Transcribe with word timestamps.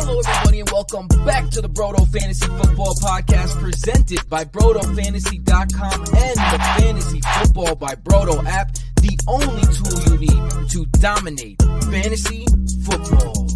Hello, 0.00 0.20
everybody, 0.20 0.60
and 0.60 0.70
welcome 0.70 1.08
back 1.26 1.50
to 1.50 1.60
the 1.60 1.68
Broto 1.68 2.06
Fantasy 2.06 2.46
Football 2.46 2.94
Podcast 2.94 3.60
presented 3.60 4.20
by 4.30 4.44
BrotoFantasy.com 4.44 6.00
and 6.14 6.36
the 6.36 6.58
Fantasy 6.78 7.20
Football 7.40 7.74
by 7.74 7.96
Broto 7.96 8.46
app, 8.46 8.72
the 9.02 9.18
only 9.26 9.60
tool 9.74 9.98
you 10.06 10.20
need 10.20 10.70
to 10.70 10.86
dominate 11.00 11.60
fantasy 11.90 12.46
football. 12.84 13.48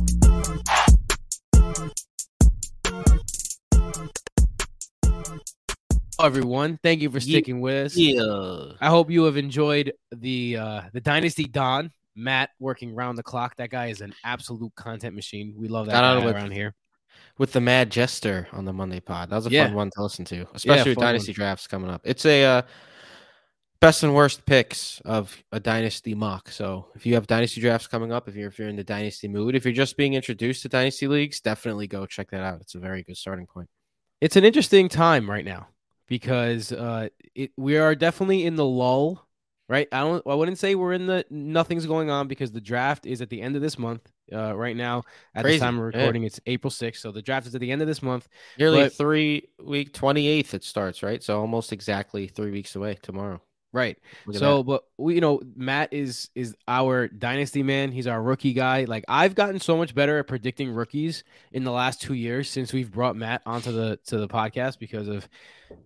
Hello, 6.19 6.27
everyone. 6.27 6.81
Thank 6.83 7.03
you 7.03 7.11
for 7.11 7.21
sticking 7.21 7.61
with 7.61 7.87
us. 7.87 7.97
Yeah. 7.97 8.73
I 8.81 8.89
hope 8.89 9.13
you 9.13 9.25
have 9.25 9.37
enjoyed 9.37 9.93
the 10.11 10.57
uh, 10.57 10.81
the 10.93 11.01
Dynasty 11.01 11.45
Don 11.45 11.93
Matt 12.15 12.51
working 12.59 12.95
round 12.95 13.17
the 13.19 13.23
clock. 13.23 13.57
That 13.57 13.71
guy 13.71 13.87
is 13.87 14.01
an 14.01 14.15
absolute 14.25 14.75
content 14.75 15.15
machine. 15.15 15.55
We 15.57 15.69
love 15.69 15.87
that 15.87 15.93
Got 15.93 16.21
guy 16.21 16.25
with- 16.27 16.35
around 16.35 16.51
here. 16.53 16.75
With 17.39 17.53
the 17.53 17.61
Mad 17.61 17.91
Jester 17.91 18.49
on 18.53 18.65
the 18.65 18.73
Monday 18.73 19.01
pod. 19.01 19.31
That 19.31 19.37
was 19.37 19.47
a 19.47 19.51
Yeah. 19.51 19.67
fun 19.67 19.75
one 19.75 19.91
to 19.97 20.03
listen 20.03 20.25
to, 20.27 20.47
especially 20.55 20.93
with 20.93 20.99
Dynasty 20.99 21.33
one. 21.33 21.35
drafts 21.37 21.67
coming 21.67 21.91
up. 21.91 22.01
It's 22.05 22.25
a 22.25 22.45
uh, 22.45 22.63
best 23.81 24.03
and 24.03 24.15
worst 24.15 24.47
picks 24.47 25.01
of 25.05 25.37
a 25.53 25.61
Dynasty 25.61 26.15
mock. 26.15 26.51
So 26.51 26.89
if 26.95 27.05
you 27.05 27.15
have 27.15 27.27
Dynasty 27.27 27.61
drafts 27.61 27.87
coming 27.87 28.13
up, 28.13 28.29
if 28.29 28.35
you're, 28.35 28.49
if 28.49 28.59
you're 28.59 28.69
in 28.69 28.77
the 28.77 28.85
Dynasty 28.85 29.29
mood, 29.29 29.55
if 29.55 29.65
you're 29.65 29.75
just 29.75 29.97
being 29.97 30.15
introduced 30.15 30.63
to 30.63 30.69
Dynasty 30.69 31.07
leagues, 31.07 31.41
definitely 31.41 31.87
go 31.87 32.07
check 32.07 32.31
that 32.31 32.43
out. 32.43 32.61
It's 32.61 32.75
a 32.75 32.79
very 32.79 33.03
good 33.03 33.17
starting 33.17 33.47
point. 33.47 33.69
It's 34.21 34.37
an 34.37 34.45
interesting 34.45 34.89
time 34.89 35.29
right 35.29 35.45
now 35.45 35.69
because 36.07 36.73
uh, 36.73 37.09
it 37.35 37.51
we 37.57 37.77
are 37.77 37.95
definitely 37.95 38.47
in 38.47 38.57
the 38.57 38.65
lull. 38.67 39.27
Right, 39.69 39.89
I 39.91 40.01
don't. 40.01 40.23
I 40.27 40.35
wouldn't 40.35 40.59
say 40.59 40.75
we're 40.75 40.93
in 40.93 41.07
the 41.07 41.25
nothing's 41.31 41.87
going 41.87 42.11
on 42.11 42.29
because 42.29 42.53
the 42.53 42.61
draft 42.61 43.07
is 43.07 43.23
at 43.23 43.31
the 43.31 43.41
end 43.41 43.57
of 43.57 43.63
this 43.63 43.79
month. 43.79 44.11
Uh, 44.31 44.55
right 44.57 44.77
now, 44.77 45.03
at 45.35 45.45
Crazy, 45.45 45.59
the 45.59 45.65
time 45.65 45.79
of 45.79 45.95
yeah. 45.95 46.01
recording, 46.01 46.25
it's 46.25 46.41
April 46.47 46.71
sixth. 46.71 47.01
So 47.01 47.11
the 47.13 47.23
draft 47.23 47.47
is 47.47 47.55
at 47.55 47.61
the 47.61 47.71
end 47.71 47.81
of 47.81 47.89
this 47.89 48.03
month. 48.03 48.29
Nearly 48.59 48.83
But- 48.83 48.93
three 48.95 49.49
week, 49.63 49.93
28th 49.95 50.55
it 50.55 50.65
starts, 50.65 51.03
right? 51.03 51.23
So 51.23 51.41
almost 51.41 51.73
exactly 51.73 52.27
three 52.29 52.51
weeks 52.51 52.77
away 52.77 52.99
tomorrow. 53.03 53.41
Right. 53.73 53.99
So, 54.33 54.59
that. 54.59 54.63
but 54.65 54.85
we, 54.99 55.15
you 55.15 55.21
know, 55.23 55.41
Matt 55.57 55.93
is 55.93 56.29
is 56.35 56.55
our 56.69 57.09
dynasty 57.09 57.63
man. 57.63 57.91
He's 57.91 58.07
our 58.07 58.23
rookie 58.23 58.53
guy. 58.53 58.85
Like 58.85 59.05
I've 59.09 59.35
gotten 59.35 59.61
so 59.61 59.79
much 59.79 59.95
better 59.95 60.19
at 60.19 60.27
predicting 60.27 60.71
rookies 60.73 61.25
in 61.53 61.65
the 61.65 61.73
last 61.73 62.03
two 62.03 62.13
years 62.15 62.51
since 62.51 62.73
we've 62.73 62.91
brought 62.91 63.17
Matt 63.17 63.41
onto 63.47 63.73
the 63.73 63.99
to 64.07 64.19
the 64.19 64.29
podcast 64.29 64.79
because 64.79 65.09
of 65.09 65.27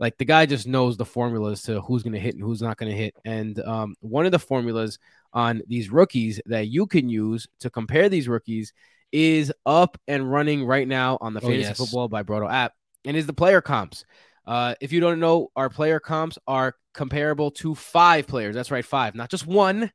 like 0.01 0.19
the 0.19 0.25
guy 0.25 0.47
just 0.47 0.67
knows 0.67 0.97
the 0.97 1.05
formulas 1.05 1.63
to 1.63 1.81
who's 1.81 2.03
going 2.03 2.13
to 2.15 2.19
hit 2.19 2.35
and 2.35 2.43
who's 2.43 2.61
not 2.61 2.77
going 2.77 2.91
to 2.91 2.99
hit. 2.99 3.15
And 3.25 3.59
um, 3.61 3.95
one 4.01 4.27
of 4.27 4.33
the 4.33 4.39
formulas 4.41 4.99
on 5.33 5.63
these 5.69 5.91
rookies 5.91 6.41
that 6.47 6.67
you 6.67 6.87
can 6.87 7.09
use 7.09 7.47
to 7.61 7.71
compare 7.71 8.09
these 8.09 8.27
rookies 8.27 8.73
is 9.13 9.53
up 9.65 9.97
and 10.09 10.31
running 10.31 10.65
right 10.65 10.89
now 10.89 11.19
on 11.21 11.35
the 11.35 11.41
Oh, 11.41 11.49
Fantasy 11.49 11.69
yes. 11.69 11.77
Football 11.79 12.09
by 12.09 12.23
Broto 12.25 12.51
app, 12.53 12.73
and 13.05 13.17
is 13.17 13.27
the 13.27 13.33
player 13.33 13.61
comps. 13.61 14.05
Uh, 14.47 14.75
if 14.81 14.93
you 14.93 15.01
don't 15.01 15.21
know, 15.21 15.51
our 15.57 15.69
player 15.69 15.99
comps 15.99 16.39
are 16.47 16.75
comparable 16.95 17.51
to 17.51 17.75
five 17.75 18.27
players. 18.27 18.55
That's 18.55 18.71
right, 18.71 18.85
five, 18.85 19.15
not 19.15 19.31
just 19.31 19.47
one, 19.47 19.91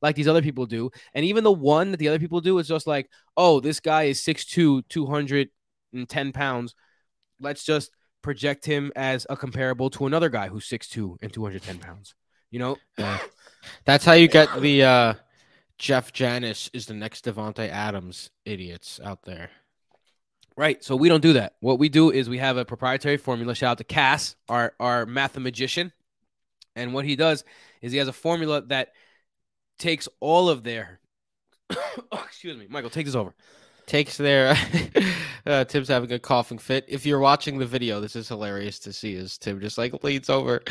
like 0.00 0.16
these 0.16 0.28
other 0.28 0.42
people 0.42 0.66
do. 0.66 0.90
And 1.14 1.24
even 1.24 1.44
the 1.44 1.52
one 1.52 1.90
that 1.90 1.96
the 1.98 2.08
other 2.08 2.18
people 2.18 2.40
do 2.40 2.58
is 2.58 2.68
just 2.68 2.86
like, 2.86 3.10
oh, 3.36 3.60
this 3.60 3.80
guy 3.80 4.04
is 4.04 4.20
6'2, 4.20 4.82
210 4.88 6.32
pounds. 6.32 6.74
Let's 7.40 7.64
just 7.64 7.90
project 8.22 8.64
him 8.64 8.92
as 8.96 9.26
a 9.28 9.36
comparable 9.36 9.90
to 9.90 10.06
another 10.06 10.28
guy 10.28 10.48
who's 10.48 10.68
6'2 10.68 11.16
and 11.22 11.32
210 11.32 11.78
pounds. 11.78 12.14
You 12.50 12.58
know? 12.58 12.76
Yeah. 12.98 13.18
That's 13.84 14.04
how 14.04 14.12
you 14.12 14.28
get 14.28 14.48
the 14.60 14.84
uh, 14.84 15.14
Jeff 15.78 16.12
Janis 16.12 16.70
is 16.72 16.86
the 16.86 16.94
next 16.94 17.24
Davante 17.24 17.68
Adams 17.68 18.30
idiots 18.44 19.00
out 19.02 19.22
there. 19.24 19.50
Right. 20.56 20.82
So 20.82 20.96
we 20.96 21.08
don't 21.08 21.20
do 21.20 21.34
that. 21.34 21.54
What 21.60 21.78
we 21.78 21.88
do 21.88 22.10
is 22.10 22.28
we 22.28 22.38
have 22.38 22.56
a 22.56 22.64
proprietary 22.64 23.18
formula. 23.18 23.54
Shout 23.54 23.72
out 23.72 23.78
to 23.78 23.84
Cass, 23.84 24.36
our 24.48 24.72
our 24.80 25.04
mathemagician. 25.04 25.92
And 26.74 26.94
what 26.94 27.04
he 27.04 27.16
does 27.16 27.44
is 27.82 27.92
he 27.92 27.98
has 27.98 28.08
a 28.08 28.12
formula 28.12 28.62
that 28.62 28.92
takes 29.78 30.08
all 30.20 30.48
of 30.48 30.62
their 30.62 31.00
excuse 32.12 32.56
me, 32.56 32.66
Michael, 32.70 32.90
take 32.90 33.06
this 33.06 33.14
over. 33.14 33.34
Takes 33.86 34.16
their 34.16 34.56
uh, 35.46 35.64
Tim's 35.64 35.88
having 35.88 36.12
a 36.12 36.18
coughing 36.18 36.58
fit. 36.58 36.84
If 36.88 37.06
you're 37.06 37.20
watching 37.20 37.58
the 37.58 37.66
video, 37.66 38.00
this 38.00 38.16
is 38.16 38.28
hilarious 38.28 38.78
to 38.80 38.92
see 38.92 39.16
as 39.16 39.38
Tim 39.38 39.60
just 39.60 39.78
like 39.78 40.02
leans 40.02 40.28
over. 40.28 40.62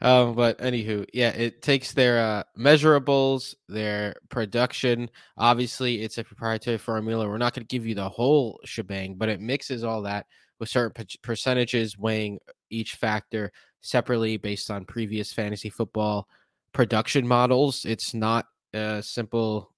Um, 0.00 0.34
but 0.34 0.58
anywho, 0.58 1.06
yeah, 1.12 1.30
it 1.30 1.62
takes 1.62 1.92
their 1.92 2.18
uh, 2.18 2.42
measurables, 2.58 3.54
their 3.68 4.16
production. 4.28 5.08
Obviously, 5.36 6.02
it's 6.02 6.18
a 6.18 6.24
proprietary 6.24 6.78
formula. 6.78 7.28
We're 7.28 7.38
not 7.38 7.54
going 7.54 7.66
to 7.66 7.74
give 7.74 7.86
you 7.86 7.94
the 7.94 8.08
whole 8.08 8.60
shebang, 8.64 9.14
but 9.14 9.28
it 9.28 9.40
mixes 9.40 9.84
all 9.84 10.02
that 10.02 10.26
with 10.58 10.68
certain 10.68 10.92
per- 10.92 11.18
percentages, 11.22 11.98
weighing 11.98 12.38
each 12.70 12.92
factor 12.92 13.52
separately 13.80 14.36
based 14.36 14.70
on 14.70 14.84
previous 14.84 15.32
fantasy 15.32 15.70
football 15.70 16.28
production 16.72 17.26
models. 17.26 17.84
It's 17.84 18.14
not 18.14 18.46
a 18.72 19.02
simple 19.02 19.70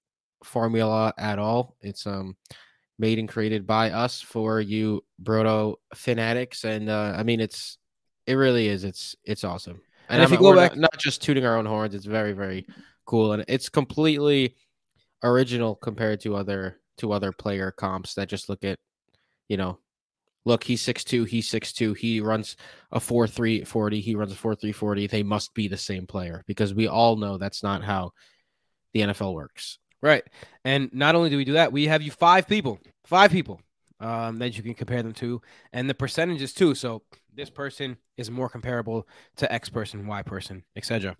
formula 0.43 1.13
at 1.17 1.39
all. 1.39 1.75
It's 1.81 2.05
um 2.07 2.35
made 2.99 3.19
and 3.19 3.29
created 3.29 3.67
by 3.67 3.91
us 3.91 4.21
for 4.21 4.59
you 4.59 5.03
Broto 5.21 5.75
fanatics. 5.95 6.63
And 6.63 6.89
uh 6.89 7.13
I 7.17 7.23
mean 7.23 7.39
it's 7.39 7.77
it 8.25 8.33
really 8.35 8.67
is. 8.67 8.83
It's 8.83 9.15
it's 9.23 9.43
awesome. 9.43 9.81
And 10.09 10.21
if 10.21 10.31
I'm- 10.31 10.33
you 10.33 10.39
go 10.49 10.55
back- 10.55 10.71
not, 10.71 10.79
not 10.93 10.97
just 10.97 11.21
tooting 11.21 11.45
our 11.45 11.57
own 11.57 11.65
horns, 11.65 11.93
it's 11.95 12.05
very 12.05 12.33
very 12.33 12.65
cool. 13.05 13.33
And 13.33 13.43
it's 13.47 13.69
completely 13.69 14.55
original 15.23 15.75
compared 15.75 16.19
to 16.21 16.35
other 16.35 16.79
to 16.97 17.11
other 17.11 17.31
player 17.31 17.71
comps 17.71 18.13
that 18.15 18.29
just 18.29 18.49
look 18.49 18.63
at 18.63 18.77
you 19.49 19.57
know 19.57 19.79
look 20.45 20.63
he's 20.63 20.81
6'2 20.81 21.25
he's 21.27 21.49
6'2 21.49 21.95
he 21.97 22.21
runs 22.21 22.55
a 22.91 22.99
4'3 22.99 23.65
40 23.67 23.99
he 24.01 24.15
runs 24.15 24.31
a 24.31 24.35
4'3 24.35 24.73
40 24.73 25.07
they 25.07 25.23
must 25.23 25.53
be 25.53 25.67
the 25.67 25.75
same 25.77 26.07
player 26.07 26.43
because 26.47 26.73
we 26.73 26.87
all 26.87 27.15
know 27.17 27.37
that's 27.37 27.63
not 27.63 27.83
how 27.83 28.11
the 28.93 29.01
NFL 29.01 29.33
works. 29.33 29.77
Right. 30.01 30.23
And 30.63 30.93
not 30.93 31.15
only 31.15 31.29
do 31.29 31.37
we 31.37 31.45
do 31.45 31.53
that, 31.53 31.71
we 31.71 31.87
have 31.87 32.01
you 32.01 32.11
five 32.11 32.47
people, 32.47 32.79
five 33.05 33.31
people 33.31 33.61
um, 33.99 34.37
that 34.39 34.55
you 34.57 34.63
can 34.63 34.73
compare 34.73 35.01
them 35.01 35.13
to, 35.13 35.41
and 35.73 35.89
the 35.89 35.93
percentages 35.95 36.53
too. 36.53 36.75
So 36.75 37.01
this 37.33 37.49
person 37.49 37.97
is 38.15 38.29
more 38.29 38.49
comparable 38.49 39.07
to 39.37 39.51
X 39.51 39.69
person, 39.69 40.07
Y 40.07 40.21
person, 40.21 40.63
etc. 40.75 41.15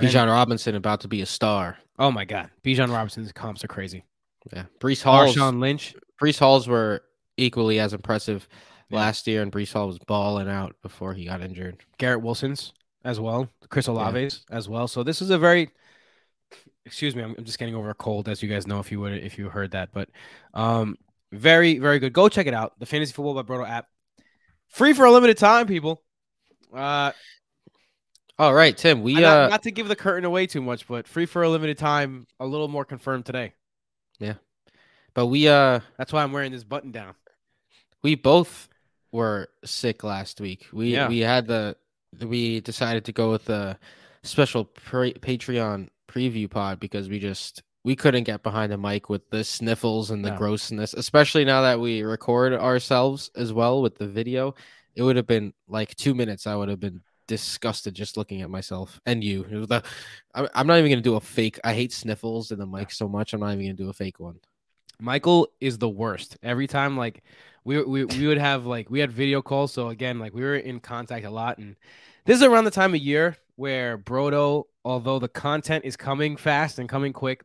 Bijan 0.00 0.28
Robinson 0.28 0.74
about 0.74 1.00
to 1.00 1.08
be 1.08 1.22
a 1.22 1.26
star. 1.26 1.78
Oh 1.98 2.10
my 2.10 2.24
God, 2.24 2.50
Bijan 2.64 2.92
Robinson's 2.92 3.32
comps 3.32 3.64
are 3.64 3.68
crazy. 3.68 4.04
Yeah, 4.52 4.64
Breece 4.80 5.02
Hall, 5.02 5.26
Marshawn 5.26 5.60
Lynch, 5.60 5.94
Breece 6.20 6.38
Halls 6.38 6.68
were 6.68 7.02
equally 7.36 7.80
as 7.80 7.92
impressive 7.92 8.48
Yeah. 8.90 8.98
last 8.98 9.26
year, 9.26 9.42
and 9.42 9.50
Breece 9.50 9.72
Hall 9.72 9.86
was 9.88 9.98
balling 9.98 10.48
out 10.48 10.76
before 10.82 11.14
he 11.14 11.24
got 11.24 11.40
injured. 11.40 11.78
Garrett 11.98 12.22
Wilson's 12.22 12.72
as 13.04 13.18
well, 13.18 13.48
Chris 13.68 13.88
Olave's 13.88 14.44
as 14.50 14.68
well. 14.68 14.86
So 14.88 15.02
this 15.02 15.20
is 15.22 15.30
a 15.30 15.38
very, 15.38 15.70
excuse 16.86 17.14
me, 17.14 17.22
I'm, 17.22 17.34
I'm 17.36 17.44
just 17.44 17.58
getting 17.58 17.74
over 17.74 17.90
a 17.90 17.94
cold, 17.94 18.28
as 18.28 18.42
you 18.42 18.48
guys 18.48 18.66
know 18.66 18.78
if 18.80 18.90
you 18.90 19.00
would 19.00 19.12
if 19.12 19.36
you 19.38 19.48
heard 19.50 19.72
that, 19.72 19.90
but 19.92 20.08
um, 20.54 20.96
very 21.32 21.78
very 21.78 21.98
good. 21.98 22.12
Go 22.14 22.28
check 22.30 22.46
it 22.46 22.54
out, 22.54 22.78
the 22.78 22.86
Fantasy 22.86 23.12
Football 23.12 23.34
by 23.34 23.42
Broto 23.42 23.68
app, 23.68 23.88
free 24.68 24.92
for 24.94 25.04
a 25.04 25.12
limited 25.12 25.36
time, 25.36 25.66
people. 25.66 26.02
Uh, 26.74 27.12
All 28.38 28.54
right, 28.54 28.76
Tim. 28.76 29.02
We 29.02 29.14
not, 29.14 29.24
uh, 29.24 29.48
not 29.48 29.62
to 29.64 29.70
give 29.70 29.88
the 29.88 29.96
curtain 29.96 30.24
away 30.24 30.46
too 30.46 30.62
much, 30.62 30.86
but 30.86 31.06
free 31.08 31.26
for 31.26 31.42
a 31.42 31.48
limited 31.48 31.78
time, 31.78 32.26
a 32.40 32.46
little 32.46 32.68
more 32.68 32.84
confirmed 32.84 33.26
today. 33.26 33.52
Yeah, 34.18 34.34
but 35.14 35.26
we 35.26 35.48
uh, 35.48 35.80
That's 35.98 36.12
why 36.12 36.22
I'm 36.22 36.32
wearing 36.32 36.52
this 36.52 36.64
button 36.64 36.90
down. 36.92 37.14
we 38.02 38.14
both 38.14 38.68
were 39.12 39.48
sick 39.64 40.04
last 40.04 40.40
week. 40.40 40.66
We 40.72 40.92
Yeah. 40.94 41.08
we 41.08 41.20
had 41.20 41.46
the 41.46 41.76
we 42.20 42.60
decided 42.60 43.04
to 43.06 43.12
go 43.12 43.30
with 43.30 43.44
the 43.46 43.76
special 44.22 44.64
pre- 44.64 45.14
Patreon 45.14 45.88
preview 46.16 46.48
pod 46.50 46.80
because 46.80 47.08
we 47.08 47.18
just 47.18 47.62
we 47.84 47.94
couldn't 47.94 48.24
get 48.24 48.42
behind 48.42 48.72
the 48.72 48.78
mic 48.78 49.08
with 49.08 49.28
the 49.30 49.44
sniffles 49.44 50.10
and 50.10 50.24
the 50.24 50.30
No. 50.30 50.36
grossness, 50.36 50.92
especially 50.94 51.44
now 51.44 51.62
that 51.62 51.78
we 51.78 52.02
record 52.02 52.52
ourselves 52.52 53.30
as 53.36 53.52
well 53.52 53.80
with 53.80 53.96
the 53.96 54.08
video. 54.08 54.54
It 54.96 55.02
would 55.02 55.16
have 55.16 55.26
been 55.26 55.52
like 55.68 55.94
two 55.94 56.14
minutes. 56.14 56.46
I 56.46 56.56
would 56.56 56.68
have 56.68 56.80
been 56.80 57.02
disgusted 57.28 57.94
just 57.94 58.16
looking 58.16 58.42
at 58.42 58.50
myself 58.50 59.00
and 59.06 59.22
you. 59.22 59.44
The, 59.66 59.82
I'm, 60.34 60.48
I'm 60.54 60.66
not 60.66 60.78
even 60.78 60.90
gonna 60.90 61.02
do 61.02 61.16
a 61.16 61.20
fake. 61.20 61.60
I 61.62 61.74
hate 61.74 61.92
sniffles 61.92 62.50
in 62.50 62.58
the 62.58 62.66
mic 62.66 62.90
so 62.90 63.08
much. 63.08 63.32
I'm 63.32 63.40
not 63.40 63.52
even 63.52 63.66
gonna 63.66 63.74
do 63.74 63.90
a 63.90 63.92
fake 63.92 64.18
one. 64.18 64.40
Michael 64.98 65.48
is 65.60 65.78
the 65.78 65.88
worst. 65.88 66.38
Every 66.42 66.66
time, 66.66 66.96
like 66.96 67.22
we 67.64 67.82
we 67.82 68.04
we 68.04 68.26
would 68.26 68.38
have 68.38 68.64
like 68.64 68.88
we 68.90 69.00
had 69.00 69.12
video 69.12 69.42
calls. 69.42 69.72
So 69.72 69.88
again, 69.90 70.18
like 70.18 70.34
we 70.34 70.42
were 70.42 70.56
in 70.56 70.80
contact 70.80 71.26
a 71.26 71.30
lot, 71.30 71.58
and 71.58 71.76
this 72.24 72.38
is 72.38 72.42
around 72.42 72.64
the 72.64 72.70
time 72.70 72.94
of 72.94 73.00
year 73.00 73.36
where 73.56 73.98
Broto, 73.98 74.64
although 74.84 75.18
the 75.18 75.28
content 75.28 75.84
is 75.84 75.96
coming 75.96 76.36
fast 76.36 76.78
and 76.78 76.88
coming 76.88 77.12
quick, 77.12 77.42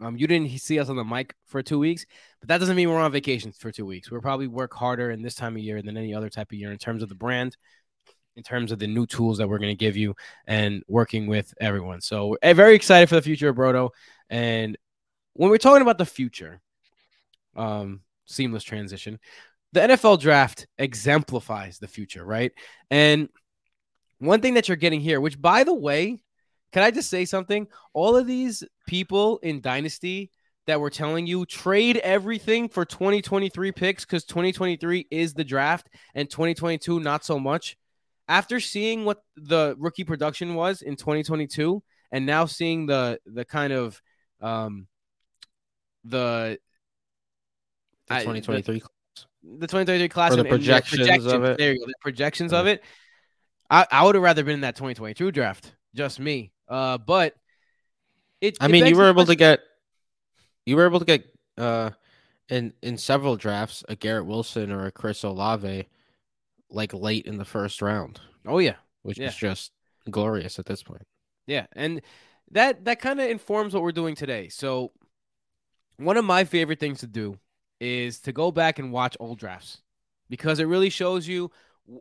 um, 0.00 0.16
you 0.16 0.26
didn't 0.26 0.50
see 0.60 0.78
us 0.78 0.88
on 0.88 0.96
the 0.96 1.04
mic 1.04 1.34
for 1.46 1.62
two 1.62 1.78
weeks, 1.78 2.06
but 2.40 2.48
that 2.48 2.58
doesn't 2.58 2.76
mean 2.76 2.88
we're 2.88 3.00
on 3.00 3.10
vacation 3.10 3.50
for 3.50 3.72
two 3.72 3.86
weeks. 3.86 4.10
We'll 4.10 4.20
probably 4.20 4.46
work 4.46 4.72
harder 4.74 5.10
in 5.10 5.22
this 5.22 5.34
time 5.34 5.56
of 5.56 5.62
year 5.62 5.82
than 5.82 5.96
any 5.96 6.14
other 6.14 6.28
type 6.28 6.52
of 6.52 6.58
year 6.58 6.70
in 6.70 6.78
terms 6.78 7.02
of 7.02 7.08
the 7.08 7.16
brand, 7.16 7.56
in 8.36 8.44
terms 8.44 8.70
of 8.70 8.78
the 8.78 8.86
new 8.86 9.06
tools 9.06 9.38
that 9.38 9.48
we're 9.48 9.58
going 9.58 9.76
to 9.76 9.84
give 9.84 9.96
you, 9.96 10.14
and 10.46 10.84
working 10.86 11.26
with 11.26 11.52
everyone. 11.60 12.00
So 12.00 12.36
we're 12.42 12.54
very 12.54 12.76
excited 12.76 13.08
for 13.08 13.16
the 13.16 13.22
future 13.22 13.48
of 13.48 13.56
Broto. 13.56 13.90
And 14.30 14.78
when 15.32 15.50
we're 15.50 15.58
talking 15.58 15.82
about 15.82 15.98
the 15.98 16.06
future, 16.06 16.60
um, 17.56 18.02
seamless 18.28 18.62
transition. 18.62 19.18
The 19.72 19.80
NFL 19.80 20.20
draft 20.20 20.66
exemplifies 20.78 21.78
the 21.78 21.88
future, 21.88 22.24
right? 22.24 22.52
And 22.90 23.28
one 24.18 24.40
thing 24.40 24.54
that 24.54 24.68
you're 24.68 24.76
getting 24.76 25.00
here, 25.00 25.20
which 25.20 25.40
by 25.40 25.64
the 25.64 25.74
way, 25.74 26.18
can 26.72 26.82
I 26.82 26.90
just 26.90 27.08
say 27.10 27.24
something? 27.24 27.66
All 27.92 28.16
of 28.16 28.26
these 28.26 28.62
people 28.86 29.38
in 29.38 29.60
Dynasty 29.60 30.30
that 30.66 30.80
were 30.80 30.90
telling 30.90 31.26
you 31.26 31.46
trade 31.46 31.96
everything 31.98 32.68
for 32.68 32.84
2023 32.84 33.72
picks 33.72 34.04
because 34.04 34.24
2023 34.24 35.06
is 35.10 35.32
the 35.32 35.44
draft 35.44 35.88
and 36.14 36.28
2022 36.28 37.00
not 37.00 37.24
so 37.24 37.38
much. 37.38 37.76
After 38.28 38.60
seeing 38.60 39.06
what 39.06 39.22
the 39.36 39.74
rookie 39.78 40.04
production 40.04 40.54
was 40.54 40.82
in 40.82 40.96
2022 40.96 41.82
and 42.12 42.26
now 42.26 42.44
seeing 42.44 42.84
the 42.86 43.18
the 43.24 43.44
kind 43.46 43.72
of 43.72 44.00
um 44.42 44.86
the 46.04 46.58
The 48.08 48.14
I- 48.14 48.20
2023. 48.20 48.74
the 49.42 49.66
2023 49.66 50.08
class 50.10 50.32
Or 50.32 50.36
the 50.36 50.40
and- 50.42 50.48
and 50.52 50.58
projections 50.58 51.26
of 51.26 51.44
it. 51.44 51.56
There 51.58 51.72
you 51.72 51.78
go. 51.78 51.86
The 51.86 51.94
projections 52.02 52.52
Yeah. 52.52 52.60
of 52.60 52.66
it. 52.66 52.82
I, 53.70 53.86
I 53.90 54.04
would 54.04 54.14
have 54.14 54.24
rather 54.24 54.44
been 54.44 54.54
in 54.54 54.60
that 54.62 54.76
2022 54.76 55.30
draft. 55.32 55.74
Just 55.94 56.20
me. 56.20 56.52
Uh, 56.68 56.98
but 56.98 57.34
it. 58.40 58.56
I 58.60 58.66
it 58.66 58.70
mean, 58.72 58.86
you 58.86 58.96
were 58.96 59.08
able 59.08 59.26
to 59.26 59.34
get, 59.34 59.60
you 60.66 60.76
were 60.76 60.86
able 60.86 60.98
to 61.00 61.04
get, 61.04 61.24
uh, 61.56 61.90
in 62.48 62.72
in 62.82 62.96
several 62.96 63.36
drafts, 63.36 63.84
a 63.88 63.96
Garrett 63.96 64.26
Wilson 64.26 64.72
or 64.72 64.86
a 64.86 64.92
Chris 64.92 65.22
Olave, 65.22 65.86
like 66.70 66.94
late 66.94 67.26
in 67.26 67.36
the 67.38 67.44
first 67.44 67.82
round, 67.82 68.20
Oh 68.46 68.58
yeah, 68.58 68.76
which 69.02 69.18
Yeah. 69.18 69.28
is 69.28 69.36
just 69.36 69.72
glorious 70.10 70.58
at 70.58 70.66
this 70.66 70.82
point. 70.82 71.06
yeah, 71.46 71.66
and 71.72 72.00
that 72.52 72.84
that 72.86 73.00
kind 73.00 73.20
of 73.20 73.28
informs 73.28 73.74
what 73.74 73.82
we're 73.82 73.92
doing 73.92 74.14
today. 74.14 74.48
So, 74.48 74.92
one 75.98 76.16
of 76.16 76.24
my 76.24 76.44
favorite 76.44 76.80
things 76.80 77.00
to 77.00 77.06
do 77.06 77.38
is 77.80 78.20
to 78.20 78.32
go 78.32 78.50
back 78.50 78.78
and 78.78 78.92
watch 78.92 79.16
old 79.20 79.38
drafts 79.38 79.82
because 80.30 80.58
it 80.58 80.64
really 80.64 80.90
shows 80.90 81.28
you 81.28 81.50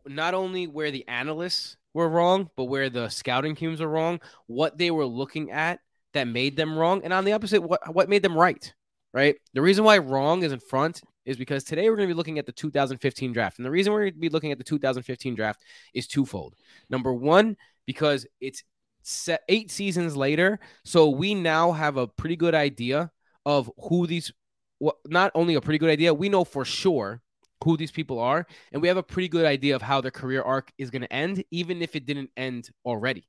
not 0.06 0.34
only 0.34 0.68
where 0.68 0.92
the 0.92 1.08
analysts 1.08 1.78
were 1.94 2.10
wrong, 2.10 2.50
but 2.56 2.66
where 2.66 2.90
the 2.90 3.10
scouting 3.10 3.56
teams 3.56 3.82
are 3.82 3.88
wrong, 3.88 4.20
what 4.48 4.78
they 4.78 4.92
were 4.92 5.06
looking 5.06 5.52
at 5.52 5.80
that 6.14 6.28
made 6.28 6.56
them 6.56 6.78
wrong, 6.78 7.02
and 7.04 7.14
on 7.14 7.26
the 7.26 7.34
opposite, 7.34 7.62
what 7.62 7.94
what 7.94 8.10
made 8.10 8.24
them 8.24 8.38
right. 8.38 8.74
Right. 9.14 9.36
The 9.54 9.62
reason 9.62 9.84
why 9.84 9.98
wrong 9.98 10.44
is 10.44 10.52
in 10.52 10.60
front 10.60 11.02
is 11.26 11.38
because 11.38 11.64
today 11.64 11.90
we're 11.90 11.96
going 11.96 12.08
to 12.08 12.14
be 12.14 12.18
looking 12.18 12.40
at 12.40 12.46
the 12.46 12.52
2015 12.52 13.34
draft, 13.34 13.58
and 13.58 13.66
the 13.66 13.72
reason 13.72 13.92
we're 13.94 14.02
going 14.02 14.14
to 14.14 14.20
be 14.20 14.30
looking 14.30 14.52
at 14.52 14.58
the 14.58 14.64
2015 14.64 15.34
draft 15.34 15.64
is 15.94 16.08
twofold. 16.08 16.54
Number 16.90 17.14
one, 17.14 17.58
because 17.86 18.28
it's 18.40 18.64
set 19.02 19.42
eight 19.50 19.72
seasons 19.72 20.16
later, 20.16 20.60
so 20.86 21.10
we 21.10 21.34
now 21.34 21.72
have 21.72 21.98
a 21.98 22.08
pretty 22.08 22.36
good 22.36 22.54
idea 22.54 23.12
of 23.46 23.72
who 23.90 24.08
these. 24.08 24.32
Well, 24.80 24.98
not 25.08 25.32
only 25.34 25.56
a 25.56 25.62
pretty 25.62 25.80
good 25.80 25.90
idea, 25.90 26.14
we 26.14 26.30
know 26.30 26.44
for 26.44 26.64
sure 26.64 27.22
who 27.64 27.78
these 27.78 27.92
people 27.92 28.20
are, 28.20 28.46
and 28.72 28.82
we 28.82 28.88
have 28.88 28.98
a 28.98 29.04
pretty 29.04 29.28
good 29.28 29.46
idea 29.46 29.76
of 29.76 29.82
how 29.82 30.02
their 30.02 30.12
career 30.12 30.42
arc 30.42 30.72
is 30.78 30.90
going 30.90 31.02
to 31.02 31.14
end, 31.14 31.44
even 31.52 31.82
if 31.82 31.96
it 31.96 32.06
didn't 32.06 32.30
end 32.38 32.70
already. 32.86 33.28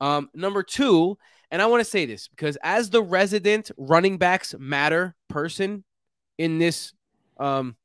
Um, 0.00 0.30
number 0.34 0.62
two, 0.62 1.16
and 1.50 1.62
I 1.62 1.66
want 1.66 1.80
to 1.80 1.88
say 1.88 2.06
this 2.06 2.28
because 2.28 2.56
as 2.62 2.90
the 2.90 3.02
resident 3.02 3.70
running 3.76 4.18
backs 4.18 4.54
matter 4.58 5.14
person 5.28 5.84
in 6.38 6.58
this 6.58 6.92
um, 7.38 7.76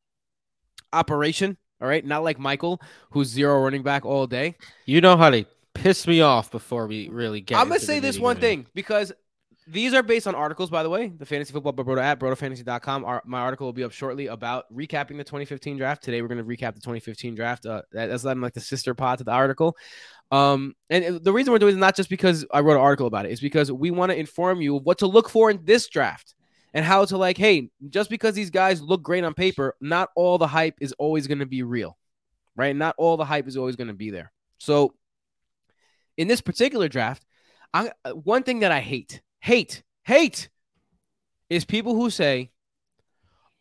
operation, 0.92 1.58
all 1.80 1.88
right, 1.88 2.04
not 2.04 2.24
like 2.24 2.40
Michael, 2.40 2.82
who's 3.12 3.28
zero 3.28 3.62
running 3.62 3.84
back 3.84 4.06
all 4.06 4.26
day. 4.26 4.56
You 4.86 5.02
know 5.02 5.16
how 5.16 5.30
to 5.30 5.46
piss 5.76 6.08
me 6.08 6.22
off 6.22 6.50
before 6.50 6.88
we 6.88 7.08
really 7.10 7.42
get. 7.42 7.60
I'm 7.60 7.68
gonna 7.68 7.80
say 7.80 8.00
this 8.00 8.18
one 8.18 8.38
thing 8.38 8.66
because 8.74 9.12
these 9.70 9.94
are 9.94 10.02
based 10.02 10.28
on 10.28 10.36
articles, 10.36 10.70
by 10.70 10.82
the 10.82 10.90
way. 10.90 11.10
The 11.10 11.26
fantasy 11.26 11.52
football 11.52 11.74
by 11.74 11.84
Broto 11.84 12.02
at 12.02 12.20
brotofantasy.com. 12.20 13.04
Our, 13.04 13.22
my 13.26 13.40
article 13.40 13.68
will 13.68 13.74
be 13.74 13.84
up 13.84 13.92
shortly 13.92 14.28
about 14.28 14.66
recapping 14.74 15.18
the 15.18 15.24
2015 15.24 15.78
draft. 15.78 16.04
Today 16.04 16.22
we're 16.22 16.30
gonna 16.30 16.44
recap 16.44 16.74
the 16.74 16.82
2015 16.82 17.36
draft. 17.36 17.66
Uh, 17.66 17.82
that- 17.92 18.08
that's 18.08 18.24
like 18.24 18.54
the 18.54 18.62
sister 18.62 18.94
pod 18.94 19.18
to 19.18 19.24
the 19.26 19.32
article. 19.32 19.76
Um, 20.32 20.74
and 20.90 21.22
the 21.22 21.34
reason 21.34 21.52
we're 21.52 21.60
doing 21.60 21.72
it 21.72 21.76
is 21.76 21.80
not 21.80 21.96
just 21.96 22.10
because 22.10 22.46
I 22.52 22.62
wrote 22.62 22.76
an 22.76 22.82
article 22.82 23.08
about 23.08 23.26
it. 23.26 23.32
It's 23.32 23.42
because 23.42 23.72
we 23.72 23.92
want 23.92 24.12
to 24.12 24.18
inform 24.18 24.62
you 24.62 24.76
what 24.76 25.00
to 25.00 25.08
look 25.08 25.30
for 25.30 25.50
in 25.52 25.60
this 25.64 25.88
draft 25.88 26.34
and 26.74 26.86
how 26.86 27.06
to 27.06 27.18
like, 27.18 27.38
hey, 27.38 27.70
just 27.90 28.10
because 28.10 28.36
these 28.36 28.50
guys 28.50 28.82
look 28.82 29.04
great 29.04 29.24
on 29.24 29.34
paper, 29.34 29.76
not 29.82 30.10
all 30.16 30.38
the 30.38 30.48
hype 30.48 30.76
is 30.80 30.94
always 30.94 31.28
gonna 31.28 31.46
be 31.46 31.64
real, 31.64 31.98
right? 32.56 32.76
Not 32.76 32.96
all 32.98 33.18
the 33.18 33.26
hype 33.26 33.48
is 33.48 33.58
always 33.58 33.76
gonna 33.76 33.94
be 33.94 34.12
there. 34.12 34.32
So 34.60 34.94
in 36.18 36.28
this 36.28 36.42
particular 36.42 36.88
draft, 36.88 37.26
I 37.74 37.92
uh, 38.06 38.12
one 38.12 38.44
thing 38.44 38.60
that 38.60 38.72
I 38.72 38.80
hate, 38.80 39.22
hate, 39.40 39.84
hate 40.04 40.50
is 41.50 41.66
people 41.66 41.96
who 41.96 42.10
say, 42.10 42.52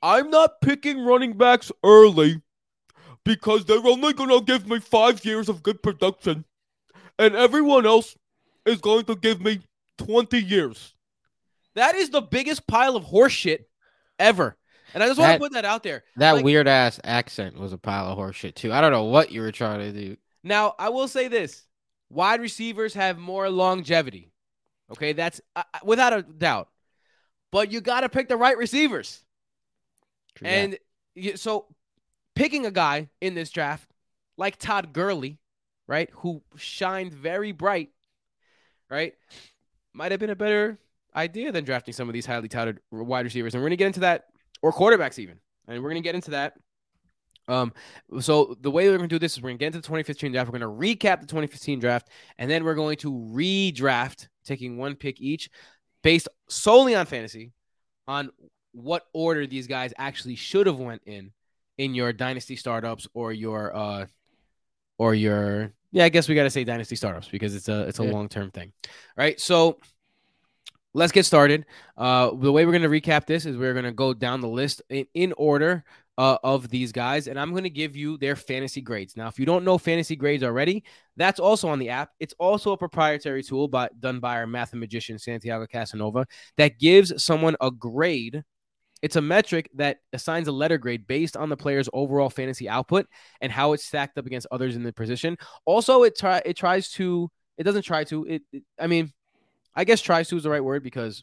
I'm 0.02 0.30
not 0.30 0.60
picking 0.60 1.04
running 1.04 1.36
backs 1.36 1.72
early 1.82 2.42
because 3.24 3.64
they're 3.64 3.84
only 3.84 4.12
going 4.12 4.30
to 4.30 4.40
give 4.44 4.68
me 4.68 4.78
five 4.78 5.24
years 5.24 5.48
of 5.48 5.62
good 5.62 5.82
production, 5.82 6.44
and 7.18 7.34
everyone 7.34 7.86
else 7.86 8.16
is 8.64 8.80
going 8.80 9.04
to 9.06 9.16
give 9.16 9.40
me 9.40 9.60
20 9.98 10.38
years. 10.38 10.94
That 11.74 11.94
is 11.94 12.10
the 12.10 12.20
biggest 12.22 12.66
pile 12.66 12.96
of 12.96 13.04
horseshit 13.04 13.64
ever. 14.18 14.56
And 14.94 15.02
I 15.02 15.08
just 15.08 15.18
want 15.18 15.28
That- 15.30 15.34
to 15.34 15.40
put 15.40 15.52
that 15.52 15.64
out 15.64 15.82
there. 15.82 16.04
That 16.16 16.32
Like- 16.36 16.44
weird 16.44 16.68
ass 16.68 17.00
accent 17.04 17.58
was 17.58 17.72
a 17.72 17.78
pile 17.78 18.06
of 18.06 18.18
horseshit 18.18 18.54
too. 18.54 18.72
I 18.72 18.80
don't 18.80 18.92
know 18.92 19.04
what 19.04 19.30
you 19.32 19.40
were 19.40 19.52
trying 19.52 19.80
to 19.80 19.92
do. 19.92 20.16
Now, 20.42 20.74
I 20.78 20.88
will 20.90 21.08
say 21.08 21.28
this 21.28 21.66
wide 22.08 22.40
receivers 22.40 22.94
have 22.94 23.18
more 23.18 23.50
longevity. 23.50 24.30
Okay, 24.92 25.12
that's 25.12 25.40
uh, 25.54 25.62
without 25.84 26.12
a 26.12 26.22
doubt. 26.22 26.68
But 27.52 27.72
you 27.72 27.80
got 27.80 28.00
to 28.00 28.08
pick 28.08 28.28
the 28.28 28.36
right 28.36 28.56
receivers. 28.56 29.22
True 30.34 30.46
And 30.46 30.78
you, 31.14 31.36
so 31.36 31.66
picking 32.34 32.66
a 32.66 32.70
guy 32.70 33.08
in 33.20 33.34
this 33.34 33.50
draft 33.50 33.88
like 34.36 34.58
Todd 34.58 34.92
Gurley, 34.92 35.38
right, 35.86 36.10
who 36.12 36.42
shined 36.56 37.12
very 37.12 37.52
bright, 37.52 37.90
right, 38.90 39.14
might 39.92 40.12
have 40.12 40.20
been 40.20 40.30
a 40.30 40.36
better 40.36 40.78
idea 41.14 41.50
than 41.50 41.64
drafting 41.64 41.94
some 41.94 42.08
of 42.08 42.12
these 42.12 42.26
highly 42.26 42.48
touted 42.48 42.80
wide 42.90 43.24
receivers. 43.24 43.54
And 43.54 43.62
we're 43.62 43.68
going 43.68 43.78
to 43.78 43.82
get 43.82 43.86
into 43.86 44.00
that, 44.00 44.26
or 44.62 44.72
quarterbacks 44.72 45.18
even. 45.18 45.38
And 45.66 45.82
we're 45.82 45.90
going 45.90 46.02
to 46.02 46.06
get 46.06 46.14
into 46.14 46.32
that. 46.32 46.54
Um, 47.48 47.72
so 48.20 48.56
the 48.60 48.70
way 48.70 48.88
we're 48.88 48.98
going 48.98 49.08
to 49.08 49.14
do 49.14 49.18
this 49.18 49.32
is 49.32 49.42
we're 49.42 49.50
going 49.50 49.58
to 49.58 49.62
get 49.62 49.66
into 49.66 49.78
the 49.78 49.86
2015 49.86 50.32
draft. 50.32 50.50
We're 50.50 50.58
going 50.58 50.78
to 50.78 50.96
recap 50.96 51.20
the 51.20 51.26
2015 51.26 51.80
draft, 51.80 52.08
and 52.38 52.50
then 52.50 52.64
we're 52.64 52.74
going 52.74 52.96
to 52.98 53.12
redraft, 53.12 54.28
taking 54.46 54.78
one 54.78 54.94
pick 54.96 55.20
each, 55.20 55.50
based 56.02 56.28
solely 56.48 56.94
on 56.94 57.06
fantasy, 57.06 57.52
on 58.08 58.30
what 58.72 59.06
order 59.12 59.46
these 59.46 59.66
guys 59.66 59.92
actually 59.98 60.36
should 60.36 60.66
have 60.66 60.78
went 60.78 61.02
in 61.06 61.32
in 61.78 61.94
your 61.94 62.12
dynasty 62.12 62.56
startups 62.56 63.06
or 63.14 63.32
your 63.32 63.74
uh 63.76 64.06
or 64.98 65.14
your 65.14 65.72
yeah 65.92 66.04
i 66.04 66.08
guess 66.08 66.28
we 66.28 66.34
got 66.34 66.44
to 66.44 66.50
say 66.50 66.64
dynasty 66.64 66.96
startups 66.96 67.28
because 67.28 67.54
it's 67.54 67.68
a 67.68 67.82
it's 67.88 67.98
a 67.98 68.04
Yeah. 68.04 68.12
long-term 68.12 68.50
thing. 68.50 68.72
Right 69.16 69.38
so 69.40 69.78
let's 70.94 71.12
get 71.12 71.24
started. 71.26 71.66
Uh 71.96 72.30
the 72.34 72.52
way 72.52 72.64
we're 72.64 72.78
going 72.78 72.82
to 72.82 72.88
recap 72.88 73.26
this 73.26 73.44
is 73.46 73.56
we're 73.56 73.72
going 73.74 73.84
to 73.84 73.92
go 73.92 74.14
down 74.14 74.40
the 74.40 74.48
list 74.48 74.82
in, 74.88 75.06
in 75.14 75.32
order 75.36 75.84
uh, 76.18 76.38
of 76.42 76.68
these 76.70 76.92
guys 76.92 77.28
and 77.28 77.38
i'm 77.38 77.50
going 77.50 77.62
to 77.64 77.70
give 77.70 77.94
you 77.94 78.16
their 78.18 78.36
fantasy 78.36 78.80
grades 78.80 79.16
now 79.16 79.28
if 79.28 79.38
you 79.38 79.44
don't 79.46 79.64
know 79.64 79.76
fantasy 79.76 80.16
grades 80.16 80.42
already 80.42 80.82
that's 81.16 81.38
also 81.38 81.68
on 81.68 81.78
the 81.78 81.90
app 81.90 82.10
it's 82.20 82.34
also 82.38 82.72
a 82.72 82.76
proprietary 82.76 83.42
tool 83.42 83.68
by 83.68 83.88
done 84.00 84.18
by 84.18 84.36
our 84.36 84.46
mathematician 84.46 85.18
santiago 85.18 85.66
casanova 85.66 86.26
that 86.56 86.78
gives 86.78 87.22
someone 87.22 87.54
a 87.60 87.70
grade 87.70 88.42
it's 89.02 89.16
a 89.16 89.20
metric 89.20 89.70
that 89.74 89.98
assigns 90.14 90.48
a 90.48 90.52
letter 90.52 90.78
grade 90.78 91.06
based 91.06 91.36
on 91.36 91.50
the 91.50 91.56
player's 91.56 91.88
overall 91.92 92.30
fantasy 92.30 92.66
output 92.66 93.06
and 93.42 93.52
how 93.52 93.74
it's 93.74 93.84
stacked 93.84 94.16
up 94.16 94.24
against 94.24 94.46
others 94.50 94.74
in 94.74 94.82
the 94.82 94.92
position. 94.92 95.36
Also, 95.66 96.02
it 96.02 96.16
try 96.18 96.40
it 96.46 96.56
tries 96.56 96.90
to 96.92 97.30
it 97.58 97.64
doesn't 97.64 97.82
try 97.82 98.04
to 98.04 98.24
it, 98.24 98.42
it- 98.52 98.62
I 98.80 98.86
mean, 98.86 99.12
I 99.74 99.84
guess 99.84 100.00
tries 100.00 100.28
to 100.30 100.36
is 100.38 100.44
the 100.44 100.50
right 100.50 100.64
word 100.64 100.82
because 100.82 101.22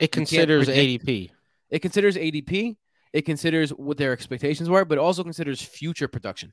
It 0.00 0.10
considers 0.10 0.68
ADP. 0.68 1.30
it 1.70 1.78
considers 1.78 2.16
ADP, 2.16 2.76
it 3.12 3.22
considers 3.22 3.70
what 3.70 3.98
their 3.98 4.12
expectations 4.12 4.68
were, 4.68 4.84
but 4.84 4.98
also 4.98 5.22
considers 5.22 5.60
future 5.60 6.08
production. 6.08 6.52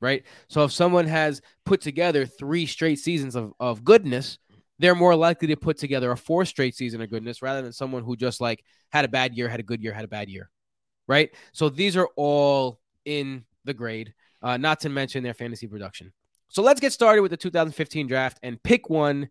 Right? 0.00 0.24
So 0.48 0.64
if 0.64 0.72
someone 0.72 1.06
has 1.06 1.40
put 1.64 1.80
together 1.80 2.26
three 2.26 2.66
straight 2.66 2.98
seasons 2.98 3.34
of, 3.34 3.52
of 3.58 3.82
goodness, 3.82 4.38
they're 4.78 4.94
more 4.94 5.16
likely 5.16 5.48
to 5.48 5.56
put 5.56 5.78
together 5.78 6.10
a 6.10 6.16
four 6.16 6.44
straight 6.44 6.74
season 6.74 7.00
of 7.00 7.08
goodness 7.08 7.40
rather 7.40 7.62
than 7.62 7.72
someone 7.72 8.04
who 8.04 8.14
just 8.14 8.40
like 8.40 8.62
had 8.90 9.06
a 9.06 9.08
bad 9.08 9.34
year, 9.34 9.48
had 9.48 9.60
a 9.60 9.64
good 9.64 9.82
year, 9.82 9.92
had 9.92 10.04
a 10.04 10.08
bad 10.08 10.28
year. 10.28 10.50
Right? 11.08 11.30
So 11.52 11.68
these 11.68 11.96
are 11.96 12.08
all 12.16 12.80
in 13.04 13.44
the 13.64 13.74
grade, 13.74 14.12
uh, 14.42 14.56
not 14.56 14.80
to 14.80 14.88
mention 14.88 15.22
their 15.22 15.34
fantasy 15.34 15.66
production. 15.66 16.12
So 16.48 16.62
let's 16.62 16.80
get 16.80 16.92
started 16.92 17.22
with 17.22 17.30
the 17.30 17.36
2015 17.36 18.06
draft 18.06 18.38
and 18.42 18.62
pick 18.62 18.88
one, 18.90 19.28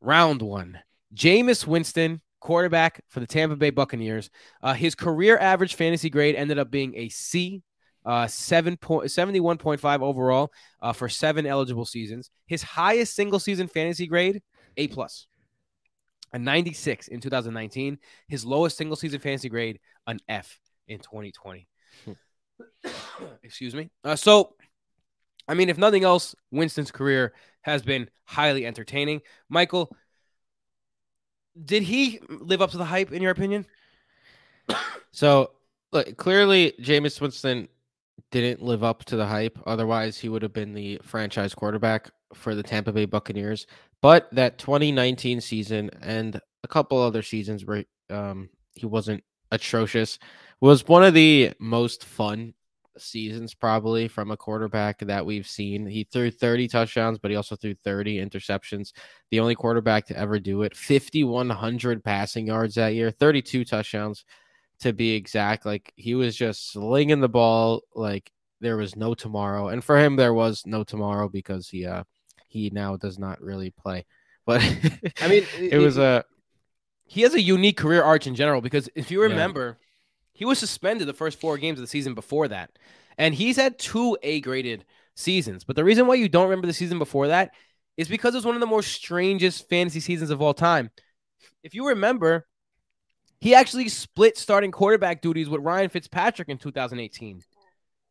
round 0.00 0.42
one. 0.42 0.78
Jameis 1.14 1.66
Winston, 1.66 2.20
quarterback 2.46 3.02
for 3.08 3.18
the 3.18 3.26
Tampa 3.26 3.56
Bay 3.56 3.70
Buccaneers. 3.70 4.30
Uh, 4.62 4.72
his 4.72 4.94
career 4.94 5.36
average 5.36 5.74
fantasy 5.74 6.08
grade 6.08 6.36
ended 6.36 6.60
up 6.60 6.70
being 6.70 6.94
a 6.96 7.08
C, 7.08 7.64
uh, 8.04 8.28
seven 8.28 8.76
point 8.76 9.10
seventy 9.10 9.40
one 9.40 9.58
point 9.58 9.80
five 9.80 10.00
overall 10.00 10.52
uh, 10.80 10.92
for 10.92 11.08
seven 11.08 11.44
eligible 11.44 11.84
seasons. 11.84 12.30
His 12.46 12.62
highest 12.62 13.16
single 13.16 13.40
season 13.40 13.66
fantasy 13.66 14.06
grade, 14.06 14.42
A 14.76 14.86
plus, 14.86 15.26
a 16.32 16.38
ninety 16.38 16.72
six 16.72 17.08
in 17.08 17.20
two 17.20 17.30
thousand 17.30 17.52
nineteen. 17.52 17.98
His 18.28 18.44
lowest 18.44 18.76
single 18.76 18.96
season 18.96 19.18
fantasy 19.18 19.48
grade, 19.48 19.80
an 20.06 20.20
F. 20.28 20.60
in 20.86 21.00
2020. 21.00 21.66
Hmm. 22.04 22.12
Excuse 23.42 23.74
me. 23.74 23.90
Uh, 24.04 24.14
so, 24.14 24.54
I 25.48 25.54
mean, 25.54 25.68
if 25.68 25.78
nothing 25.78 26.04
else, 26.04 26.36
Winston's 26.52 26.92
career 26.92 27.34
has 27.62 27.82
been 27.82 28.08
highly 28.24 28.64
entertaining. 28.64 29.22
Michael, 29.48 29.90
did 31.64 31.82
he 31.82 32.20
live 32.28 32.62
up 32.62 32.70
to 32.72 32.78
the 32.78 32.84
hype 32.84 33.12
in 33.12 33.22
your 33.22 33.32
opinion? 33.32 33.66
So 35.12 35.52
look, 35.92 36.18
clearly 36.18 36.74
Jameis 36.78 37.22
Winston 37.22 37.68
didn't 38.30 38.62
live 38.62 38.84
up 38.84 39.02
to 39.06 39.16
the 39.16 39.24
hype. 39.24 39.58
Otherwise, 39.66 40.18
he 40.18 40.28
would 40.28 40.42
have 40.42 40.52
been 40.52 40.74
the 40.74 41.00
franchise 41.02 41.54
quarterback 41.54 42.10
for 42.34 42.54
the 42.54 42.62
Tampa 42.62 42.92
Bay 42.92 43.06
Buccaneers. 43.06 43.66
But 44.02 44.28
that 44.32 44.58
2019 44.58 45.40
season 45.40 45.88
and 46.02 46.38
a 46.64 46.68
couple 46.68 47.00
other 47.00 47.22
seasons 47.22 47.64
where 47.64 47.84
um, 48.10 48.50
he 48.74 48.84
wasn't 48.84 49.24
atrocious 49.50 50.18
was 50.60 50.86
one 50.86 51.02
of 51.02 51.14
the 51.14 51.52
most 51.58 52.04
fun 52.04 52.52
seasons 52.98 53.54
probably 53.54 54.08
from 54.08 54.30
a 54.30 54.36
quarterback 54.36 54.98
that 55.00 55.24
we've 55.24 55.46
seen. 55.46 55.86
He 55.86 56.04
threw 56.04 56.30
30 56.30 56.68
touchdowns, 56.68 57.18
but 57.18 57.30
he 57.30 57.36
also 57.36 57.56
threw 57.56 57.74
30 57.74 58.18
interceptions. 58.18 58.92
The 59.30 59.40
only 59.40 59.54
quarterback 59.54 60.06
to 60.06 60.18
ever 60.18 60.38
do 60.38 60.62
it. 60.62 60.76
5100 60.76 62.02
passing 62.04 62.46
yards 62.46 62.74
that 62.76 62.94
year, 62.94 63.10
32 63.10 63.64
touchdowns 63.64 64.24
to 64.80 64.92
be 64.92 65.12
exact. 65.12 65.66
Like 65.66 65.92
he 65.96 66.14
was 66.14 66.36
just 66.36 66.72
slinging 66.72 67.20
the 67.20 67.28
ball 67.28 67.82
like 67.94 68.30
there 68.60 68.76
was 68.76 68.96
no 68.96 69.14
tomorrow. 69.14 69.68
And 69.68 69.82
for 69.82 69.98
him 69.98 70.16
there 70.16 70.34
was 70.34 70.64
no 70.66 70.84
tomorrow 70.84 71.28
because 71.28 71.68
he 71.68 71.86
uh 71.86 72.04
he 72.48 72.70
now 72.70 72.96
does 72.96 73.18
not 73.18 73.40
really 73.40 73.70
play. 73.70 74.04
But 74.46 74.62
I 75.20 75.26
mean, 75.26 75.44
it 75.58 75.78
was 75.78 75.98
a 75.98 76.24
he 77.04 77.22
has 77.22 77.34
a 77.34 77.40
unique 77.40 77.76
career 77.76 78.04
arch 78.04 78.28
in 78.28 78.36
general 78.36 78.60
because 78.60 78.88
if 78.94 79.10
you 79.10 79.20
Yeah. 79.22 79.85
He 80.36 80.44
was 80.44 80.58
suspended 80.58 81.08
the 81.08 81.14
first 81.14 81.40
four 81.40 81.56
games 81.56 81.78
of 81.78 81.82
the 81.82 81.88
season 81.88 82.14
before 82.14 82.48
that. 82.48 82.70
And 83.16 83.34
he's 83.34 83.56
had 83.56 83.78
two 83.78 84.18
A 84.22 84.40
graded 84.42 84.84
seasons. 85.14 85.64
But 85.64 85.76
the 85.76 85.84
reason 85.84 86.06
why 86.06 86.16
you 86.16 86.28
don't 86.28 86.44
remember 86.44 86.66
the 86.66 86.74
season 86.74 86.98
before 86.98 87.28
that 87.28 87.52
is 87.96 88.08
because 88.08 88.34
it 88.34 88.38
was 88.38 88.44
one 88.44 88.54
of 88.54 88.60
the 88.60 88.66
most 88.66 88.92
strangest 88.92 89.66
fantasy 89.68 90.00
seasons 90.00 90.30
of 90.30 90.42
all 90.42 90.52
time. 90.52 90.90
If 91.62 91.74
you 91.74 91.88
remember, 91.88 92.46
he 93.40 93.54
actually 93.54 93.88
split 93.88 94.36
starting 94.36 94.72
quarterback 94.72 95.22
duties 95.22 95.48
with 95.48 95.62
Ryan 95.62 95.88
Fitzpatrick 95.88 96.48
in 96.48 96.58
2018. 96.58 97.38
Do 97.38 97.44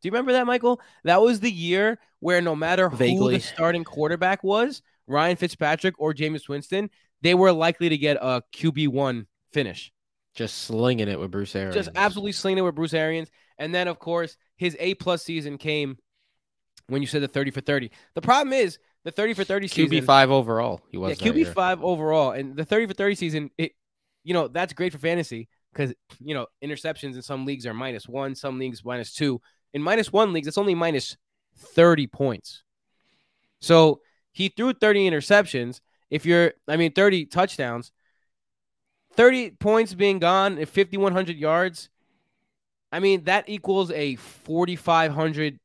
you 0.02 0.12
remember 0.12 0.34
that, 0.34 0.48
Michael? 0.48 0.82
That 1.04 1.22
was 1.22 1.40
the 1.40 1.52
year 1.52 2.00
where 2.22 2.42
no 2.42 2.56
matter 2.56 2.90
who 2.90 3.30
the 3.32 3.40
starting 3.40 3.84
quarterback 3.84 4.44
was, 4.44 4.82
Ryan 5.06 5.36
Fitzpatrick 5.36 5.96
or 6.00 6.14
Jameis 6.14 6.50
Winston, 6.50 6.90
they 7.22 7.36
were 7.36 7.52
likely 7.52 7.90
to 7.90 7.98
get 7.98 8.18
a 8.20 8.42
QB1 8.56 9.28
finish. 9.52 9.92
Just 10.36 10.60
slinging 10.60 11.08
it 11.08 11.20
with 11.20 11.32
Bruce 11.32 11.56
Arians. 11.56 11.76
Just 11.76 11.90
absolutely 11.96 12.34
slinging 12.34 12.60
it 12.60 12.66
with 12.66 12.76
Bruce 12.76 12.94
Arians. 12.94 13.32
And 13.58 13.74
then, 13.74 13.88
of 13.88 14.00
course, 14.00 14.38
his 14.58 14.76
A 14.80 14.94
plus 14.96 15.24
season 15.24 15.58
came 15.58 15.98
when 16.88 17.02
you 17.02 17.08
said 17.08 17.24
the 17.24 17.28
30 17.28 17.52
for 17.52 17.62
30. 17.62 17.90
The 18.14 18.22
problem 18.22 18.54
is 18.54 18.78
the 19.06 19.12
30 19.12 19.34
for 19.34 19.44
30 19.44 19.68
season. 19.68 19.98
QB 19.98 20.06
five 20.06 20.30
overall. 20.30 20.82
He 20.90 20.98
was 20.98 21.20
Yeah, 21.20 21.32
that. 21.32 21.36
QB 21.36 21.54
five 21.54 21.84
overall, 21.84 22.32
and 22.32 22.56
the 22.56 22.66
thirty 22.66 22.86
for 22.86 22.94
thirty 22.94 23.16
season. 23.16 23.50
It, 23.58 23.72
you 24.24 24.34
know, 24.34 24.48
that's 24.48 24.74
great 24.74 24.92
for 24.92 24.98
fantasy 24.98 25.48
because 25.72 25.94
you 26.20 26.34
know 26.34 26.48
interceptions 26.64 27.16
in 27.16 27.22
some 27.22 27.46
leagues 27.46 27.66
are 27.66 27.74
minus 27.74 28.08
one, 28.08 28.36
some 28.36 28.60
leagues 28.60 28.84
minus 28.84 29.14
two. 29.14 29.40
In 29.74 29.82
minus 29.82 30.12
one 30.12 30.34
leagues, 30.34 30.48
it's 30.48 30.58
only 30.58 30.76
minus 30.76 31.16
thirty 31.56 32.08
points. 32.08 32.64
So 33.62 34.02
he 34.32 34.50
threw 34.50 34.74
thirty 34.74 35.10
interceptions. 35.10 35.80
If 36.10 36.26
you're, 36.26 36.54
I 36.68 36.78
mean, 36.78 36.92
thirty 36.92 37.26
touchdowns, 37.26 37.92
thirty 39.16 39.52
points 39.52 39.94
being 39.94 40.20
gone, 40.20 40.58
at 40.58 40.70
fifty 40.70 40.98
one 40.98 41.14
hundred 41.14 41.38
yards. 41.38 41.90
I 42.92 43.00
mean, 43.00 43.24
that 43.26 43.50
equals 43.50 43.92
a 43.92 44.16
forty 44.16 44.76
five 44.76 45.12
hundred 45.12 45.60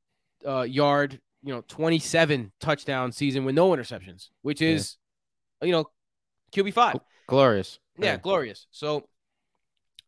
uh, 0.47 0.62
yard, 0.62 1.21
you 1.42 1.52
know, 1.52 1.62
twenty 1.69 1.99
seven 1.99 2.52
touchdown 2.61 3.12
season 3.12 3.45
with 3.45 3.54
no 3.54 3.71
interceptions, 3.71 4.28
which 4.42 4.61
Yeah. 4.61 4.71
is, 4.71 4.97
you 5.62 5.73
know, 5.73 5.85
QB 6.52 6.73
five. 6.73 6.97
Glorious. 7.26 7.78
Yeah, 7.99 8.16
glorious. 8.16 8.66
So, 8.71 9.07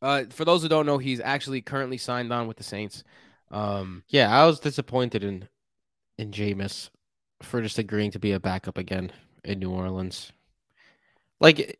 uh, 0.00 0.24
for 0.30 0.44
those 0.44 0.62
who 0.62 0.68
don't 0.68 0.86
know, 0.86 0.98
he's 0.98 1.20
actually 1.20 1.60
currently 1.60 1.98
signed 1.98 2.32
on 2.32 2.48
with 2.48 2.56
the 2.56 2.64
Saints. 2.64 3.04
Um, 3.50 4.02
Yeah, 4.08 4.34
I 4.34 4.46
was 4.46 4.58
disappointed 4.60 5.22
in 5.22 5.48
in 6.18 6.30
Jameis 6.30 6.88
for 7.42 7.60
just 7.60 7.78
agreeing 7.78 8.10
to 8.12 8.18
be 8.18 8.32
a 8.32 8.40
backup 8.40 8.78
again 8.78 9.12
in 9.44 9.58
New 9.58 9.70
Orleans. 9.70 10.32
Like 11.40 11.78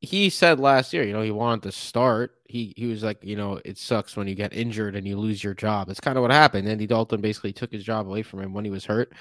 he 0.00 0.30
said 0.30 0.58
last 0.58 0.92
year, 0.92 1.04
you 1.04 1.12
know, 1.12 1.22
he 1.22 1.30
wanted 1.30 1.62
to 1.64 1.72
start. 1.72 2.36
He 2.46 2.72
he 2.76 2.86
was 2.86 3.02
like, 3.02 3.22
you 3.22 3.36
know, 3.36 3.60
it 3.64 3.78
sucks 3.78 4.16
when 4.16 4.26
you 4.26 4.34
get 4.34 4.54
injured 4.54 4.96
and 4.96 5.06
you 5.06 5.16
lose 5.18 5.44
your 5.44 5.54
job. 5.54 5.88
It's 5.88 6.00
kind 6.00 6.16
of 6.16 6.22
what 6.22 6.30
happened. 6.30 6.68
Andy 6.68 6.86
Dalton 6.86 7.20
basically 7.20 7.52
took 7.52 7.70
his 7.70 7.84
job 7.84 8.06
away 8.06 8.22
from 8.22 8.40
him 8.40 8.52
when 8.52 8.64
he 8.64 8.70
was 8.70 8.86
hurt. 8.86 9.12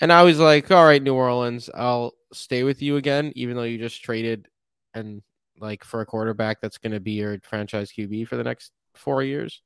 And 0.00 0.12
I 0.12 0.22
was 0.22 0.38
like, 0.38 0.70
all 0.70 0.84
right, 0.84 1.02
New 1.02 1.14
Orleans, 1.14 1.70
I'll 1.74 2.14
stay 2.32 2.64
with 2.64 2.82
you 2.82 2.96
again, 2.96 3.32
even 3.36 3.56
though 3.56 3.62
you 3.62 3.78
just 3.78 4.02
traded 4.02 4.48
and 4.94 5.22
like 5.58 5.84
for 5.84 6.00
a 6.00 6.06
quarterback 6.06 6.60
that's 6.60 6.78
going 6.78 6.92
to 6.92 7.00
be 7.00 7.12
your 7.12 7.38
franchise 7.42 7.92
QB 7.96 8.28
for 8.28 8.36
the 8.36 8.44
next 8.44 8.72
four 8.94 9.22
years. 9.22 9.62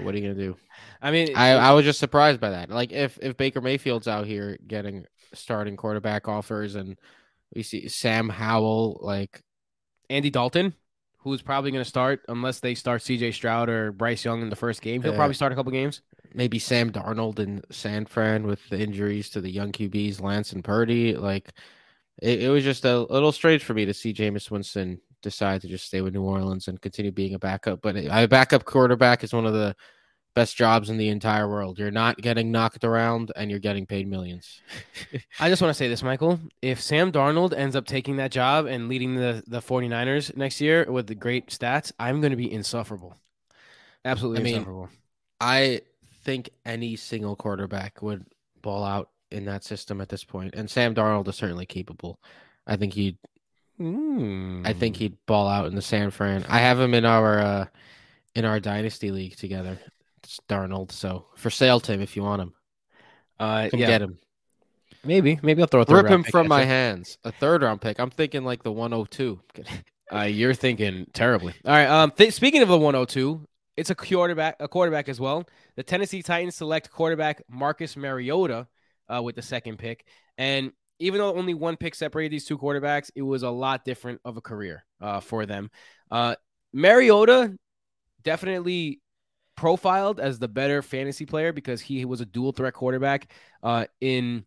What 0.00 0.14
are 0.14 0.18
you 0.18 0.24
gonna 0.24 0.40
do? 0.42 0.56
I 1.02 1.10
mean, 1.10 1.36
I, 1.36 1.50
I 1.50 1.72
was 1.72 1.84
just 1.84 1.98
surprised 1.98 2.40
by 2.40 2.50
that. 2.50 2.70
Like 2.70 2.92
if 2.92 3.18
if 3.20 3.36
Baker 3.36 3.60
Mayfield's 3.60 4.08
out 4.08 4.26
here 4.26 4.58
getting 4.66 5.04
starting 5.34 5.76
quarterback 5.76 6.28
offers 6.28 6.76
and 6.76 6.96
we 7.54 7.62
see 7.62 7.88
Sam 7.88 8.28
Howell 8.28 8.98
like 9.02 9.42
Andy 10.10 10.30
Dalton, 10.30 10.74
who's 11.18 11.42
probably 11.42 11.70
going 11.70 11.84
to 11.84 11.88
start 11.88 12.20
unless 12.28 12.60
they 12.60 12.74
start 12.74 13.02
C.J. 13.02 13.32
Stroud 13.32 13.68
or 13.68 13.92
Bryce 13.92 14.24
Young 14.24 14.42
in 14.42 14.50
the 14.50 14.56
first 14.56 14.82
game. 14.82 15.02
He'll 15.02 15.12
Yeah. 15.12 15.16
probably 15.18 15.34
start 15.34 15.52
a 15.52 15.54
couple 15.54 15.72
games. 15.72 16.02
maybe 16.34 16.58
Sam 16.58 16.90
Darnold 16.90 17.38
and 17.40 17.62
San 17.70 18.06
Fran 18.06 18.46
with 18.46 18.66
the 18.70 18.80
injuries 18.80 19.28
to 19.30 19.40
the 19.42 19.50
young 19.50 19.70
QBs 19.70 20.18
Lance 20.22 20.52
and 20.54 20.64
Purdy 20.64 21.14
like 21.14 21.52
it, 22.22 22.44
it 22.44 22.48
was 22.48 22.64
just 22.64 22.86
a 22.86 23.00
little 23.00 23.32
strange 23.32 23.62
for 23.64 23.74
me 23.74 23.84
to 23.84 23.92
see 23.92 24.14
Jameis 24.14 24.50
Winston 24.50 24.98
decide 25.20 25.60
to 25.60 25.68
just 25.68 25.84
stay 25.86 26.00
with 26.00 26.14
New 26.14 26.22
Orleans 26.22 26.68
and 26.68 26.80
continue 26.80 27.12
being 27.12 27.34
a 27.34 27.38
backup. 27.38 27.82
But 27.82 27.96
a 27.96 28.26
backup 28.26 28.64
quarterback 28.64 29.22
is 29.24 29.34
one 29.34 29.44
of 29.44 29.52
the 29.52 29.76
best 30.34 30.56
jobs 30.56 30.88
in 30.90 30.96
the 30.96 31.08
entire 31.08 31.48
world. 31.48 31.78
You're 31.78 31.90
not 31.90 32.16
getting 32.18 32.50
knocked 32.50 32.84
around 32.84 33.32
and 33.36 33.50
you're 33.50 33.60
getting 33.60 33.86
paid 33.86 34.08
millions. 34.08 34.60
I 35.40 35.48
just 35.48 35.60
want 35.60 35.70
to 35.70 35.74
say 35.74 35.88
this, 35.88 36.02
Michael. 36.02 36.40
If 36.62 36.80
Sam 36.80 37.12
Darnold 37.12 37.52
ends 37.54 37.76
up 37.76 37.86
taking 37.86 38.16
that 38.16 38.30
job 38.30 38.66
and 38.66 38.88
leading 38.88 39.14
the, 39.16 39.42
the 39.46 39.60
49ers 39.60 40.36
next 40.36 40.60
year 40.60 40.90
with 40.90 41.06
the 41.06 41.14
great 41.14 41.48
stats, 41.48 41.92
I'm 41.98 42.20
going 42.20 42.30
to 42.30 42.36
be 42.36 42.50
insufferable. 42.52 43.16
Absolutely 44.04 44.40
I 44.40 44.44
mean, 44.44 44.54
insufferable. 44.54 44.88
I 45.40 45.80
think 46.24 46.50
any 46.64 46.96
single 46.96 47.36
quarterback 47.36 48.00
would 48.02 48.24
ball 48.62 48.84
out 48.84 49.10
in 49.30 49.44
that 49.46 49.64
system 49.64 50.00
at 50.00 50.08
this 50.08 50.24
point, 50.24 50.54
and 50.54 50.70
Sam 50.70 50.94
Darnold 50.94 51.26
is 51.28 51.36
certainly 51.36 51.66
capable. 51.66 52.18
I 52.66 52.76
think 52.76 52.94
he'd. 52.94 53.18
I 53.80 54.74
think 54.74 54.96
Hmm. 54.96 55.00
he'd 55.02 55.16
ball 55.26 55.48
out 55.48 55.66
in 55.66 55.74
the 55.74 55.82
San 55.82 56.10
Fran. 56.10 56.44
I 56.48 56.58
have 56.58 56.78
him 56.78 56.94
in 56.94 57.04
our 57.04 57.40
uh, 57.40 57.66
in 58.34 58.44
our 58.44 58.60
dynasty 58.60 59.10
league 59.10 59.36
together. 59.36 59.78
It's 60.32 60.40
Darnold, 60.48 60.92
so 60.92 61.26
for 61.36 61.50
sale, 61.50 61.78
Tim, 61.78 62.00
if 62.00 62.16
you 62.16 62.22
want 62.22 62.40
him, 62.40 62.54
Uh, 63.38 63.68
yeah, 63.74 63.86
get 63.86 64.00
him. 64.02 64.18
maybe. 65.04 65.38
Maybe 65.42 65.60
I'll 65.60 65.68
throw 65.68 65.82
a 65.82 65.84
third 65.84 65.96
Rip 65.96 66.04
round 66.04 66.14
him 66.14 66.22
pick 66.24 66.30
from 66.30 66.48
my 66.48 66.64
hands. 66.64 67.18
A 67.22 67.32
third 67.32 67.60
round 67.62 67.82
pick. 67.82 67.98
I'm 67.98 68.08
thinking 68.08 68.42
like 68.42 68.62
the 68.62 68.72
102. 68.72 69.40
Uh, 70.10 70.24
you're 70.24 70.52
thinking 70.52 71.06
terribly. 71.14 71.54
All 71.64 71.72
right. 71.72 71.86
Um, 71.86 72.12
th- 72.14 72.34
speaking 72.34 72.60
of 72.60 72.68
the 72.68 72.76
102, 72.76 73.48
it's 73.78 73.88
a 73.88 73.94
quarterback, 73.94 74.56
a 74.60 74.68
quarterback 74.68 75.08
as 75.08 75.18
well. 75.18 75.48
The 75.76 75.82
Tennessee 75.82 76.22
Titans 76.22 76.54
select 76.54 76.90
quarterback 76.90 77.40
Marcus 77.48 77.96
Mariota 77.96 78.68
uh, 79.08 79.22
with 79.22 79.36
the 79.36 79.42
second 79.42 79.78
pick, 79.78 80.04
and 80.36 80.72
even 80.98 81.18
though 81.18 81.34
only 81.34 81.54
one 81.54 81.78
pick 81.78 81.94
separated 81.94 82.30
these 82.30 82.44
two 82.44 82.58
quarterbacks, 82.58 83.10
it 83.14 83.22
was 83.22 83.42
a 83.42 83.48
lot 83.48 83.86
different 83.86 84.20
of 84.22 84.36
a 84.36 84.42
career 84.42 84.84
uh, 85.00 85.20
for 85.20 85.46
them. 85.46 85.70
Uh, 86.10 86.34
Mariota 86.74 87.56
definitely 88.22 89.00
profiled 89.56 90.20
as 90.20 90.38
the 90.38 90.48
better 90.48 90.82
fantasy 90.82 91.26
player 91.26 91.52
because 91.52 91.80
he 91.80 92.04
was 92.04 92.20
a 92.20 92.26
dual 92.26 92.52
threat 92.52 92.74
quarterback 92.74 93.30
uh, 93.62 93.86
in 94.00 94.44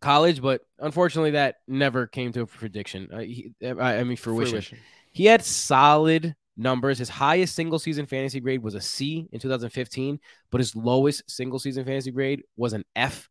college, 0.00 0.40
but 0.40 0.62
unfortunately, 0.78 1.32
that 1.32 1.56
never 1.68 2.06
came 2.06 2.32
to 2.32 2.42
a 2.42 2.46
prediction. 2.46 3.08
Uh, 3.12 3.18
he, 3.20 3.52
I, 3.62 3.96
I 3.96 4.04
mean, 4.04 4.16
fruition. 4.16 4.52
Fruition. 4.52 4.78
He 5.12 5.26
had 5.26 5.44
solid 5.44 6.34
numbers. 6.56 6.98
His 6.98 7.08
highest 7.08 7.54
single 7.54 7.78
season 7.78 8.06
fantasy 8.06 8.40
grade 8.40 8.62
was 8.62 8.74
a 8.74 8.80
C 8.80 9.28
in 9.32 9.40
2015, 9.40 10.20
but 10.50 10.60
his 10.60 10.76
lowest 10.76 11.28
single 11.28 11.58
season 11.58 11.84
fantasy 11.84 12.10
grade 12.10 12.42
was 12.56 12.72
an 12.72 12.84
F. 12.94 13.28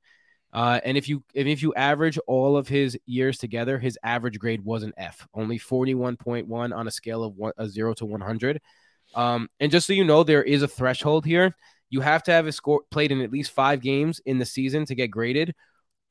Uh, 0.51 0.79
and 0.84 0.98
if 0.98 1.08
you 1.08 1.24
if, 1.34 1.46
if 1.46 1.62
you 1.62 1.74
average 1.75 2.17
all 2.25 2.58
of 2.58 2.67
his 2.67 2.98
years 3.05 3.38
together, 3.38 3.77
his 3.77 3.98
average 4.03 4.39
grade 4.39 4.65
was 4.65 4.84
an 4.84 4.93
F, 4.98 5.27
only 5.34 5.60
41.1 5.60 6.75
on 6.75 6.88
a 6.88 6.91
scale 6.91 7.24
of 7.24 7.36
one, 7.36 7.53
a 7.58 7.67
zero 7.67 7.93
to 7.93 8.05
100. 8.05 8.60
Um, 9.15 9.49
and 9.59 9.71
just 9.71 9.87
so 9.87 9.93
you 9.93 10.03
know, 10.03 10.23
there 10.23 10.43
is 10.43 10.61
a 10.61 10.67
threshold 10.67 11.25
here. 11.25 11.55
You 11.89 12.01
have 12.01 12.23
to 12.23 12.31
have 12.31 12.45
a 12.47 12.51
score 12.51 12.81
played 12.91 13.11
in 13.11 13.21
at 13.21 13.31
least 13.31 13.51
five 13.51 13.81
games 13.81 14.21
in 14.25 14.37
the 14.37 14.45
season 14.45 14.85
to 14.85 14.95
get 14.95 15.07
graded, 15.07 15.55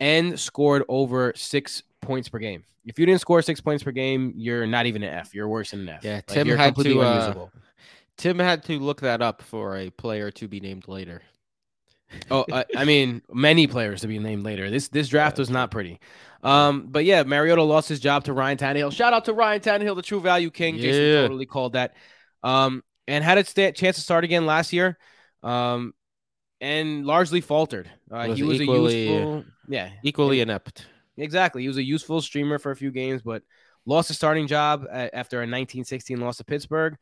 and 0.00 0.38
scored 0.38 0.85
over 0.88 1.33
six 1.37 1.83
points 2.00 2.28
per 2.28 2.38
game. 2.38 2.64
If 2.85 2.99
you 2.99 3.07
didn't 3.07 3.21
score 3.21 3.43
six 3.43 3.61
points 3.61 3.83
per 3.85 3.90
game, 3.93 4.33
you're 4.37 4.67
not 4.67 4.87
even 4.87 5.02
an 5.02 5.12
F. 5.12 5.35
You're 5.35 5.49
worse 5.49 5.71
than 5.73 5.81
an 5.81 5.88
F. 5.90 6.05
Yeah, 6.05 6.14
Like, 6.14 6.26
Tim 6.26 6.49
had 6.49 6.75
to, 6.76 7.00
uh. 7.02 7.47
Tim 8.17 8.38
had 8.38 8.64
to 8.64 8.78
look 8.78 9.02
that 9.02 9.23
up 9.23 9.43
for 9.43 9.76
a 9.76 9.90
player 9.90 10.31
to 10.33 10.49
be 10.49 10.61
named 10.61 10.88
later. 10.88 11.23
Oh, 12.31 12.47
I, 12.50 12.64
I 12.75 12.85
mean, 12.87 13.21
many 13.31 13.67
players 13.67 14.00
to 14.00 14.07
be 14.07 14.19
named 14.19 14.43
later. 14.43 14.71
This 14.71 14.88
this 14.88 15.09
draft 15.09 15.37
Yeah, 15.37 15.43
was 15.43 15.50
not 15.50 15.71
pretty. 15.71 16.00
Um, 16.43 16.87
but 16.88 17.05
yeah, 17.05 17.23
Mariota 17.25 17.62
lost 17.62 17.88
his 17.88 18.00
job 18.00 18.25
to 18.25 18.33
Ryan 18.33 18.57
Tannehill. 18.57 18.93
Shout 18.93 19.12
out 19.12 19.26
to 19.26 19.35
Ryan 19.35 19.61
Tannehill, 19.61 19.95
the 19.95 20.00
true 20.00 20.21
value 20.21 20.50
king. 20.50 20.78
Jason 20.78 21.23
totally 21.23 21.45
called 21.45 21.75
that. 21.75 21.95
Um, 22.43 22.83
and 23.09 23.25
had 23.25 23.38
a 23.38 23.45
sta- 23.45 23.73
chance 23.73 23.97
to 23.97 24.03
start 24.03 24.23
again 24.23 24.47
last 24.47 24.73
year. 24.73 24.97
Um, 25.43 25.95
and 26.61 27.07
largely 27.07 27.41
faltered. 27.41 27.88
Uh, 28.11 28.27
Was 28.29 28.38
he 28.38 28.45
was 28.45 28.61
equally- 28.61 29.07
a 29.07 29.11
useful, 29.11 29.45
yeah, 29.69 29.91
Equally 30.03 30.41
inept. 30.41 30.87
Exactly. 31.17 31.62
He 31.62 31.69
was 31.69 31.77
a 31.77 31.83
useful 31.83 32.21
streamer 32.21 32.59
for 32.59 32.71
a 32.73 32.77
few 32.77 32.91
games, 32.91 33.23
but 33.23 33.43
lost 33.87 34.11
a 34.11 34.15
starting 34.15 34.47
job 34.49 34.85
a- 34.91 35.15
after 35.15 35.38
a 35.41 35.47
1916 35.47 36.21
loss 36.21 36.37
to 36.38 36.45
Pittsburgh. 36.45 36.97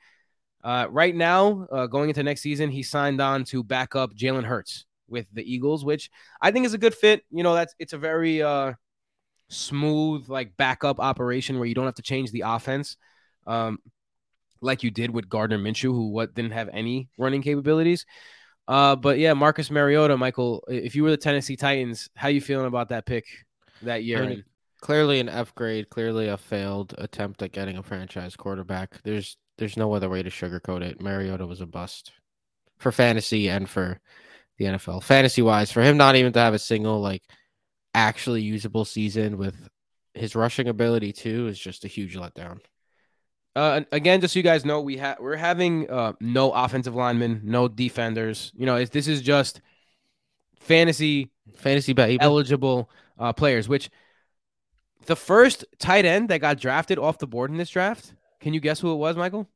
Uh, 0.62 0.86
right 0.90 1.14
now, 1.14 1.66
uh, 1.72 1.86
going 1.86 2.08
into 2.10 2.22
next 2.22 2.42
season, 2.42 2.70
he 2.70 2.82
signed 2.82 3.20
on 3.20 3.44
to 3.44 3.62
back 3.64 3.94
up 3.96 4.12
Jalen 4.14 4.44
Hurts 4.44 4.84
with 5.08 5.26
the 5.32 5.42
Eagles, 5.50 5.84
which 5.84 6.10
I 6.42 6.50
think 6.50 6.66
is 6.66 6.74
a 6.74 6.78
good 6.78 6.94
fit. 6.94 7.24
You 7.30 7.42
know, 7.42 7.54
that's 7.54 7.74
it's 7.78 7.92
a 7.94 7.98
very 7.98 8.42
uh, 8.42 8.74
smooth 9.48 10.28
like 10.28 10.56
backup 10.56 10.98
operation 11.00 11.58
where 11.58 11.66
you 11.68 11.74
don't 11.74 11.84
have 11.86 11.94
to 11.94 12.02
change 12.02 12.30
the 12.32 12.42
offense, 12.46 12.96
um, 13.46 13.78
like 14.60 14.82
you 14.82 14.90
did 14.90 15.10
with 15.10 15.28
Gardner 15.28 15.58
Minshew, 15.58 15.92
who 15.92 16.08
what 16.08 16.34
didn't 16.34 16.52
have 16.52 16.68
any 16.72 17.08
running 17.18 17.42
capabilities. 17.42 18.06
Uh, 18.68 18.96
but 18.96 19.18
yeah, 19.18 19.32
Marcus 19.32 19.70
Mariota, 19.70 20.16
Michael, 20.16 20.64
if 20.68 20.96
you 20.96 21.04
were 21.04 21.10
the 21.10 21.16
Tennessee 21.16 21.56
Titans, 21.56 22.08
how 22.16 22.28
you 22.28 22.40
feeling 22.40 22.66
about 22.66 22.88
that 22.88 23.06
pick 23.06 23.24
that 23.82 24.02
year? 24.02 24.22
I 24.22 24.26
mean, 24.26 24.44
clearly 24.80 25.20
an 25.20 25.28
F 25.28 25.54
grade, 25.54 25.88
clearly 25.88 26.28
a 26.28 26.36
failed 26.36 26.94
attempt 26.98 27.42
at 27.42 27.52
getting 27.52 27.76
a 27.76 27.82
franchise 27.82 28.36
quarterback. 28.36 29.02
There's 29.02 29.36
there's 29.58 29.76
no 29.76 29.94
other 29.94 30.08
way 30.08 30.22
to 30.22 30.30
sugarcoat 30.30 30.82
it. 30.82 31.00
Mariota 31.00 31.46
was 31.46 31.60
a 31.60 31.66
bust 31.66 32.12
for 32.78 32.92
fantasy 32.92 33.48
and 33.48 33.68
for 33.68 34.00
the 34.58 34.66
NFL. 34.66 35.02
Fantasy 35.02 35.42
wise, 35.42 35.72
for 35.72 35.82
him 35.82 35.96
not 35.96 36.16
even 36.16 36.32
to 36.32 36.38
have 36.40 36.54
a 36.54 36.58
single 36.58 37.00
like 37.00 37.22
actually 37.94 38.42
usable 38.42 38.84
season 38.84 39.38
with 39.38 39.54
his 40.14 40.34
rushing 40.34 40.68
ability 40.68 41.12
too 41.12 41.46
is 41.46 41.58
just 41.58 41.84
a 41.84 41.88
huge 41.88 42.16
letdown. 42.16 42.58
Uh, 43.56 43.80
again, 43.90 44.20
just 44.20 44.34
so 44.34 44.38
you 44.38 44.42
guys 44.42 44.66
know, 44.66 44.82
we 44.82 44.98
have 44.98 45.18
we're 45.18 45.34
having 45.34 45.88
uh, 45.90 46.12
no 46.20 46.52
offensive 46.52 46.94
linemen, 46.94 47.40
no 47.42 47.68
defenders. 47.68 48.52
You 48.54 48.66
know, 48.66 48.84
this 48.84 49.08
is 49.08 49.22
just 49.22 49.62
fantasy 50.60 51.30
Fantasy 51.54 51.94
baby. 51.94 52.18
eligible 52.20 52.90
uh, 53.18 53.32
players. 53.32 53.66
Which 53.66 53.88
the 55.06 55.16
first 55.16 55.64
tight 55.78 56.04
end 56.04 56.28
that 56.28 56.40
got 56.40 56.60
drafted 56.60 56.98
off 56.98 57.16
the 57.16 57.26
board 57.26 57.50
in 57.50 57.56
this 57.56 57.70
draft, 57.70 58.12
can 58.40 58.52
you 58.52 58.60
guess 58.60 58.78
who 58.78 58.92
it 58.92 58.96
was, 58.96 59.16
Michael? 59.16 59.48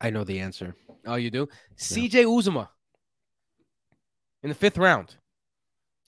I 0.00 0.10
know 0.10 0.24
the 0.24 0.40
answer. 0.40 0.74
Oh, 1.06 1.14
you 1.14 1.30
do. 1.30 1.48
C.J. 1.76 2.24
Uzomah 2.24 2.68
in 4.42 4.48
the 4.48 4.54
fifth 4.56 4.76
round 4.76 5.14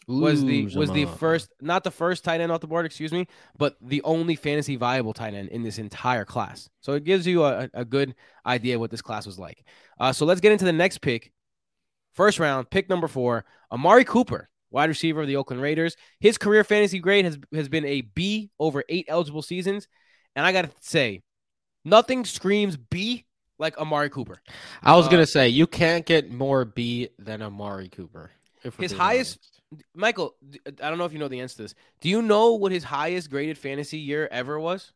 was 0.06 0.44
the 0.44 0.66
was 0.76 0.90
the 0.90 1.04
first, 1.04 1.52
not 1.60 1.82
the 1.82 1.90
first 1.90 2.22
tight 2.24 2.40
end 2.40 2.52
off 2.52 2.60
the 2.60 2.66
board, 2.66 2.86
excuse 2.86 3.12
me, 3.12 3.26
but 3.58 3.76
the 3.80 4.02
only 4.02 4.36
fantasy 4.36 4.76
viable 4.76 5.12
tight 5.12 5.34
end 5.34 5.48
in 5.48 5.62
this 5.62 5.78
entire 5.78 6.24
class. 6.24 6.68
So 6.80 6.92
it 6.92 7.04
gives 7.04 7.26
you 7.26 7.44
a, 7.44 7.68
a 7.74 7.84
good 7.84 8.14
idea 8.44 8.78
what 8.78 8.90
this 8.90 9.02
class 9.02 9.26
was 9.26 9.38
like. 9.38 9.64
Uh, 9.98 10.12
so 10.12 10.24
let's 10.24 10.40
get 10.40 10.52
into 10.52 10.64
the 10.64 10.72
next 10.72 10.98
pick. 10.98 11.32
First 12.14 12.38
round, 12.38 12.70
pick 12.70 12.88
number 12.88 13.08
four, 13.08 13.44
Amari 13.72 14.04
Cooper, 14.04 14.48
wide 14.70 14.88
receiver 14.88 15.22
of 15.22 15.26
the 15.26 15.36
Oakland 15.36 15.60
Raiders. 15.60 15.96
His 16.20 16.38
career 16.38 16.64
fantasy 16.64 16.98
grade 16.98 17.24
has, 17.24 17.38
has 17.52 17.68
been 17.68 17.84
a 17.84 18.02
B 18.02 18.50
over 18.58 18.84
eight 18.88 19.06
eligible 19.08 19.42
seasons. 19.42 19.88
And 20.34 20.46
I 20.46 20.52
got 20.52 20.62
to 20.62 20.70
say, 20.80 21.22
nothing 21.84 22.24
screams 22.24 22.76
B 22.76 23.24
like 23.58 23.76
Amari 23.78 24.10
Cooper. 24.10 24.40
I 24.82 24.96
was 24.96 25.06
uh, 25.06 25.10
gonna 25.10 25.26
say 25.26 25.48
you 25.48 25.66
can't 25.66 26.04
get 26.04 26.30
more 26.30 26.64
B 26.64 27.08
than 27.18 27.42
Amari 27.42 27.88
Cooper. 27.88 28.30
His 28.78 28.92
highest- 28.92 29.38
honest. 29.38 29.55
Michael, 29.94 30.34
I 30.66 30.88
don't 30.88 30.98
know 30.98 31.04
if 31.04 31.12
you 31.12 31.18
know 31.18 31.28
the 31.28 31.40
answer 31.40 31.56
to 31.56 31.62
this. 31.62 31.74
Do 32.00 32.08
you 32.08 32.22
know 32.22 32.54
what 32.54 32.72
his 32.72 32.84
highest 32.84 33.30
graded 33.30 33.58
fantasy 33.58 33.98
year 33.98 34.28
ever 34.30 34.58
was? 34.60 34.92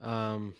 Um, 0.00 0.54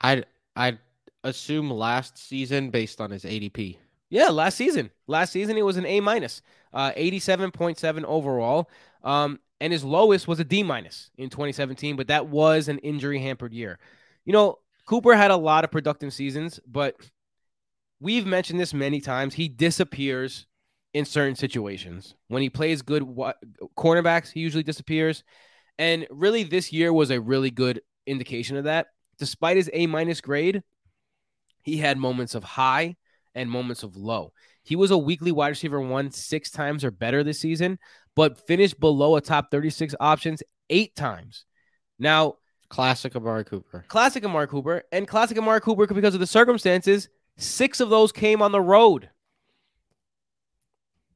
I'd 0.00 0.26
I'd 0.56 0.78
assume 1.24 1.70
last 1.70 2.18
season 2.18 2.70
based 2.70 3.00
on 3.00 3.10
his 3.10 3.24
ADP. 3.24 3.76
Yeah, 4.10 4.28
last 4.28 4.56
season. 4.56 4.90
Last 5.06 5.32
season 5.32 5.56
it 5.56 5.64
was 5.64 5.76
an 5.76 5.86
A 5.86 6.00
minus, 6.00 6.42
uh, 6.72 6.92
eighty-seven 6.96 7.50
point 7.50 7.78
seven 7.78 8.04
overall. 8.04 8.70
Um, 9.02 9.40
and 9.60 9.72
his 9.72 9.84
lowest 9.84 10.26
was 10.26 10.40
a 10.40 10.44
D 10.44 10.62
minus 10.62 11.10
in 11.16 11.30
2017, 11.30 11.96
but 11.96 12.08
that 12.08 12.26
was 12.26 12.68
an 12.68 12.78
injury 12.78 13.20
hampered 13.20 13.52
year. 13.52 13.78
You 14.24 14.32
know, 14.32 14.58
Cooper 14.86 15.14
had 15.14 15.30
a 15.30 15.36
lot 15.36 15.64
of 15.64 15.70
productive 15.70 16.12
seasons, 16.12 16.58
but 16.66 16.96
we've 18.00 18.26
mentioned 18.26 18.58
this 18.58 18.74
many 18.74 19.00
times. 19.00 19.34
He 19.34 19.48
disappears 19.48 20.46
in 20.94 21.04
certain 21.04 21.34
situations. 21.36 22.14
When 22.28 22.42
he 22.42 22.50
plays 22.50 22.82
good 22.82 23.02
wa- 23.02 23.34
cornerbacks, 23.76 24.30
he 24.32 24.40
usually 24.40 24.62
disappears. 24.62 25.24
And 25.78 26.06
really, 26.10 26.42
this 26.44 26.72
year 26.72 26.92
was 26.92 27.10
a 27.10 27.20
really 27.20 27.50
good 27.50 27.80
indication 28.06 28.56
of 28.56 28.64
that. 28.64 28.88
Despite 29.18 29.56
his 29.56 29.70
A 29.72 29.86
minus 29.86 30.20
grade, 30.20 30.62
he 31.62 31.76
had 31.78 31.96
moments 31.96 32.34
of 32.34 32.44
high 32.44 32.96
and 33.34 33.50
moments 33.50 33.82
of 33.82 33.96
low. 33.96 34.32
He 34.62 34.76
was 34.76 34.90
a 34.90 34.98
weekly 34.98 35.32
wide 35.32 35.48
receiver 35.48 35.80
one 35.80 36.10
six 36.10 36.50
times 36.50 36.84
or 36.84 36.90
better 36.90 37.24
this 37.24 37.40
season, 37.40 37.78
but 38.14 38.46
finished 38.46 38.78
below 38.78 39.16
a 39.16 39.20
top 39.20 39.50
36 39.50 39.94
options 39.98 40.42
eight 40.70 40.94
times. 40.94 41.44
Now, 41.98 42.36
Classic 42.68 43.14
Amari 43.14 43.44
Cooper. 43.44 43.84
classic 43.88 44.24
Amari 44.24 44.46
Cooper 44.46 44.82
and 44.92 45.06
classic 45.06 45.36
Amari 45.36 45.60
Cooper 45.60 45.86
because 45.86 46.14
of 46.14 46.20
the 46.20 46.26
circumstances, 46.26 47.08
six 47.36 47.80
of 47.80 47.90
those 47.90 48.12
came 48.12 48.40
on 48.40 48.50
the 48.52 48.60
road. 48.60 49.10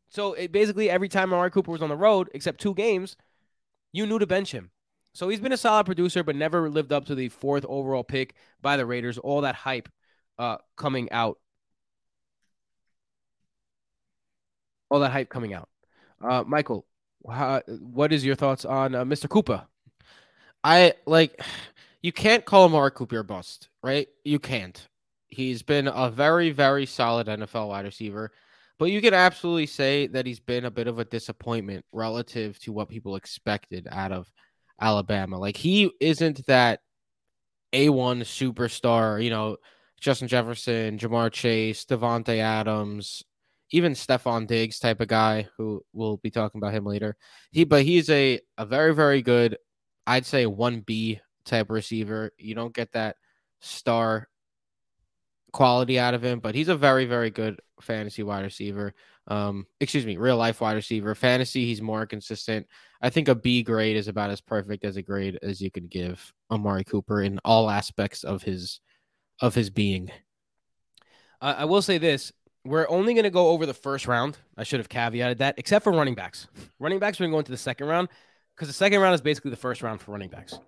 So 0.09 0.35
it 0.35 0.53
basically 0.53 0.89
every 0.91 1.09
time 1.09 1.33
Amari 1.33 1.51
Cooper 1.51 1.73
was 1.73 1.83
on 1.83 1.89
the 1.89 1.97
road, 1.97 2.31
except 2.35 2.61
two 2.61 2.75
games, 2.75 3.17
you 3.93 4.07
knew 4.07 4.19
to 4.19 4.27
bench 4.27 4.53
him. 4.53 4.71
So 5.13 5.29
he's 5.29 5.41
been 5.41 5.53
a 5.53 5.57
solid 5.57 5.87
producer, 5.87 6.23
but 6.23 6.37
never 6.37 6.69
lived 6.69 6.93
up 6.93 7.07
to 7.07 7.15
the 7.15 7.31
fourth 7.31 7.65
overall 7.67 8.05
pick 8.05 8.35
by 8.61 8.77
the 8.77 8.85
Raiders. 8.85 9.17
All 9.19 9.41
that 9.41 9.55
hype 9.55 9.89
uh, 10.39 10.59
coming 10.77 11.11
out. 11.11 11.39
All 14.91 15.01
that 15.01 15.13
hype 15.13 15.31
coming 15.31 15.55
out. 15.55 15.69
Uh, 16.23 16.45
Michael, 16.47 16.87
how, 17.29 17.63
what 17.67 18.13
is 18.13 18.25
your 18.25 18.37
thoughts 18.37 18.65
on 18.65 18.95
uh, 18.95 19.05
Mr. 19.05 19.29
Cooper? 19.29 19.67
I 20.63 20.95
like 21.07 21.41
you 22.03 22.13
can't 22.13 22.45
call 22.45 22.65
Amari 22.65 22.91
Cooper 22.91 23.19
a 23.19 23.25
bust, 23.25 23.69
right? 23.83 24.09
You 24.25 24.39
can't. 24.39 24.87
He's 25.29 25.63
been 25.63 25.89
a 25.89 26.11
very, 26.11 26.51
very 26.51 26.87
solid 26.87 27.27
NFL 27.27 27.69
wide 27.69 27.85
receiver, 27.85 28.33
but 28.79 28.87
you 28.87 29.01
can 29.01 29.15
absolutely 29.15 29.67
say 29.67 30.07
that 30.09 30.27
he's 30.27 30.41
been 30.41 30.65
a 30.65 30.71
bit 30.71 30.87
of 30.87 30.99
a 30.99 31.05
disappointment 31.05 31.85
relative 31.93 32.59
to 32.61 32.73
what 32.73 32.89
people 32.89 33.17
expected 33.17 33.89
out 33.91 34.13
of 34.13 34.31
Alabama. 34.81 35.39
Like 35.39 35.57
he 35.57 35.91
isn't 36.01 36.47
that 36.47 36.81
A1 37.73 38.21
superstar, 38.23 39.23
you 39.23 39.31
know, 39.31 39.57
Justin 40.01 40.29
Jefferson, 40.29 40.99
Ja'Marr 40.99 41.33
Chase, 41.33 41.85
Davante 41.87 42.39
Adams, 42.39 43.23
even 43.71 43.93
Stefon 43.93 44.47
Diggs 44.47 44.79
type 44.79 45.01
of 45.01 45.09
guy 45.09 45.49
who 45.57 45.83
we'll 45.93 46.19
be 46.19 46.31
talking 46.31 46.59
about 46.59 46.75
him 46.75 46.85
later. 46.85 47.17
He 47.51 47.65
but 47.65 47.85
he's 47.85 48.11
a 48.11 48.41
a 48.59 48.67
very, 48.67 48.95
very 48.95 49.23
good 49.23 49.57
I'd 50.07 50.27
say 50.27 50.45
1B 50.45 51.21
type 51.45 51.71
receiver. 51.71 52.31
You 52.39 52.55
don't 52.55 52.75
get 52.75 52.93
that 52.93 53.17
star 53.61 54.29
quality 55.57 55.99
out 55.99 56.13
of 56.13 56.23
him, 56.23 56.39
but 56.39 56.55
he's 56.55 56.69
a 56.69 56.77
very, 56.77 57.07
very 57.07 57.31
good 57.31 57.59
fantasy 57.81 58.23
wide 58.23 58.45
receiver. 58.45 58.93
Um, 59.27 59.67
excuse 59.81 60.05
me, 60.05 60.19
real 60.19 60.37
life 60.37 60.61
wide 60.61 60.75
receiver. 60.75 61.15
Fantasy, 61.15 61.65
he's 61.65 61.81
more 61.81 62.05
consistent. 62.05 62.67
I 63.01 63.09
think 63.09 63.29
a 63.29 63.35
B 63.35 63.63
grade 63.63 63.97
is 63.97 64.07
about 64.07 64.29
as 64.29 64.43
perfect 64.43 64.85
as 64.85 64.97
a 64.97 65.03
grade 65.03 65.39
as 65.43 65.63
you 65.63 65.71
could 65.71 65.89
give 65.89 66.31
Amari 66.51 66.85
Cooper 66.85 67.23
in 67.23 67.41
all 67.43 67.71
aspects 67.71 68.23
of 68.23 68.43
his 68.43 68.81
of 69.41 69.55
his 69.55 69.71
being. 69.71 70.11
Uh, 71.41 71.55
I 71.59 71.65
will 71.65 71.83
say 71.83 71.97
this: 71.97 72.33
we're 72.63 72.89
only 72.91 73.15
going 73.15 73.25
to 73.25 73.31
go 73.31 73.49
over 73.49 73.65
the 73.65 73.75
first 73.75 74.07
round. 74.07 74.37
I 74.59 74.63
should 74.63 74.81
have 74.81 74.91
caveated 74.91 75.39
that, 75.39 75.55
except 75.57 75.85
for 75.85 75.93
running 75.93 76.15
backs. 76.15 76.49
Running 76.79 76.99
backs, 76.99 77.19
we're 77.19 77.25
going 77.25 77.33
to 77.33 77.37
go 77.37 77.41
into 77.41 77.53
the 77.53 77.59
second 77.59 77.87
round 77.87 78.09
because 78.55 78.69
the 78.69 78.75
second 78.75 79.01
round 79.01 79.15
is 79.15 79.23
basically 79.23 79.53
the 79.53 79.57
first 79.57 79.83
round 79.83 80.03
for 80.03 80.13
running 80.13 80.31
backs. 80.31 80.59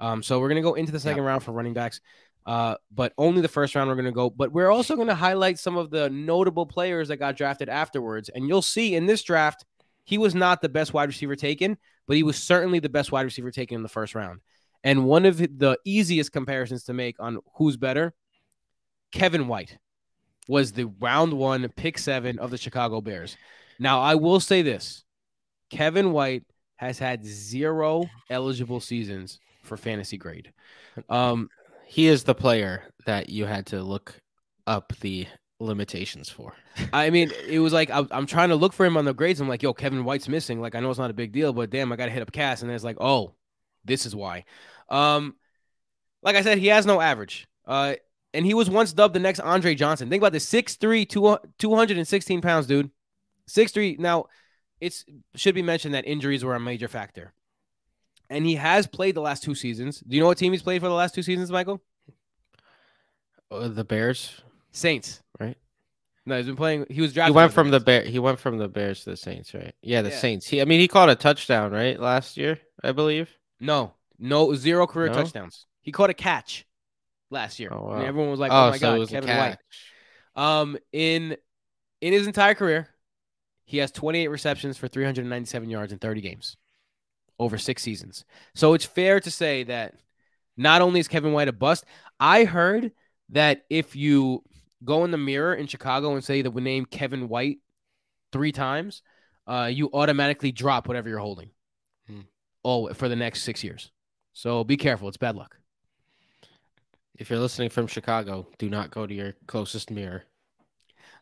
Um, 0.00 0.22
so 0.22 0.40
we're 0.40 0.48
going 0.48 0.62
to 0.62 0.68
go 0.68 0.74
into 0.74 0.92
the 0.92 1.00
second 1.00 1.24
round 1.24 1.42
for 1.42 1.52
running 1.52 1.74
backs, 1.74 2.00
uh, 2.46 2.76
but 2.94 3.12
only 3.18 3.40
the 3.42 3.48
first 3.48 3.74
round 3.74 3.88
we're 3.88 3.94
going 3.94 4.04
to 4.06 4.12
go. 4.12 4.30
But 4.30 4.52
we're 4.52 4.70
also 4.70 4.96
going 4.96 5.08
to 5.08 5.14
highlight 5.14 5.58
some 5.58 5.76
of 5.76 5.90
the 5.90 6.10
notable 6.10 6.66
players 6.66 7.08
that 7.08 7.16
got 7.16 7.36
drafted 7.36 7.68
afterwards, 7.68 8.28
and 8.28 8.48
you'll 8.48 8.62
see 8.62 8.94
in 8.94 9.06
this 9.06 9.22
draft, 9.22 9.64
he 10.04 10.18
was 10.18 10.34
not 10.34 10.62
the 10.62 10.68
best 10.68 10.92
wide 10.92 11.08
receiver 11.08 11.36
taken, 11.36 11.76
but 12.06 12.16
he 12.16 12.22
was 12.22 12.36
certainly 12.36 12.78
the 12.78 12.88
best 12.88 13.12
wide 13.12 13.22
receiver 13.22 13.50
taken 13.50 13.76
in 13.76 13.82
the 13.82 13.88
first 13.88 14.14
round. 14.14 14.40
And 14.82 15.04
one 15.04 15.26
of 15.26 15.36
the 15.36 15.78
easiest 15.84 16.32
comparisons 16.32 16.84
to 16.84 16.94
make 16.94 17.16
on 17.20 17.38
who's 17.56 17.76
better, 17.76 18.14
Kevin 19.12 19.46
White 19.46 19.78
was 20.48 20.72
the 20.72 20.84
round 20.98 21.34
one 21.34 21.68
pick 21.76 21.98
seven 21.98 22.38
of 22.38 22.50
the 22.50 22.58
Chicago 22.58 23.00
Bears. 23.00 23.36
Now, 23.78 24.00
I 24.00 24.14
will 24.14 24.40
say 24.40 24.62
this 24.62 25.04
Kevin 25.70 26.12
White 26.12 26.44
has 26.76 26.98
had 26.98 27.24
zero 27.24 28.08
eligible 28.30 28.80
seasons 28.80 29.38
for 29.62 29.76
fantasy 29.76 30.16
grade. 30.16 30.52
Um, 31.08 31.50
He 31.90 32.06
is 32.06 32.22
the 32.22 32.36
player 32.36 32.84
that 33.06 33.30
you 33.30 33.46
had 33.46 33.66
to 33.66 33.82
look 33.82 34.14
up 34.64 34.92
the 35.00 35.26
limitations 35.58 36.30
for. 36.30 36.54
I 36.92 37.10
mean, 37.10 37.32
it 37.48 37.58
was 37.58 37.72
like 37.72 37.90
I'm 37.92 38.26
trying 38.26 38.50
to 38.50 38.54
look 38.54 38.72
for 38.72 38.86
him 38.86 38.96
on 38.96 39.04
the 39.04 39.12
grades. 39.12 39.40
I'm 39.40 39.48
like, 39.48 39.64
yo, 39.64 39.74
Kevin 39.74 40.04
White's 40.04 40.28
missing. 40.28 40.60
Like, 40.60 40.76
I 40.76 40.80
know 40.80 40.90
it's 40.90 41.00
not 41.00 41.10
a 41.10 41.14
big 41.14 41.32
deal, 41.32 41.52
but 41.52 41.68
damn, 41.68 41.90
I 41.90 41.96
got 41.96 42.04
to 42.04 42.12
hit 42.12 42.22
up 42.22 42.30
Cass. 42.30 42.62
And 42.62 42.70
it's 42.70 42.84
like, 42.84 42.98
oh, 43.00 43.34
this 43.84 44.06
is 44.06 44.14
why. 44.14 44.44
Um, 44.88 45.34
like 46.22 46.36
I 46.36 46.42
said, 46.42 46.58
he 46.58 46.68
has 46.68 46.86
no 46.86 47.00
average. 47.00 47.48
Uh, 47.66 47.94
and 48.32 48.46
he 48.46 48.54
was 48.54 48.70
once 48.70 48.92
dubbed 48.92 49.16
the 49.16 49.18
next 49.18 49.40
Andre 49.40 49.74
Johnson. 49.74 50.08
Think 50.08 50.22
about 50.22 50.32
this 50.32 50.48
6'3, 50.48 51.08
216 51.58 52.40
pounds, 52.40 52.68
dude. 52.68 52.90
6'3. 53.48 53.98
Now, 53.98 54.26
it 54.80 55.04
should 55.34 55.56
be 55.56 55.62
mentioned 55.62 55.94
that 55.94 56.06
injuries 56.06 56.44
were 56.44 56.54
a 56.54 56.60
major 56.60 56.86
factor. 56.86 57.32
And 58.30 58.46
he 58.46 58.54
has 58.54 58.86
played 58.86 59.16
the 59.16 59.20
last 59.20 59.42
two 59.42 59.54
seasons. 59.56 60.00
Do 60.00 60.14
you 60.16 60.22
know 60.22 60.28
what 60.28 60.38
team 60.38 60.52
he's 60.52 60.62
played 60.62 60.80
for 60.80 60.88
the 60.88 60.94
last 60.94 61.14
two 61.14 61.22
seasons, 61.22 61.50
Michael? 61.50 61.82
Uh, 63.50 63.68
the 63.68 63.84
Bears, 63.84 64.40
Saints. 64.70 65.20
right? 65.40 65.58
No, 66.24 66.36
he's 66.36 66.46
been 66.46 66.54
playing. 66.56 66.86
He 66.88 67.00
was 67.00 67.12
drafted. 67.12 67.34
He 67.34 67.36
went 67.36 67.52
from 67.52 67.70
the 67.70 67.80
bear. 67.80 68.02
He 68.02 68.20
went 68.20 68.38
from 68.38 68.58
the 68.58 68.68
Bears 68.68 69.02
to 69.04 69.10
the 69.10 69.16
Saints, 69.16 69.52
right? 69.52 69.74
Yeah, 69.82 70.02
the 70.02 70.10
Yeah. 70.10 70.18
Saints. 70.18 70.46
He, 70.46 70.60
I 70.60 70.64
mean, 70.64 70.78
he 70.78 70.86
caught 70.86 71.10
a 71.10 71.16
touchdown, 71.16 71.72
right, 71.72 71.98
last 71.98 72.36
year, 72.36 72.60
I 72.84 72.92
believe. 72.92 73.28
No, 73.58 73.94
no, 74.18 74.54
zero 74.54 74.86
career 74.86 75.08
No? 75.08 75.14
touchdowns. 75.14 75.66
He 75.82 75.90
caught 75.90 76.10
a 76.10 76.14
catch 76.14 76.66
last 77.30 77.58
year. 77.58 77.70
Oh, 77.72 77.90
And 77.90 78.00
wow. 78.02 78.06
everyone 78.06 78.30
was 78.30 78.38
like, 78.38 78.52
oh, 78.52 78.66
"Oh, 78.66 78.70
my 78.70 78.76
so 78.78 78.98
god, 78.98 79.08
Kevin 79.08 79.30
a 79.30 79.36
White." 79.36 79.58
Um, 80.36 80.78
in 80.92 81.36
in 82.00 82.12
his 82.12 82.28
entire 82.28 82.54
career, 82.54 82.88
he 83.64 83.78
has 83.78 83.90
28 83.90 84.28
receptions 84.28 84.76
for 84.76 84.86
397 84.86 85.68
yards 85.68 85.92
in 85.92 85.98
30 85.98 86.20
games 86.20 86.56
over 87.40 87.58
six 87.58 87.82
seasons. 87.82 88.24
So 88.54 88.74
it's 88.74 88.84
fair 88.84 89.18
to 89.18 89.30
say 89.30 89.64
that 89.64 89.94
not 90.56 90.82
only 90.82 91.00
is 91.00 91.08
Kevin 91.08 91.32
White 91.32 91.48
a 91.48 91.52
bust, 91.52 91.84
I 92.20 92.44
heard 92.44 92.92
that 93.30 93.64
if 93.70 93.96
you 93.96 94.44
go 94.84 95.04
in 95.04 95.10
the 95.10 95.18
mirror 95.18 95.54
in 95.54 95.66
Chicago 95.66 96.14
and 96.14 96.22
say 96.22 96.42
the 96.42 96.50
name 96.50 96.84
Kevin 96.84 97.28
White 97.28 97.58
three 98.30 98.52
times, 98.52 99.02
uh, 99.46 99.70
you 99.72 99.90
automatically 99.92 100.52
drop 100.52 100.86
whatever 100.86 101.08
you're 101.08 101.18
holding. 101.18 101.50
Hmm. 102.06 102.20
Oh, 102.62 102.92
for 102.92 103.08
the 103.08 103.16
next 103.16 103.42
six 103.42 103.64
years. 103.64 103.90
So 104.34 104.62
be 104.62 104.76
careful. 104.76 105.08
It's 105.08 105.16
bad 105.16 105.34
luck. 105.34 105.56
If 107.16 107.30
you're 107.30 107.38
listening 107.38 107.70
from 107.70 107.86
Chicago, 107.86 108.46
do 108.58 108.68
not 108.68 108.90
go 108.90 109.06
to 109.06 109.14
your 109.14 109.34
closest 109.46 109.90
mirror. 109.90 110.24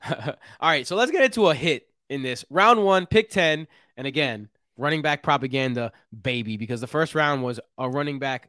All 0.10 0.34
right, 0.60 0.86
so 0.86 0.96
let's 0.96 1.10
get 1.10 1.24
into 1.24 1.48
a 1.48 1.54
hit 1.54 1.88
in 2.08 2.22
this 2.22 2.44
round 2.50 2.84
one, 2.84 3.06
pick 3.06 3.30
10. 3.30 3.68
And 3.96 4.06
again, 4.06 4.48
running 4.78 5.02
back 5.02 5.22
propaganda, 5.22 5.92
baby, 6.22 6.56
because 6.56 6.80
the 6.80 6.86
first 6.86 7.14
round 7.14 7.42
was 7.42 7.60
a 7.76 7.90
running 7.90 8.18
back 8.18 8.48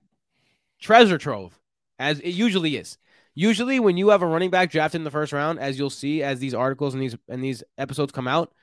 treasure 0.80 1.18
trove, 1.18 1.60
as 1.98 2.20
it 2.22 2.30
usually 2.30 2.78
is. 2.78 2.98
Usually, 3.36 3.80
when 3.80 3.98
you 3.98 4.10
have 4.10 4.22
a 4.22 4.28
running 4.28 4.50
back 4.50 4.72
drafted 4.72 5.00
in 5.00 5.06
the 5.06 5.12
first 5.12 5.34
round, 5.34 5.60
as 5.60 5.78
you'll 5.78 5.89
see 5.89 6.24
as 6.24 6.39
these 6.39 6.54
articles 6.54 6.94
and 6.94 7.04
these 7.04 7.15
and 7.28 7.44
these 7.44 7.63
episodes 7.78 8.12
come 8.12 8.28
out, 8.28 8.54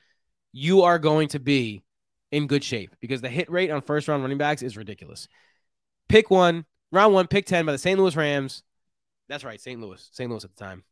you 0.51 0.81
are 0.81 0.99
going 0.99 1.27
to 1.29 1.39
be 1.39 1.83
in 2.31 2.47
good 2.47 2.63
shape 2.63 2.95
because 2.99 3.21
the 3.21 3.29
hit 3.29 3.49
rate 3.49 3.71
on 3.71 3.81
first 3.81 4.07
round 4.07 4.23
running 4.23 4.37
backs 4.37 4.61
is 4.61 4.77
ridiculous. 4.77 5.27
Pick 6.09 6.29
one, 6.29 6.65
round 6.91 7.13
one, 7.13 7.27
pick 7.27 7.45
10 7.45 7.65
by 7.65 7.71
the 7.71 7.77
St. 7.77 7.99
Louis 7.99 8.15
Rams. 8.15 8.63
That's 9.29 9.43
right, 9.43 9.59
St. 9.59 9.79
Louis, 9.79 10.09
St. 10.11 10.29
Louis 10.29 10.43
at 10.43 10.55
the 10.55 10.63
time. 10.63 10.83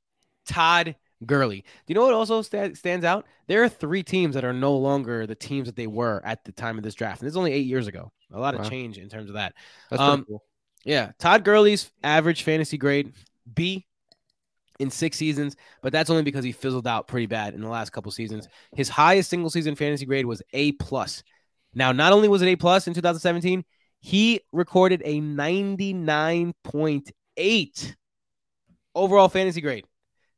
Todd 0.46 0.96
Gurley. 1.26 1.62
Do 1.62 1.66
you 1.88 1.96
know 1.96 2.06
what 2.06 2.14
also 2.14 2.42
sta- 2.42 2.74
stands 2.74 3.06
out? 3.06 3.26
There 3.48 3.64
are 3.64 3.70
three 3.70 4.04
teams 4.04 4.36
that 4.36 4.44
are 4.44 4.54
no 4.54 4.76
longer 4.76 5.26
the 5.26 5.36
teams 5.36 5.68
that 5.68 5.76
they 5.76 5.88
were 5.88 6.22
at 6.26 6.44
the 6.44 6.52
time 6.52 6.78
of 6.78 6.84
this 6.84 6.96
draft. 6.96 7.22
And 7.22 7.28
this 7.28 7.34
is 7.34 7.38
only 7.38 7.54
eight 7.54 7.66
years 7.66 7.88
ago. 7.88 8.12
A 8.32 8.40
lot 8.40 8.56
of 8.56 8.70
change 8.70 8.98
in 8.98 9.08
terms 9.08 9.30
of 9.30 9.36
that. 9.36 9.54
Um, 9.92 10.26
cool. 10.28 10.44
Yeah. 10.84 11.12
Todd 11.20 11.44
Gurley's 11.44 11.92
average 12.04 12.44
fantasy 12.44 12.78
grade 12.78 13.14
B 13.54 13.86
in 14.80 14.90
six 14.90 15.18
seasons, 15.18 15.56
but 15.82 15.94
that's 15.94 16.10
only 16.10 16.24
because 16.24 16.44
he 16.44 16.52
fizzled 16.52 16.88
out 16.88 17.08
pretty 17.08 17.28
bad 17.28 17.54
in 17.54 17.62
the 17.62 17.70
last 17.70 17.92
couple 17.92 18.12
seasons. 18.12 18.48
His 18.76 18.90
highest 18.90 19.30
single 19.30 19.50
season 19.50 19.76
fantasy 19.76 20.06
grade 20.06 20.26
was 20.26 20.42
A 20.54 20.74
plus. 20.74 21.24
Now, 21.74 21.92
not 21.92 22.14
only 22.14 22.28
was 22.28 22.42
it 22.42 22.48
A 22.48 22.56
plus 22.56 22.88
in 22.88 22.94
2017, 22.94 23.64
he 24.00 24.42
recorded 24.52 25.02
a 25.06 25.22
99.8 25.22 27.96
overall 28.94 29.30
fantasy 29.30 29.62
grade. 29.62 29.86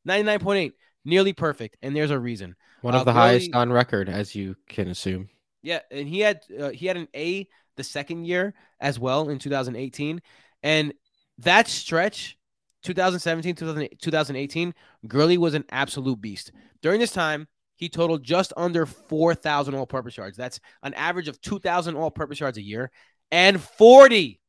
99.8, 0.08 0.72
nearly 1.04 1.32
perfect. 1.32 1.76
And 1.82 1.94
there's 1.94 2.10
a 2.10 2.18
reason. 2.18 2.56
One 2.80 2.94
uh, 2.94 2.98
of 2.98 3.04
the 3.04 3.12
highest 3.12 3.54
on 3.54 3.72
record, 3.72 4.08
as 4.08 4.34
you 4.34 4.56
can 4.68 4.88
assume. 4.88 5.28
Yeah, 5.62 5.80
and 5.90 6.08
he 6.08 6.20
had 6.20 6.42
uh, 6.58 6.70
he 6.70 6.86
had 6.86 6.96
an 6.96 7.08
A 7.14 7.48
the 7.76 7.84
second 7.84 8.24
year 8.24 8.54
as 8.80 8.98
well 8.98 9.28
in 9.28 9.38
2018, 9.38 10.22
and 10.62 10.94
that 11.38 11.68
stretch, 11.68 12.38
2017 12.82 13.54
2018, 14.00 14.74
Gurley 15.06 15.38
was 15.38 15.54
an 15.54 15.64
absolute 15.70 16.20
beast. 16.20 16.52
During 16.80 17.00
this 17.00 17.12
time, 17.12 17.48
he 17.76 17.88
totaled 17.88 18.22
just 18.24 18.52
under 18.56 18.86
4,000 18.86 19.74
all-purpose 19.74 20.16
yards. 20.16 20.36
That's 20.36 20.58
an 20.82 20.94
average 20.94 21.28
of 21.28 21.40
2,000 21.40 21.96
all-purpose 21.96 22.40
yards 22.40 22.58
a 22.58 22.62
year, 22.62 22.90
and 23.30 23.60
40, 23.60 24.40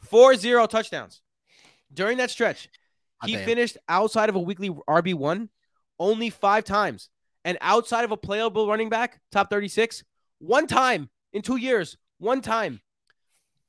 40 0.00 0.66
touchdowns. 0.68 1.22
During 1.92 2.18
that 2.18 2.30
stretch, 2.30 2.68
he 3.24 3.32
Goddamn. 3.32 3.46
finished 3.46 3.78
outside 3.88 4.28
of 4.28 4.34
a 4.34 4.40
weekly 4.40 4.70
RB 4.70 5.14
one 5.14 5.48
only 5.98 6.30
five 6.30 6.64
times, 6.64 7.08
and 7.44 7.58
outside 7.60 8.04
of 8.04 8.12
a 8.12 8.16
playable 8.16 8.68
running 8.68 8.88
back, 8.88 9.20
top 9.32 9.50
36, 9.50 10.04
one 10.38 10.66
time 10.66 11.10
in 11.32 11.42
two 11.42 11.56
years. 11.56 11.96
One 12.18 12.40
time. 12.40 12.80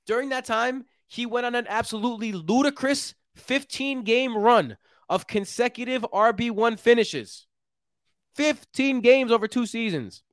During 0.06 0.30
that 0.30 0.46
time, 0.46 0.86
he 1.08 1.26
went 1.26 1.46
on 1.46 1.56
an 1.56 1.68
absolutely 1.68 2.32
ludicrous 2.32 3.14
15 3.36 4.04
game 4.04 4.38
run 4.38 4.78
of 5.08 5.28
consecutive 5.28 6.04
RB1 6.14 6.80
finishes. 6.80 7.48
15 8.36 9.02
games 9.02 9.32
over 9.32 9.48
two 9.48 9.66
seasons. 9.66 10.24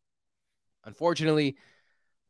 Unfortunately, 0.84 1.56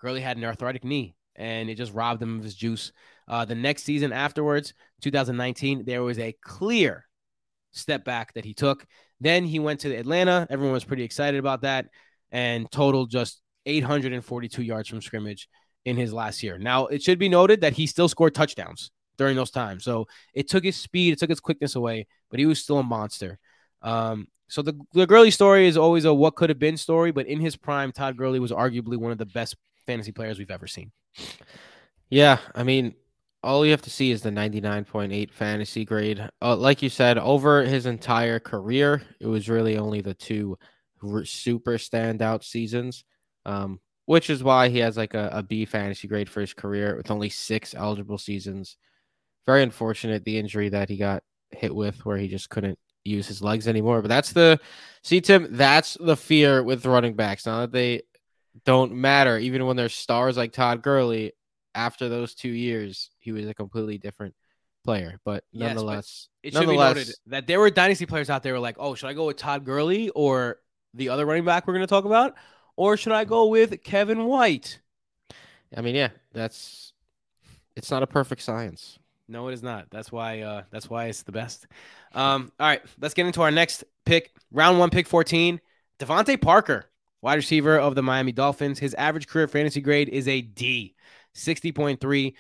Gurley 0.01 0.21
had 0.21 0.37
an 0.37 0.45
arthritic 0.45 0.85
knee 0.85 1.15
and 1.35 1.69
it 1.69 1.75
just 1.75 1.93
robbed 1.93 2.23
him 2.23 2.39
of 2.39 2.45
his 2.45 2.55
juice. 2.55 2.93
Uh, 3.29 3.45
the 3.45 3.55
next 3.55 3.85
season 3.85 4.13
afterwards, 4.13 4.75
2019, 5.03 5.85
there 5.85 6.03
was 6.03 6.19
a 6.19 6.37
clear 6.43 7.07
step 7.73 8.05
back 8.05 8.35
that 8.35 8.45
he 8.45 8.55
took. 8.55 8.87
Then 9.21 9.45
he 9.45 9.59
went 9.59 9.81
to 9.81 9.95
Atlanta. 9.95 10.47
Everyone 10.51 10.73
was 10.73 10.85
pretty 10.85 11.05
excited 11.05 11.39
about 11.39 11.63
that 11.63 11.87
and 12.31 12.71
totaled 12.71 13.11
just 13.11 13.41
842 13.67 14.63
yards 14.63 14.89
from 14.89 15.03
scrimmage 15.03 15.49
in 15.85 15.97
his 15.97 16.13
last 16.13 16.43
year. 16.43 16.59
Now, 16.59 16.87
it 16.87 17.03
should 17.03 17.19
be 17.19 17.29
noted 17.29 17.61
that 17.61 17.75
he 17.75 17.87
still 17.87 18.09
scored 18.09 18.35
touchdowns 18.35 18.91
during 19.17 19.37
those 19.37 19.51
times. 19.51 19.85
So 19.85 20.07
it 20.35 20.49
took 20.49 20.65
his 20.65 20.77
speed, 20.77 21.13
it 21.13 21.19
took 21.19 21.31
his 21.31 21.41
quickness 21.41 21.75
away, 21.75 22.07
but 22.31 22.39
he 22.39 22.47
was 22.47 22.63
still 22.63 22.79
a 22.79 22.83
monster. 22.83 23.39
Um, 23.83 24.29
so 24.49 24.63
the, 24.63 24.79
the 24.93 25.07
Gurley 25.07 25.31
story 25.31 25.67
is 25.67 25.77
always 25.77 26.05
a 26.05 26.15
what 26.15 26.37
could 26.37 26.51
have 26.51 26.59
been 26.59 26.77
story, 26.77 27.11
but 27.11 27.27
in 27.27 27.41
his 27.41 27.57
prime, 27.57 27.93
Todd 27.93 28.17
Gurley 28.17 28.39
was 28.39 28.53
arguably 28.53 28.97
one 28.97 29.13
of 29.13 29.19
the 29.19 29.27
best 29.27 29.57
fantasy 29.87 30.13
players 30.13 30.39
we've 30.39 30.51
ever 30.51 30.67
seen. 30.67 30.93
Yeah, 32.09 32.39
I 32.55 32.63
mean, 32.63 32.95
all 33.47 33.65
you 33.65 33.71
have 33.71 33.83
to 33.83 33.91
see 33.91 34.11
is 34.11 34.23
the 34.23 34.31
99.8 34.31 35.31
fantasy 35.31 35.85
grade. 35.85 36.29
Uh, 36.43 36.57
like 36.57 36.83
you 36.83 36.89
said, 36.89 37.17
over 37.17 37.63
his 37.63 37.87
entire 37.87 38.41
career, 38.41 39.03
it 39.21 39.27
was 39.27 39.49
really 39.49 39.79
only 39.79 40.01
the 40.01 40.15
two 40.15 40.59
super 41.25 41.79
standout 41.79 42.43
seasons, 42.43 43.05
um, 43.45 43.79
which 44.07 44.31
is 44.31 44.43
why 44.43 44.69
he 44.69 44.79
has 44.79 44.97
like 44.97 45.15
a, 45.15 45.31
a 45.33 45.43
B 45.45 45.65
fantasy 45.65 46.09
grade 46.09 46.29
for 46.29 46.41
his 46.41 46.55
career 46.55 46.97
with 46.97 47.11
only 47.11 47.29
six 47.29 47.73
eligible 47.73 48.19
seasons. 48.19 48.77
Very 49.47 49.63
unfortunate 49.63 50.25
the 50.25 50.39
injury 50.39 50.69
that 50.71 50.89
he 50.89 50.97
got 50.97 51.23
hit 51.53 51.73
with, 51.73 52.05
where 52.05 52.17
he 52.17 52.27
just 52.27 52.51
couldn't 52.51 52.81
use 53.05 53.29
his 53.29 53.43
legs 53.43 53.69
anymore. 53.69 54.03
But 54.03 54.09
that's 54.09 54.33
the 54.33 54.59
see, 55.05 55.21
Tim, 55.21 55.47
that's 55.51 55.97
the 56.01 56.17
fear 56.17 56.65
with 56.65 56.85
running 56.85 57.15
backs. 57.15 57.47
Now 57.47 57.61
that 57.61 57.73
they 57.73 58.03
don't 58.65 58.95
matter, 58.95 59.39
even 59.39 59.67
when 59.67 59.77
they're 59.77 59.89
stars 59.89 60.37
like 60.37 60.53
Todd 60.53 60.83
Gurley, 60.83 61.33
after 61.77 62.09
those 62.09 62.35
two 62.35 62.49
years, 62.49 63.11
he 63.19 63.33
was 63.33 63.47
a 63.47 63.55
completely 63.55 63.99
different 63.99 64.35
player. 64.85 65.21
But 65.25 65.45
Yes, 65.53 65.75
but 65.75 65.75
nonetheless, 65.75 66.29
It 66.43 66.53
should 66.53 66.61
be 66.61 66.67
nonetheless, 66.67 66.97
noted 66.97 67.15
that 67.27 67.47
there 67.47 67.61
were 67.61 67.71
dynasty 67.71 68.07
players 68.07 68.31
out 68.31 68.43
there 68.43 68.53
who 68.55 68.59
were 68.59 68.63
like, 68.63 68.77
oh, 68.79 68.95
should 68.95 69.09
I 69.09 69.15
go 69.15 69.27
with 69.27 69.37
Todd 69.37 69.65
Gurley 69.65 70.09
or 70.11 70.59
the 70.95 71.11
other 71.11 71.27
running 71.27 71.45
back 71.45 71.67
we're 71.67 71.75
going 71.75 71.87
to 71.87 71.91
talk 71.91 72.05
about? 72.05 72.35
Or 72.77 72.97
should 72.97 73.13
I 73.13 73.25
go 73.25 73.47
with 73.47 73.83
Kevin 73.85 74.25
White? 74.25 74.81
I 75.77 75.81
mean, 75.81 75.95
yeah, 75.95 76.11
that's 76.33 76.93
it's 77.75 77.91
not 77.91 78.03
a 78.03 78.07
perfect 78.07 78.43
science. 78.43 78.99
No, 79.29 79.49
it 79.49 79.55
is 79.55 79.63
not. 79.63 79.91
That's 79.91 80.13
why. 80.13 80.41
Uh, 80.41 80.63
that's 80.71 80.89
why 80.89 81.07
it's 81.07 81.23
the 81.23 81.33
best. 81.33 81.67
Um, 82.13 82.53
all 82.61 82.67
right, 82.69 82.83
let's 83.01 83.15
get 83.15 83.27
into 83.27 83.43
our 83.43 83.51
next 83.51 83.83
pick. 84.05 84.33
Round 84.53 84.79
one, 84.79 84.91
pick 84.91 85.07
fourteen. 85.07 85.61
DeVante 85.99 86.41
Parker, 86.41 86.87
wide 87.23 87.35
receiver 87.35 87.79
of 87.79 87.95
the 87.95 88.03
Miami 88.03 88.33
Dolphins. 88.33 88.79
His 88.79 88.95
average 88.95 89.27
career 89.27 89.49
fantasy 89.49 89.81
grade 89.81 90.09
is 90.09 90.29
a 90.29 90.43
D, 90.43 90.95
sixty 91.37 91.73
point 91.73 92.01
three. 92.01 92.37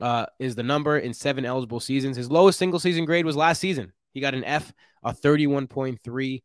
Uh, 0.00 0.26
is 0.38 0.54
the 0.54 0.62
number 0.62 0.96
in 0.96 1.12
seven 1.12 1.44
eligible 1.44 1.80
seasons. 1.80 2.16
His 2.16 2.30
lowest 2.30 2.56
single 2.56 2.78
season 2.78 3.04
grade 3.04 3.26
was 3.26 3.34
last 3.34 3.58
season. 3.58 3.92
He 4.14 4.20
got 4.20 4.32
an 4.32 4.44
F, 4.44 4.72
a 5.02 5.12
thirty-one 5.12 5.66
point 5.66 5.98
three 6.04 6.44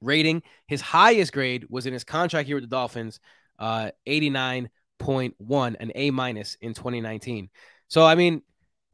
rating. 0.00 0.42
His 0.66 0.80
highest 0.80 1.34
grade 1.34 1.66
was 1.68 1.84
in 1.84 1.92
his 1.92 2.04
contract 2.04 2.46
here 2.46 2.56
with 2.56 2.64
the 2.64 2.68
Dolphins, 2.68 3.20
uh, 3.58 3.90
eighty-nine 4.06 4.70
point 4.98 5.34
one, 5.36 5.76
an 5.76 5.92
A 5.94 6.10
minus 6.10 6.56
in 6.62 6.72
twenty 6.72 7.02
nineteen. 7.02 7.50
So 7.88 8.06
I 8.06 8.14
mean, 8.14 8.40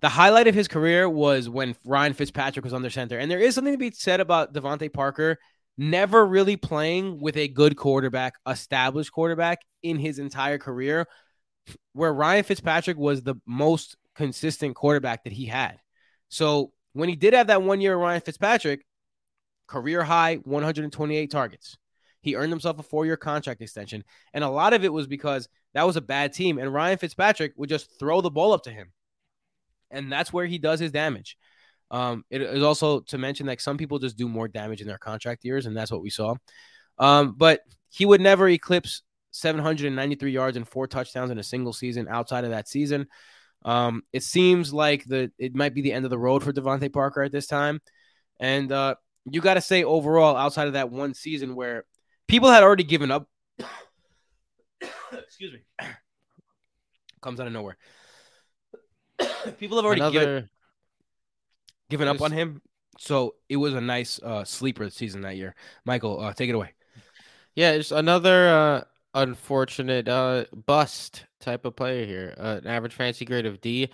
the 0.00 0.08
highlight 0.08 0.48
of 0.48 0.54
his 0.56 0.66
career 0.66 1.08
was 1.08 1.48
when 1.48 1.76
Ryan 1.84 2.12
Fitzpatrick 2.12 2.64
was 2.64 2.74
under 2.74 2.90
center. 2.90 3.18
And 3.18 3.30
there 3.30 3.38
is 3.38 3.54
something 3.54 3.74
to 3.74 3.78
be 3.78 3.92
said 3.92 4.18
about 4.18 4.52
DeVante 4.52 4.92
Parker 4.92 5.38
never 5.78 6.26
really 6.26 6.56
playing 6.56 7.20
with 7.20 7.36
a 7.36 7.46
good 7.46 7.76
quarterback, 7.76 8.34
established 8.48 9.12
quarterback 9.12 9.60
in 9.84 9.96
his 9.96 10.18
entire 10.18 10.58
career, 10.58 11.06
where 11.92 12.12
Ryan 12.12 12.44
Fitzpatrick 12.44 12.96
was 12.96 13.22
the 13.22 13.36
most 13.46 13.96
consistent 14.14 14.74
quarterback 14.74 15.24
that 15.24 15.32
he 15.32 15.46
had. 15.46 15.78
So 16.28 16.72
when 16.92 17.08
he 17.08 17.16
did 17.16 17.34
have 17.34 17.48
that 17.48 17.62
one 17.62 17.80
year 17.80 17.96
Ryan 17.96 18.20
Fitzpatrick, 18.20 18.84
career 19.66 20.02
high 20.02 20.36
128 20.36 21.30
targets. 21.30 21.76
He 22.20 22.36
earned 22.36 22.52
himself 22.52 22.78
a 22.78 22.82
four 22.82 23.04
year 23.06 23.16
contract 23.16 23.60
extension. 23.60 24.04
And 24.32 24.42
a 24.42 24.48
lot 24.48 24.72
of 24.72 24.84
it 24.84 24.92
was 24.92 25.06
because 25.06 25.48
that 25.74 25.86
was 25.86 25.96
a 25.96 26.00
bad 26.00 26.32
team. 26.32 26.58
And 26.58 26.72
Ryan 26.72 26.98
Fitzpatrick 26.98 27.52
would 27.56 27.68
just 27.68 27.98
throw 27.98 28.20
the 28.20 28.30
ball 28.30 28.52
up 28.52 28.62
to 28.64 28.70
him. 28.70 28.92
And 29.90 30.10
that's 30.10 30.32
where 30.32 30.46
he 30.46 30.58
does 30.58 30.80
his 30.80 30.92
damage. 30.92 31.36
Um, 31.90 32.24
it 32.30 32.40
is 32.40 32.62
also 32.62 33.00
to 33.00 33.18
mention 33.18 33.46
that 33.46 33.60
some 33.60 33.76
people 33.76 33.98
just 33.98 34.16
do 34.16 34.28
more 34.28 34.48
damage 34.48 34.80
in 34.80 34.86
their 34.88 34.98
contract 34.98 35.44
years, 35.44 35.66
and 35.66 35.76
that's 35.76 35.92
what 35.92 36.02
we 36.02 36.10
saw. 36.10 36.34
Um, 36.98 37.34
but 37.36 37.60
he 37.90 38.06
would 38.06 38.20
never 38.20 38.48
eclipse 38.48 39.02
793 39.34 40.30
yards 40.30 40.56
and 40.56 40.66
four 40.66 40.86
touchdowns 40.86 41.32
in 41.32 41.38
a 41.38 41.42
single 41.42 41.72
season 41.72 42.06
outside 42.08 42.44
of 42.44 42.50
that 42.50 42.68
season. 42.68 43.08
Um, 43.64 44.02
it 44.12 44.22
seems 44.22 44.72
like 44.72 45.04
the 45.04 45.32
it 45.38 45.56
might 45.56 45.74
be 45.74 45.82
the 45.82 45.92
end 45.92 46.04
of 46.04 46.10
the 46.10 46.18
road 46.18 46.44
for 46.44 46.52
DeVante 46.52 46.92
Parker 46.92 47.22
at 47.22 47.32
this 47.32 47.48
time. 47.48 47.80
And 48.38 48.70
uh, 48.70 48.94
you 49.28 49.40
got 49.40 49.54
to 49.54 49.60
say 49.60 49.82
overall, 49.82 50.36
outside 50.36 50.68
of 50.68 50.74
that 50.74 50.90
one 50.90 51.14
season 51.14 51.56
where 51.56 51.84
people 52.28 52.48
had 52.48 52.62
already 52.62 52.84
given 52.84 53.10
up. 53.10 53.28
Excuse 55.12 55.52
me. 55.52 55.60
Comes 57.20 57.40
out 57.40 57.48
of 57.48 57.52
nowhere. 57.52 57.76
people 59.58 59.78
have 59.78 59.84
already 59.84 60.00
Another, 60.00 60.20
given, 60.20 60.48
given 61.90 62.08
up 62.08 62.20
on 62.20 62.30
him. 62.30 62.62
So 62.98 63.34
it 63.48 63.56
was 63.56 63.74
a 63.74 63.80
nice 63.80 64.20
uh, 64.22 64.44
sleeper 64.44 64.88
season 64.90 65.22
that 65.22 65.36
year. 65.36 65.56
Michael, 65.84 66.20
uh, 66.20 66.32
take 66.32 66.50
it 66.50 66.54
away. 66.54 66.74
Yeah, 67.56 67.72
it's 67.72 67.90
another 67.90 68.48
uh, 68.48 68.84
unfortunate 69.14 70.08
uh, 70.08 70.44
bust 70.66 71.24
type 71.40 71.64
of 71.64 71.76
player 71.76 72.04
here. 72.04 72.34
Uh, 72.36 72.60
an 72.62 72.66
average 72.66 72.94
fantasy 72.94 73.24
grade 73.24 73.46
of 73.46 73.60
D. 73.60 73.88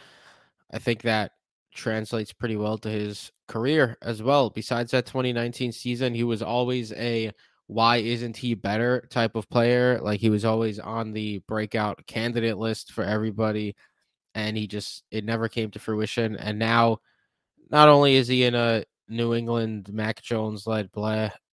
I 0.73 0.79
think 0.79 1.03
that 1.03 1.33
translates 1.73 2.33
pretty 2.33 2.57
well 2.57 2.79
to 2.79 2.89
his 2.89 3.31
career 3.47 3.97
as 4.03 4.23
well. 4.23 4.51
Besides 4.51 4.91
that 4.93 5.07
2019 5.07 5.73
season, 5.73 6.15
he 6.15 6.25
was 6.25 6.43
always 6.43 6.93
a 6.93 7.33
why 7.67 7.99
isn't 7.99 8.37
he 8.37 8.55
better 8.55 9.07
type 9.11 9.37
of 9.37 9.49
player. 9.49 10.01
Like 10.01 10.21
he 10.21 10.31
was 10.31 10.45
always 10.45 10.79
on 10.81 11.13
the 11.13 11.39
breakout 11.47 12.05
candidate 12.07 12.59
list 12.59 12.93
for 12.93 13.05
everybody, 13.05 13.77
and 14.35 14.57
he 14.57 14.67
just 14.67 15.05
it 15.11 15.25
never 15.25 15.49
came 15.49 15.71
to 15.73 15.79
fruition. 15.79 16.37
And 16.37 16.59
now, 16.59 16.99
not 17.71 17.89
only 17.89 18.17
is 18.17 18.27
he 18.27 18.45
in 18.45 18.55
a 18.55 18.85
New 19.09 19.35
England 19.35 19.93
Mac 19.93 20.23
Jones 20.23 20.67
led 20.67 20.91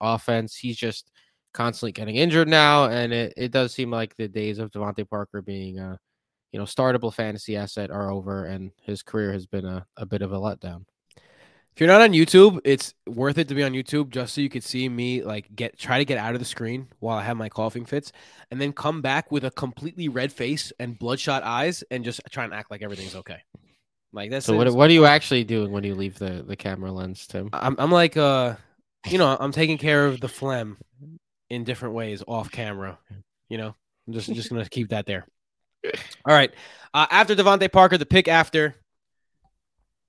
offense, 0.02 0.56
he's 0.56 0.78
just 0.78 1.12
constantly 1.54 1.92
getting 1.92 2.16
injured 2.16 2.48
now, 2.48 2.86
and 2.86 3.14
it, 3.14 3.34
it 3.38 3.52
does 3.52 3.74
seem 3.74 3.92
like 3.92 4.16
the 4.16 4.28
days 4.28 4.60
of 4.60 4.72
DeVante 4.72 5.10
Parker 5.10 5.42
being 5.42 5.80
a 5.80 5.98
you 6.52 6.60
know 6.60 6.66
startable 6.66 7.14
fantasy 7.14 7.56
asset 7.56 7.92
are 7.92 8.12
over, 8.12 8.46
and 8.46 8.72
his 8.82 9.04
career 9.04 9.34
has 9.34 9.46
been 9.46 9.66
a, 9.66 9.86
a 9.98 10.06
bit 10.06 10.22
of 10.22 10.32
a 10.32 10.38
letdown. 10.38 10.86
If 11.78 11.82
you're 11.82 11.90
not 11.90 12.02
on 12.02 12.14
YouTube, 12.14 12.60
it's 12.64 12.96
worth 13.06 13.38
it 13.38 13.48
to 13.50 13.54
be 13.54 13.64
on 13.64 13.74
YouTube 13.74 14.10
just 14.10 14.34
so 14.34 14.42
you 14.42 14.50
could 14.50 14.64
see 14.64 14.90
me 14.90 15.22
like 15.22 15.48
get 15.56 15.78
try 15.78 16.00
to 16.00 16.06
get 16.06 16.18
out 16.18 16.34
of 16.34 16.40
the 16.40 16.46
screen 16.46 16.88
while 17.00 17.20
I 17.20 17.24
have 17.24 17.38
my 17.38 17.50
coughing 17.50 17.86
fits, 17.86 18.12
and 18.50 18.60
then 18.60 18.74
come 18.74 19.02
back 19.02 19.32
with 19.32 19.46
a 19.46 19.52
completely 19.52 20.10
red 20.10 20.34
face 20.34 20.74
and 20.80 20.98
bloodshot 20.98 21.44
eyes, 21.44 21.84
and 21.92 22.04
just 22.04 22.22
try 22.32 22.44
and 22.44 22.54
act 22.54 22.72
like 22.72 22.82
everything's 22.82 23.16
okay. 23.16 23.44
Like 24.14 24.32
that's 24.32 24.48
So 24.48 24.56
what 24.56 24.72
what 24.74 24.90
are 24.90 24.94
you 24.94 25.06
actually 25.06 25.44
doing 25.44 25.72
when 25.72 25.84
you 25.84 25.94
leave 25.94 26.18
the 26.18 26.44
the 26.48 26.56
camera 26.56 26.92
lens, 26.92 27.28
Tim? 27.28 27.50
I'm 27.54 27.76
I'm 27.78 27.92
like 27.92 28.18
uh, 28.18 28.56
you 29.08 29.18
know, 29.18 29.38
I'm 29.40 29.52
taking 29.52 29.78
care 29.78 30.08
of 30.08 30.20
the 30.20 30.28
phlegm 30.28 30.78
in 31.50 31.64
different 31.64 31.96
ways 31.96 32.24
off 32.28 32.52
camera. 32.52 32.98
You 33.50 33.58
know, 33.58 33.76
I'm 34.08 34.14
just 34.14 34.34
just 34.34 34.50
gonna 34.52 34.68
keep 34.68 34.90
that 34.90 35.06
there. 35.06 35.26
All 36.26 36.36
right. 36.36 36.54
Uh, 36.94 37.08
after 37.12 37.36
DeVante 37.36 37.72
Parker, 37.72 37.98
the 37.98 38.06
pick 38.06 38.28
after 38.28 38.76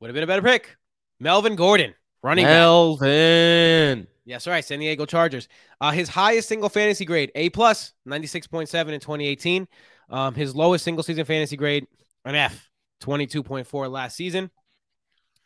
would 0.01 0.09
have 0.09 0.15
been 0.15 0.25
a 0.25 0.29
better 0.29 0.43
pick. 0.43 0.77
Melvin 1.21 1.57
Gordon, 1.57 1.95
running 2.23 2.45
back. 2.45 2.53
Melvin. 2.53 4.07
Yes, 4.25 4.47
all 4.47 4.53
right. 4.53 4.65
San 4.65 4.79
Diego 4.79 5.07
Chargers. 5.07 5.49
Uh, 5.81 5.91
his 5.91 6.09
highest 6.09 6.49
single 6.49 6.69
fantasy 6.69 7.05
grade, 7.05 7.33
A 7.35 7.51
plus, 7.51 7.95
96.7 8.07 8.93
in 8.93 9.01
2018. 9.01 9.67
Um, 10.11 10.35
his 10.35 10.55
lowest 10.55 10.85
single 10.85 11.03
season 11.03 11.25
fantasy 11.25 11.57
grade, 11.57 11.87
an 12.25 12.35
F, 12.35 12.71
22.4 13.03 13.91
last 13.91 14.17
season. 14.17 14.51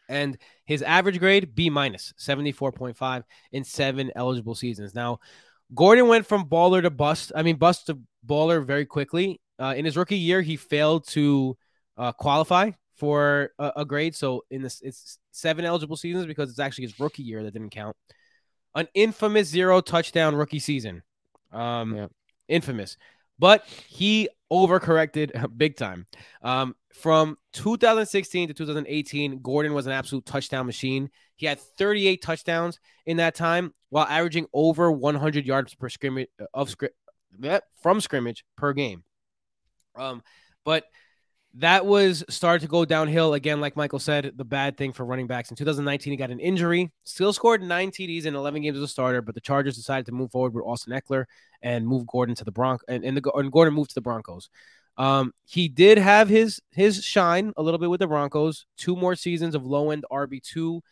And 0.09 0.37
his 0.67 0.83
average 0.83 1.21
grade, 1.21 1.55
B 1.55 1.71
minus, 1.71 2.13
74.5 2.19 3.23
in 3.53 3.65
seven 3.65 4.11
eligible 4.15 4.55
seasons. 4.55 4.95
Now, 4.95 5.21
Gordon 5.75 6.09
went 6.09 6.27
from 6.27 6.49
baller 6.49 6.83
to 6.83 6.91
bust. 6.91 7.33
I 7.35 7.43
mean, 7.43 7.57
bust 7.57 7.87
to 7.87 7.99
baller 8.27 8.65
very 8.65 8.85
quickly. 8.87 9.41
Uh, 9.59 9.75
in 9.77 9.85
his 9.85 9.97
rookie 9.97 10.19
year, 10.19 10.43
he 10.43 10.57
failed 10.57 11.07
to 11.09 11.57
uh, 11.97 12.13
qualify 12.13 12.71
for 12.97 13.51
a, 13.59 13.73
a 13.77 13.85
grade. 13.85 14.15
So 14.15 14.45
in 14.51 14.63
this, 14.63 14.81
it's 14.83 15.19
seven 15.31 15.65
eligible 15.65 15.97
seasons 15.97 16.27
because 16.27 16.51
it's 16.51 16.59
actually 16.59 16.85
his 16.85 17.01
rookie 17.01 17.23
year 17.23 17.43
that 17.43 17.53
didn't 17.53 17.71
count. 17.71 17.97
An 18.75 18.89
infamous 18.95 19.49
zero 19.49 19.81
touchdown 19.81 20.35
rookie 20.35 20.59
season. 20.59 21.03
Um, 21.53 21.95
Yep. 21.97 22.11
infamous, 22.49 22.97
but 23.39 23.67
he 23.87 24.29
overcorrected 24.51 25.47
big 25.57 25.77
time. 25.77 26.07
Um, 26.43 26.75
from 26.95 27.37
2016 27.53 28.49
to 28.49 28.55
2018, 28.55 29.41
Gordon 29.41 29.75
was 29.75 29.87
an 29.87 29.93
absolute 29.93 30.25
touchdown 30.25 30.67
machine. 30.67 31.11
He 31.43 31.47
had 31.47 31.59
38 31.59 32.23
touchdowns 32.23 32.79
in 33.05 33.17
that 33.17 33.35
time 33.35 33.75
while 33.89 34.07
averaging 34.09 34.47
over 34.53 34.93
100 34.93 35.45
yards 35.45 35.75
per 35.75 35.89
scrimmage 35.89 36.29
of 36.55 36.71
script 36.71 36.95
from 37.83 38.01
scrimmage 38.01 38.45
per 38.57 38.73
game. 38.73 39.03
Um, 39.97 40.23
but 40.65 40.85
that 41.55 41.85
was 41.85 42.23
started 42.31 42.61
to 42.61 42.69
go 42.69 42.85
downhill 42.85 43.35
again. 43.35 43.61
Like 43.61 43.75
Michael 43.75 43.99
said, 43.99 44.35
the 44.37 44.45
bad 44.45 44.77
thing 44.77 44.93
for 44.93 45.05
running 45.05 45.27
backs 45.27 45.51
in 45.51 45.57
2019, 45.57 46.13
he 46.13 46.17
got 46.17 46.31
an 46.31 46.39
injury. 46.39 46.93
Still 47.03 47.33
scored 47.33 47.61
nine 47.61 47.91
TDs 47.91 48.25
in 48.25 48.37
11 48.37 48.63
games 48.63 48.77
as 48.77 48.85
a 48.85 48.87
starter, 48.87 49.21
but 49.21 49.35
the 49.35 49.41
Chargers 49.41 49.75
decided 49.75 50.07
to 50.07 50.13
move 50.13 50.31
forward 50.31 50.55
with 50.55 50.65
Austin 50.65 50.93
Ekeler 50.93 51.25
and 51.61 51.85
move 51.85 52.07
Gordon 52.07 52.37
to 52.37 52.45
the 52.45 52.53
Bronx 52.53 52.85
and, 52.87 53.05
and 53.05 53.21
and 53.35 53.51
Gordon 53.51 53.75
moved 53.75 53.91
to 53.91 53.95
the 53.97 54.01
Broncos. 54.01 54.49
Um, 54.97 55.35
he 55.45 55.67
did 55.67 55.99
have 55.99 56.29
his 56.29 56.63
his 56.71 57.03
shine 57.03 57.53
a 57.57 57.65
little 57.65 57.79
bit 57.79 57.91
with 57.91 57.99
the 57.99 58.07
Broncos. 58.07 58.67
Two 58.77 58.95
more 58.95 59.17
seasons 59.17 59.57
of 59.57 59.67
low 59.67 59.91
end 59.91 60.05
RB 60.09 60.41
two 60.41 60.85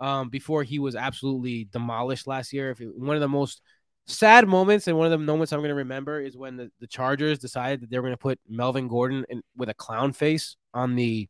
um, 0.00 0.28
before 0.28 0.62
he 0.62 0.78
was 0.78 0.96
absolutely 0.96 1.64
demolished 1.64 2.26
last 2.26 2.52
year. 2.52 2.70
If 2.70 2.80
it, 2.80 2.96
one 2.96 3.16
of 3.16 3.20
the 3.20 3.28
most 3.28 3.62
sad 4.06 4.46
moments 4.46 4.86
and 4.86 4.96
one 4.96 5.06
of 5.06 5.10
the 5.10 5.18
moments 5.18 5.52
I'm 5.52 5.60
going 5.60 5.70
to 5.70 5.74
remember 5.74 6.20
is 6.20 6.36
when 6.36 6.56
the, 6.56 6.70
the 6.80 6.86
Chargers 6.86 7.38
decided 7.38 7.80
that 7.80 7.90
they 7.90 7.98
were 7.98 8.02
going 8.02 8.12
to 8.12 8.18
put 8.18 8.38
Melvin 8.48 8.88
Gordon 8.88 9.24
in, 9.28 9.42
with 9.56 9.68
a 9.68 9.74
clown 9.74 10.12
face 10.12 10.56
on 10.72 10.94
the 10.94 11.28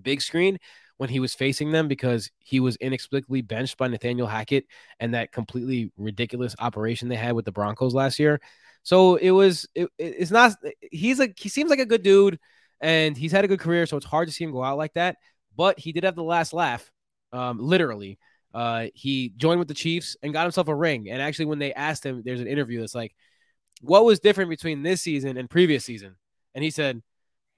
big 0.00 0.20
screen 0.20 0.58
when 0.96 1.08
he 1.08 1.20
was 1.20 1.34
facing 1.34 1.70
them 1.72 1.88
because 1.88 2.30
he 2.40 2.60
was 2.60 2.76
inexplicably 2.76 3.40
benched 3.40 3.78
by 3.78 3.88
Nathaniel 3.88 4.26
Hackett 4.26 4.66
and 4.98 5.14
that 5.14 5.32
completely 5.32 5.92
ridiculous 5.96 6.54
operation 6.58 7.08
they 7.08 7.16
had 7.16 7.32
with 7.32 7.44
the 7.44 7.52
Broncos 7.52 7.94
last 7.94 8.18
year. 8.18 8.40
So 8.82 9.16
it 9.16 9.30
was 9.30 9.66
it, 9.74 9.88
it's 9.98 10.30
not 10.30 10.56
he's 10.90 11.18
like 11.18 11.38
he 11.38 11.48
seems 11.48 11.70
like 11.70 11.78
a 11.78 11.86
good 11.86 12.02
dude 12.02 12.38
and 12.80 13.16
he's 13.16 13.32
had 13.32 13.44
a 13.44 13.48
good 13.48 13.60
career 13.60 13.86
so 13.86 13.96
it's 13.96 14.06
hard 14.06 14.28
to 14.28 14.34
see 14.34 14.44
him 14.44 14.52
go 14.52 14.64
out 14.64 14.78
like 14.78 14.94
that, 14.94 15.16
but 15.56 15.78
he 15.78 15.92
did 15.92 16.04
have 16.04 16.16
the 16.16 16.22
last 16.22 16.52
laugh 16.52 16.90
um 17.32 17.58
literally 17.58 18.18
uh, 18.52 18.86
he 18.94 19.32
joined 19.36 19.58
with 19.58 19.68
the 19.68 19.74
Chiefs 19.74 20.16
and 20.22 20.32
got 20.32 20.42
himself 20.42 20.68
a 20.68 20.74
ring. 20.74 21.08
And 21.10 21.22
actually, 21.22 21.46
when 21.46 21.58
they 21.58 21.72
asked 21.72 22.04
him, 22.04 22.22
there's 22.24 22.40
an 22.40 22.46
interview 22.46 22.80
that's 22.80 22.94
like, 22.94 23.14
"What 23.80 24.04
was 24.04 24.20
different 24.20 24.50
between 24.50 24.82
this 24.82 25.00
season 25.02 25.36
and 25.36 25.48
previous 25.48 25.84
season?" 25.84 26.16
And 26.54 26.64
he 26.64 26.70
said, 26.70 27.02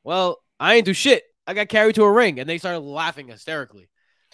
"Well, 0.04 0.38
I 0.60 0.74
ain't 0.74 0.86
do 0.86 0.92
shit. 0.92 1.24
I 1.46 1.54
got 1.54 1.68
carried 1.68 1.94
to 1.96 2.04
a 2.04 2.12
ring." 2.12 2.40
And 2.40 2.48
they 2.48 2.58
started 2.58 2.80
laughing 2.80 3.28
hysterically. 3.28 3.88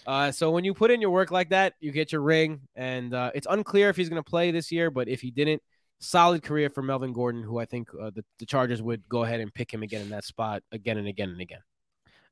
Uh, 0.05 0.31
so 0.31 0.51
when 0.51 0.63
you 0.63 0.73
put 0.73 0.91
in 0.91 1.01
your 1.01 1.09
work 1.11 1.31
like 1.31 1.49
that, 1.49 1.73
you 1.79 1.91
get 1.91 2.11
your 2.11 2.21
ring. 2.21 2.61
And 2.75 3.13
uh, 3.13 3.31
it's 3.35 3.47
unclear 3.49 3.89
if 3.89 3.95
he's 3.95 4.09
going 4.09 4.21
to 4.21 4.29
play 4.29 4.51
this 4.51 4.71
year, 4.71 4.89
but 4.89 5.07
if 5.07 5.21
he 5.21 5.29
didn't, 5.31 5.61
solid 5.99 6.41
career 6.43 6.69
for 6.69 6.81
Melvin 6.81 7.13
Gordon, 7.13 7.43
who 7.43 7.59
I 7.59 7.65
think 7.65 7.89
uh, 8.01 8.09
the, 8.09 8.23
the 8.39 8.45
Chargers 8.45 8.81
would 8.81 9.07
go 9.09 9.23
ahead 9.23 9.41
and 9.41 9.53
pick 9.53 9.73
him 9.73 9.83
again 9.83 10.01
in 10.01 10.09
that 10.09 10.23
spot 10.23 10.63
again 10.71 10.97
and 10.97 11.07
again 11.07 11.29
and 11.29 11.41
again. 11.41 11.59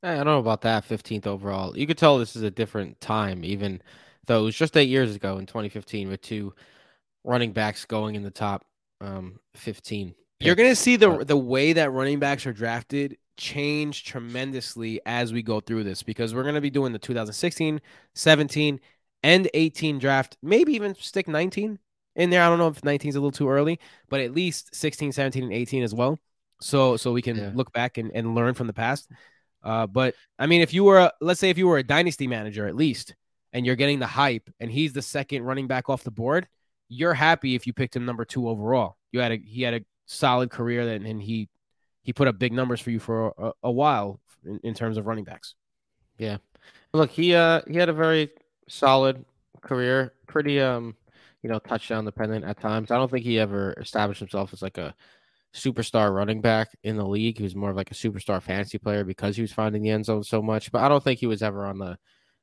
Eh, 0.03 0.11
I 0.11 0.15
don't 0.17 0.25
know 0.25 0.39
about 0.39 0.61
that. 0.61 0.85
15th 0.85 1.27
overall. 1.27 1.77
You 1.77 1.87
could 1.87 1.97
tell 1.97 2.17
this 2.17 2.35
is 2.35 2.43
a 2.43 2.51
different 2.51 2.99
time, 3.01 3.43
even 3.43 3.81
though 4.25 4.41
it 4.41 4.43
was 4.43 4.55
just 4.55 4.77
eight 4.77 4.89
years 4.89 5.15
ago 5.15 5.37
in 5.37 5.45
2015 5.45 6.09
with 6.09 6.21
two 6.21 6.53
running 7.23 7.51
backs 7.51 7.85
going 7.85 8.15
in 8.15 8.23
the 8.23 8.31
top 8.31 8.65
um, 9.01 9.39
15. 9.55 10.15
You're 10.39 10.55
going 10.55 10.69
to 10.69 10.75
see 10.75 10.95
the 10.95 11.23
the 11.25 11.37
way 11.37 11.73
that 11.73 11.91
running 11.91 12.19
backs 12.19 12.45
are 12.45 12.53
drafted 12.53 13.17
change 13.37 14.03
tremendously 14.03 14.99
as 15.05 15.31
we 15.31 15.41
go 15.43 15.59
through 15.59 15.83
this 15.83 16.01
because 16.03 16.33
we're 16.33 16.43
going 16.43 16.55
to 16.55 16.61
be 16.61 16.69
doing 16.69 16.91
the 16.93 16.99
2016, 16.99 17.81
17, 18.15 18.79
and 19.23 19.49
18 19.53 19.99
draft. 19.99 20.37
Maybe 20.41 20.73
even 20.73 20.95
stick 20.95 21.27
19 21.27 21.79
in 22.15 22.29
there. 22.29 22.43
I 22.43 22.49
don't 22.49 22.59
know 22.59 22.67
if 22.67 22.83
19 22.83 23.09
is 23.09 23.15
a 23.15 23.19
little 23.19 23.31
too 23.31 23.49
early, 23.49 23.79
but 24.09 24.21
at 24.21 24.33
least 24.33 24.75
16, 24.75 25.11
17, 25.11 25.43
and 25.43 25.53
18 25.53 25.83
as 25.83 25.93
well. 25.93 26.19
So 26.61 26.97
so 26.97 27.11
we 27.13 27.21
can 27.21 27.35
Yeah. 27.37 27.51
look 27.53 27.71
back 27.73 27.97
and, 27.97 28.11
and 28.11 28.35
learn 28.35 28.53
from 28.53 28.67
the 28.67 28.73
past. 28.73 29.09
Uh, 29.67 29.85
but 29.85 30.15
I 30.39 30.47
mean, 30.47 30.61
if 30.61 30.73
you 30.73 30.85
were, 30.85 30.97
a, 30.97 31.11
let's 31.19 31.41
say, 31.41 31.49
if 31.49 31.57
you 31.57 31.67
were 31.67 31.77
a 31.77 31.83
dynasty 31.83 32.25
manager 32.25 32.67
at 32.67 32.75
least, 32.75 33.13
and 33.51 33.65
you're 33.65 33.75
getting 33.75 33.99
the 33.99 34.07
hype, 34.07 34.49
and 34.61 34.71
he's 34.71 34.93
the 34.93 35.01
second 35.01 35.43
running 35.43 35.67
back 35.67 35.89
off 35.89 36.05
the 36.05 36.11
board, 36.11 36.47
you're 36.87 37.13
happy 37.13 37.53
if 37.53 37.67
you 37.67 37.73
picked 37.73 37.93
him 37.93 38.05
number 38.05 38.23
two 38.23 38.47
overall. 38.47 38.95
You 39.11 39.19
had 39.19 39.33
a 39.33 39.35
he 39.35 39.63
had 39.63 39.73
a 39.73 39.81
solid 40.05 40.51
career, 40.51 40.87
and, 40.87 41.05
and 41.05 41.21
he 41.21 41.49
he 42.01 42.13
put 42.13 42.29
up 42.29 42.39
big 42.39 42.53
numbers 42.53 42.79
for 42.79 42.91
you 42.91 42.99
for 42.99 43.33
a, 43.37 43.51
a 43.63 43.71
while 43.71 44.21
in, 44.45 44.57
in 44.63 44.73
terms 44.73 44.97
of 44.97 45.05
running 45.05 45.25
backs. 45.25 45.53
Yeah, 46.17 46.37
look, 46.93 47.11
he 47.11 47.35
uh 47.35 47.59
he 47.69 47.75
had 47.75 47.89
a 47.89 47.93
very 47.93 48.29
solid 48.69 49.25
career, 49.61 50.13
pretty 50.27 50.61
um 50.61 50.95
you 51.43 51.49
know 51.49 51.59
touchdown 51.59 52.05
dependent 52.05 52.45
at 52.45 52.61
times. 52.61 52.89
I 52.89 52.95
don't 52.95 53.11
think 53.11 53.25
he 53.25 53.37
ever 53.37 53.73
established 53.73 54.19
himself 54.19 54.53
as 54.53 54.61
like 54.61 54.77
a 54.77 54.95
superstar 55.53 56.13
running 56.13 56.41
back 56.41 56.69
in 56.83 56.97
the 56.97 57.05
league. 57.05 57.37
He 57.37 57.43
was 57.43 57.55
more 57.55 57.71
of 57.71 57.75
like 57.75 57.91
a 57.91 57.95
superstar 57.95 58.41
fantasy 58.41 58.77
player 58.77 59.03
because 59.03 59.35
he 59.35 59.41
was 59.41 59.53
finding 59.53 59.81
the 59.81 59.89
end 59.89 60.05
zone 60.05 60.23
so 60.23 60.41
much. 60.41 60.71
But 60.71 60.83
I 60.83 60.89
don't 60.89 61.03
think 61.03 61.19
he 61.19 61.27
was 61.27 61.41
ever 61.41 61.65
on 61.65 61.79
the 61.79 61.97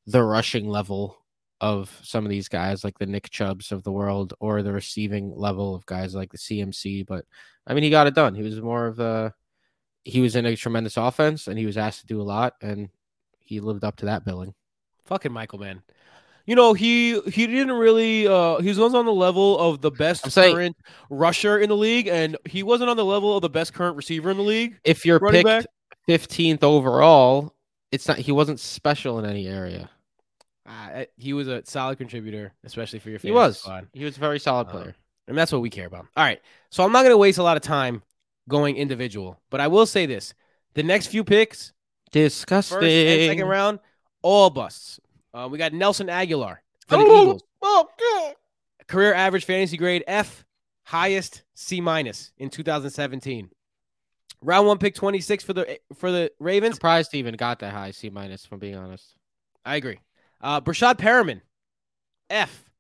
the 0.07 0.23
rushing 0.23 0.69
level 0.69 1.19
of 1.61 1.99
some 2.03 2.25
of 2.25 2.31
these 2.31 2.49
guys 2.49 2.85
like 2.85 2.99
the 2.99 3.07
Nick 3.07 3.31
Chubbs 3.31 3.73
of 3.73 3.85
the 3.85 3.93
world 3.93 4.35
or 4.39 4.63
the 4.63 4.73
receiving 4.73 5.35
level 5.35 5.75
of 5.75 5.87
guys 5.87 6.15
like 6.15 6.31
the 6.31 6.39
CMC. 6.39 7.07
But 7.07 7.25
I 7.67 7.75
mean, 7.75 7.85
he 7.85 7.91
got 7.91 8.07
it 8.07 8.15
done. 8.15 8.35
He 8.35 8.43
was 8.43 8.61
more 8.61 8.87
of 8.87 9.01
a 9.01 9.35
he 10.05 10.21
was 10.21 10.37
in 10.37 10.45
a 10.47 10.57
tremendous 10.57 10.97
offense 10.97 11.47
and 11.47 11.59
he 11.59 11.67
was 11.67 11.79
asked 11.79 12.01
to 12.01 12.07
do 12.07 12.21
a 12.21 12.23
lot 12.23 12.55
and 12.61 12.91
he 13.39 13.61
lived 13.61 13.85
up 13.85 13.97
to 13.97 14.07
that 14.07 14.25
billing. 14.25 14.55
Fucking 15.07 15.33
Michael, 15.33 15.59
man. 15.59 15.83
You 16.47 16.55
know, 16.55 16.75
he 16.75 17.19
he 17.23 17.47
didn't 17.47 17.73
really 17.73 18.27
uh 18.27 18.59
he 18.61 18.69
was 18.69 18.79
on 18.79 18.93
the 18.93 19.13
level 19.13 19.59
of 19.59 19.81
the 19.81 19.91
best 19.91 20.25
I'm 20.27 20.31
saying- 20.31 20.55
current 20.55 20.77
rusher 21.11 21.59
in 21.59 21.69
the 21.71 21.77
league, 21.77 22.07
and 22.07 22.37
he 22.45 22.63
wasn't 22.63 22.91
on 22.91 22.97
the 22.97 23.05
level 23.05 23.35
of 23.37 23.43
the 23.43 23.49
best 23.51 23.73
current 23.73 23.97
receiver 23.97 24.31
in 24.31 24.37
the 24.37 24.43
league. 24.43 24.79
If 24.85 25.07
you're 25.07 25.21
picked 25.21 25.45
back? 25.45 25.67
15th 26.09 26.63
overall, 26.63 27.55
it's 27.91 28.07
not 28.09 28.19
he 28.19 28.31
wasn't 28.33 28.61
special 28.61 29.19
in 29.19 29.25
any 29.25 29.47
area. 29.47 29.89
Uh, 30.67 31.05
he 31.17 31.33
was 31.33 31.49
a 31.49 31.63
solid 31.67 31.99
contributor, 31.99 32.53
especially 32.65 32.99
for 32.99 33.11
your 33.11 33.19
He 33.19 33.31
was. 33.31 33.59
squad. 33.61 33.87
He 33.93 34.05
was 34.05 34.17
a 34.17 34.21
very 34.21 34.39
solid 34.39 34.69
Uh, 34.69 34.71
player. 34.71 34.95
And 35.29 35.37
that's 35.39 35.53
what 35.53 35.61
we 35.63 35.71
care 35.71 35.87
about. 35.87 36.07
All 36.17 36.25
right. 36.25 36.41
So 36.71 36.85
I'm 36.85 36.93
not 36.93 37.01
going 37.03 37.13
to 37.13 37.19
waste 37.19 37.39
a 37.39 37.43
lot 37.43 37.57
of 37.57 37.63
time 37.63 38.03
going 38.49 38.77
individual, 38.77 39.41
but 39.51 39.61
I 39.61 39.69
will 39.69 39.87
say 39.87 40.05
this. 40.07 40.35
The 40.75 40.83
next 40.83 41.07
few 41.09 41.25
picks, 41.25 41.73
Disgusting. 42.13 42.77
first 42.79 42.87
and 42.87 43.31
second 43.31 43.47
round, 43.47 43.79
all 44.23 44.51
busts. 44.51 45.01
Uh, 45.35 45.49
we 45.51 45.59
got 45.59 45.73
Nelson 45.73 46.07
Agholor 46.07 46.59
for 46.87 46.97
the 46.97 47.05
Oh, 47.05 47.23
Eagles. 47.23 47.43
oh, 47.61 47.89
God. 47.99 48.35
Career 48.87 49.13
average 49.15 49.45
fantasy 49.45 49.77
grade 49.77 50.05
F, 50.07 50.45
highest 50.85 51.43
C 51.55 51.81
minus 51.81 52.33
in 52.39 52.51
2017. 52.51 53.51
Round 54.43 54.67
one 54.67 54.79
pick 54.79 54.95
26 54.95 55.43
for 55.43 55.55
the 55.55 55.79
for 55.97 56.13
the 56.13 56.31
Ravens. 56.39 56.75
Surprised 56.77 57.11
he 57.13 57.19
even 57.19 57.35
got 57.35 57.61
that 57.61 57.73
high 57.73 57.91
C 57.93 58.11
minus. 58.11 58.45
From 58.45 58.59
being 58.59 58.77
honest, 58.77 59.17
I 59.65 59.77
agree. 59.77 59.99
Uh, 60.43 60.61
Breshad 60.61 60.97
Perriman, 60.97 61.41
F, 62.29 62.71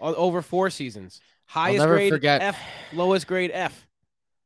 over 0.00 0.42
four 0.42 0.68
seasons. 0.68 1.20
Highest 1.46 1.78
never 1.80 1.94
grade 1.94 2.12
forget- 2.12 2.42
F, 2.42 2.60
lowest 2.92 3.26
grade 3.26 3.50
F. 3.54 3.86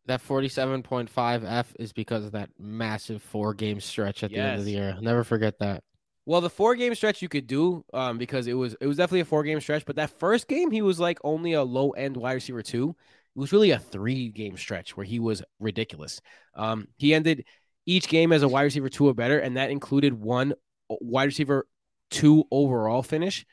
that 0.07 0.21
47.5 0.23 1.45
F 1.45 1.75
is 1.81 1.93
because 1.93 2.25
of 2.25 2.33
that 2.33 2.51
massive 2.61 3.23
four 3.23 3.55
game 3.55 3.81
stretch 3.81 4.23
at 4.23 4.31
the 4.31 4.39
end 4.39 4.59
of 4.61 4.65
the 4.65 4.71
year. 4.73 4.93
I'll 4.97 5.03
never 5.03 5.25
forget 5.25 5.59
that. 5.59 5.83
Well, 6.29 6.43
the 6.43 6.51
four 6.51 6.75
game 6.75 6.95
stretch 6.95 7.23
you 7.23 7.29
could 7.31 7.47
do 7.47 7.87
um, 7.95 8.19
because 8.19 8.49
it 8.49 8.53
was 8.53 8.77
it 8.83 8.87
was 8.87 8.99
definitely 8.99 9.21
a 9.21 9.25
four 9.25 9.43
game 9.45 9.63
stretch. 9.63 9.87
But 9.87 9.97
that 9.97 10.11
first 10.11 10.47
game, 10.47 10.71
he 10.71 10.83
was 10.83 11.01
like 11.01 11.19
only 11.25 11.55
a 11.55 11.63
low 11.63 11.93
end 11.93 12.19
wide 12.19 12.35
receiver 12.35 12.63
two. 12.63 12.95
It 13.35 13.39
was 13.41 13.51
really 13.51 13.71
a 13.71 13.79
three 13.79 14.29
game 14.29 14.59
stretch 14.59 14.95
where 14.95 15.07
he 15.07 15.21
was 15.21 15.43
ridiculous. 15.59 16.21
Um, 16.55 16.89
he 16.99 17.15
ended 17.15 17.47
each 17.87 18.09
game 18.09 18.31
as 18.35 18.43
a 18.43 18.49
wide 18.49 18.65
receiver 18.65 18.91
two 18.91 19.09
or 19.09 19.15
better, 19.15 19.39
and 19.39 19.57
that 19.57 19.71
included 19.71 20.13
one 20.13 20.53
wide 20.91 21.25
receiver 21.25 21.67
two 22.11 22.45
overall 22.51 23.03
finish, 23.03 23.47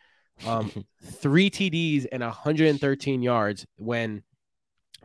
um, 0.45 0.69
three 1.01 1.49
TDs 1.49 2.07
and 2.11 2.21
113 2.21 3.21
yards 3.21 3.65
when 3.77 4.21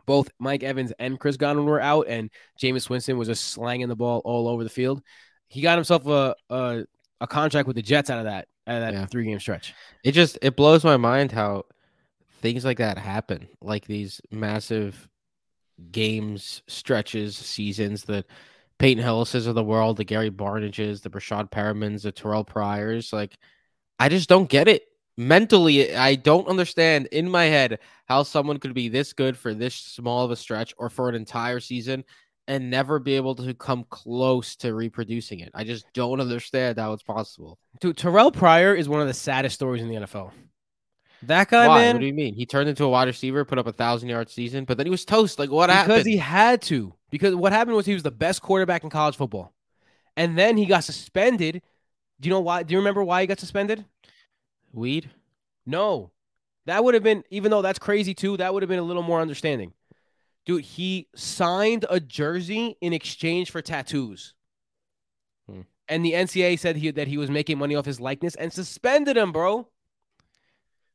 both 0.05 0.29
Mike 0.39 0.63
Evans 0.63 0.91
and 0.99 1.17
Chris 1.17 1.37
Godwin 1.37 1.67
were 1.67 1.79
out, 1.79 2.07
and 2.09 2.31
Jameis 2.61 2.89
Winston 2.89 3.17
was 3.17 3.29
just 3.29 3.45
slanging 3.45 3.87
the 3.87 3.95
ball 3.95 4.21
all 4.25 4.49
over 4.49 4.65
the 4.65 4.69
field. 4.69 5.01
He 5.47 5.61
got 5.61 5.77
himself 5.77 6.05
a 6.05 6.35
a, 6.49 6.83
a 7.21 7.27
contract 7.27 7.67
with 7.67 7.77
the 7.77 7.81
Jets 7.81 8.09
out 8.09 8.17
of 8.19 8.25
that 8.25 8.49
out 8.67 8.75
of 8.75 8.81
that 8.81 8.93
Yeah. 8.93 9.05
three 9.05 9.25
game 9.25 9.39
stretch. 9.39 9.73
It 10.03 10.11
just 10.11 10.37
it 10.41 10.55
blows 10.57 10.83
my 10.83 10.97
mind 10.97 11.31
how 11.31 11.65
things 12.41 12.65
like 12.65 12.79
that 12.79 12.97
happen. 12.97 13.47
Like 13.61 13.85
these 13.85 14.19
massive 14.31 15.07
games, 15.91 16.61
stretches, 16.67 17.35
seasons 17.37 18.03
that 18.05 18.25
Peyton 18.79 19.03
Hillis's 19.03 19.47
of 19.47 19.55
the 19.55 19.63
world, 19.63 19.97
the 19.97 20.03
Gary 20.03 20.31
Barnidges, 20.31 21.01
the 21.01 21.09
Breshad 21.09 21.51
Perrimans, 21.51 22.03
the 22.03 22.11
Terrell 22.11 22.43
Pryors. 22.43 23.13
Like, 23.13 23.37
I 23.99 24.09
just 24.09 24.29
don't 24.29 24.49
get 24.49 24.67
it. 24.67 24.83
Mentally, 25.17 25.95
I 25.95 26.15
don't 26.15 26.47
understand 26.47 27.07
in 27.07 27.29
my 27.29 27.45
head 27.45 27.79
how 28.05 28.23
someone 28.23 28.57
could 28.57 28.73
be 28.73 28.89
this 28.89 29.13
good 29.13 29.37
for 29.37 29.53
this 29.53 29.75
small 29.75 30.25
of 30.25 30.31
a 30.31 30.35
stretch 30.35 30.73
or 30.77 30.89
for 30.89 31.09
an 31.09 31.15
entire 31.15 31.59
season 31.59 32.03
and 32.51 32.69
never 32.69 32.99
be 32.99 33.13
able 33.13 33.33
to 33.33 33.53
come 33.53 33.85
close 33.89 34.57
to 34.57 34.73
reproducing 34.73 35.39
it. 35.39 35.51
I 35.53 35.63
just 35.63 35.85
don't 35.93 36.19
understand 36.19 36.77
how 36.77 36.91
it's 36.91 37.01
possible. 37.01 37.57
Dude, 37.79 37.95
Terrell 37.95 38.29
Pryor 38.29 38.75
is 38.75 38.89
one 38.89 38.99
of 38.99 39.07
the 39.07 39.13
saddest 39.13 39.55
stories 39.55 39.81
in 39.81 39.87
the 39.87 39.95
NFL. 39.95 40.31
That 41.23 41.49
guy, 41.49 41.69
Why? 41.69 41.79
man, 41.79 41.95
What 41.95 42.01
do 42.01 42.07
you 42.07 42.13
mean? 42.13 42.33
He 42.33 42.45
turned 42.45 42.67
into 42.67 42.83
a 42.83 42.89
wide 42.89 43.07
receiver, 43.07 43.45
put 43.45 43.57
up 43.57 43.67
a 43.67 43.71
thousand 43.71 44.09
yard 44.09 44.29
season, 44.29 44.65
but 44.65 44.75
then 44.75 44.85
he 44.85 44.89
was 44.89 45.05
toast. 45.05 45.39
Like 45.39 45.49
what 45.49 45.67
because 45.67 45.77
happened? 45.77 45.93
Because 45.93 46.05
he 46.07 46.17
had 46.17 46.61
to. 46.63 46.93
Because 47.09 47.35
what 47.35 47.53
happened 47.53 47.77
was 47.77 47.85
he 47.85 47.93
was 47.93 48.03
the 48.03 48.11
best 48.11 48.41
quarterback 48.41 48.83
in 48.83 48.89
college 48.89 49.15
football, 49.15 49.53
and 50.17 50.37
then 50.37 50.57
he 50.57 50.65
got 50.65 50.83
suspended. 50.83 51.61
Do 52.19 52.27
you 52.27 52.33
know 52.33 52.41
why? 52.41 52.63
Do 52.63 52.73
you 52.73 52.79
remember 52.79 53.01
why 53.01 53.21
he 53.21 53.27
got 53.27 53.39
suspended? 53.39 53.85
Weed. 54.73 55.09
No, 55.65 56.11
that 56.65 56.83
would 56.83 56.95
have 56.95 57.03
been 57.03 57.23
even 57.29 57.49
though 57.49 57.61
that's 57.61 57.79
crazy 57.79 58.13
too. 58.13 58.35
That 58.35 58.53
would 58.53 58.61
have 58.61 58.69
been 58.69 58.79
a 58.79 58.83
little 58.83 59.03
more 59.03 59.21
understanding. 59.21 59.71
Dude, 60.45 60.63
he 60.63 61.07
signed 61.15 61.85
a 61.89 61.99
jersey 61.99 62.77
in 62.81 62.93
exchange 62.93 63.51
for 63.51 63.61
tattoos. 63.61 64.33
Hmm. 65.49 65.61
And 65.87 66.03
the 66.03 66.13
NCAA 66.13 66.59
said 66.59 66.77
he, 66.77 66.91
that 66.91 67.07
he 67.07 67.17
was 67.17 67.29
making 67.29 67.57
money 67.57 67.75
off 67.75 67.85
his 67.85 67.99
likeness 67.99 68.35
and 68.35 68.51
suspended 68.51 69.17
him, 69.17 69.31
bro. 69.31 69.67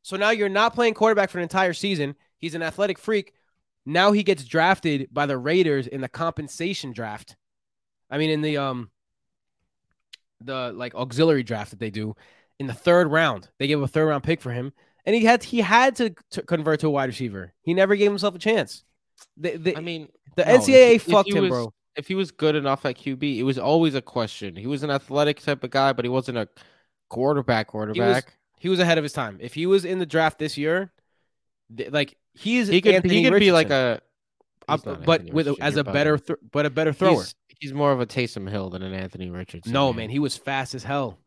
So 0.03 0.17
now 0.17 0.31
you're 0.31 0.49
not 0.49 0.75
playing 0.75 0.95
quarterback 0.95 1.31
for 1.31 1.39
an 1.39 1.43
entire 1.43 1.73
season. 1.73 2.17
He's 2.39 2.55
an 2.55 2.63
athletic 2.63 2.99
freak. 2.99 3.35
Now 3.85 4.13
he 4.13 4.23
gets 4.23 4.45
drafted 4.45 5.09
by 5.13 5.27
the 5.27 5.39
Raiders 5.39 5.87
in 5.87 6.01
the 6.01 6.09
compensation 6.09 6.93
draft. 6.93 7.37
I 8.11 8.19
mean, 8.19 8.31
in 8.31 8.41
the 8.41 8.57
um, 8.57 8.91
the 10.41 10.73
like 10.75 10.95
auxiliary 10.95 11.43
draft 11.43 11.71
that 11.71 11.79
they 11.79 11.91
do 11.91 12.15
in 12.59 12.67
the 12.67 12.75
third 12.75 13.11
round. 13.11 13.49
They 13.59 13.67
gave 13.67 13.81
a 13.81 13.89
third 13.89 14.07
round 14.07 14.25
pick 14.25 14.41
for 14.41 14.51
him, 14.51 14.73
and 15.05 15.15
he 15.15 15.25
had 15.25 15.43
he 15.43 15.61
had 15.61 15.97
to, 15.97 16.15
to 16.33 16.43
convert 16.43 16.81
to 16.81 16.89
a 16.89 16.91
wide 16.91 17.09
receiver. 17.09 17.53
He 17.63 17.75
never 17.75 17.97
gave 17.97 18.11
himself 18.11 18.35
a 18.35 18.39
chance. 18.39 18.85
I 19.45 19.81
mean, 19.81 20.09
the 20.37 20.45
no, 20.45 20.59
NCAA 20.59 20.95
if 20.97 21.03
fucked 21.05 21.29
he 21.29 21.37
him, 21.37 21.43
was- 21.45 21.51
bro. 21.51 21.73
if 21.97 22.09
he 22.09 22.15
was 22.15 22.31
good 22.31 22.55
enough 22.55 22.85
at 22.85 22.97
QB, 22.97 23.39
it 23.39 23.43
was 23.43 23.59
always 23.59 23.95
a 23.95 24.03
question. 24.03 24.57
He 24.57 24.67
was 24.67 24.83
an 24.83 24.91
athletic 24.91 25.41
type 25.41 25.65
of 25.65 25.71
guy, 25.71 25.93
but 25.93 26.05
he 26.05 26.09
wasn't 26.09 26.39
a 26.39 26.49
quarterback. 27.09 27.69
Quarterback. 27.69 28.35
He 28.59 28.69
was 28.69 28.79
ahead 28.81 28.99
of 28.99 29.05
his 29.05 29.13
time. 29.13 29.39
If 29.41 29.55
he 29.55 29.67
was 29.67 29.85
in 29.85 29.99
the 29.99 30.07
draft 30.07 30.39
this 30.39 30.57
year, 30.57 30.91
th- 31.77 31.91
like 31.93 32.17
he's 32.35 32.69
He, 32.69 32.81
could. 32.81 32.95
Anthony 32.95 33.23
He 33.23 33.31
could 33.31 33.39
be 33.41 33.53
like 33.53 33.71
a. 33.71 34.01
Not 34.69 35.05
but 35.05 35.25
with 35.33 35.47
a- 35.47 35.57
as 35.61 35.77
a 35.77 35.85
better, 35.85 36.19
th- 36.19 36.41
but 36.51 36.67
a 36.67 36.71
better 36.71 36.93
thrower. 36.93 37.13
He's, 37.23 37.35
he's 37.61 37.73
more 37.73 37.93
of 37.93 38.01
a 38.01 38.07
Taysom 38.07 38.51
Hill 38.51 38.71
than 38.71 38.83
an 38.83 38.93
Anthony 38.95 39.31
Richardson. 39.31 39.73
no, 39.73 39.93
man, 39.93 40.11
he 40.11 40.19
was 40.19 40.37
fast 40.37 40.75
as 40.75 40.83
hell, 40.83 41.19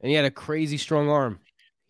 and 0.00 0.08
he 0.08 0.14
had 0.14 0.24
a 0.24 0.30
crazy 0.30 0.78
strong 0.78 1.10
arm. 1.10 1.40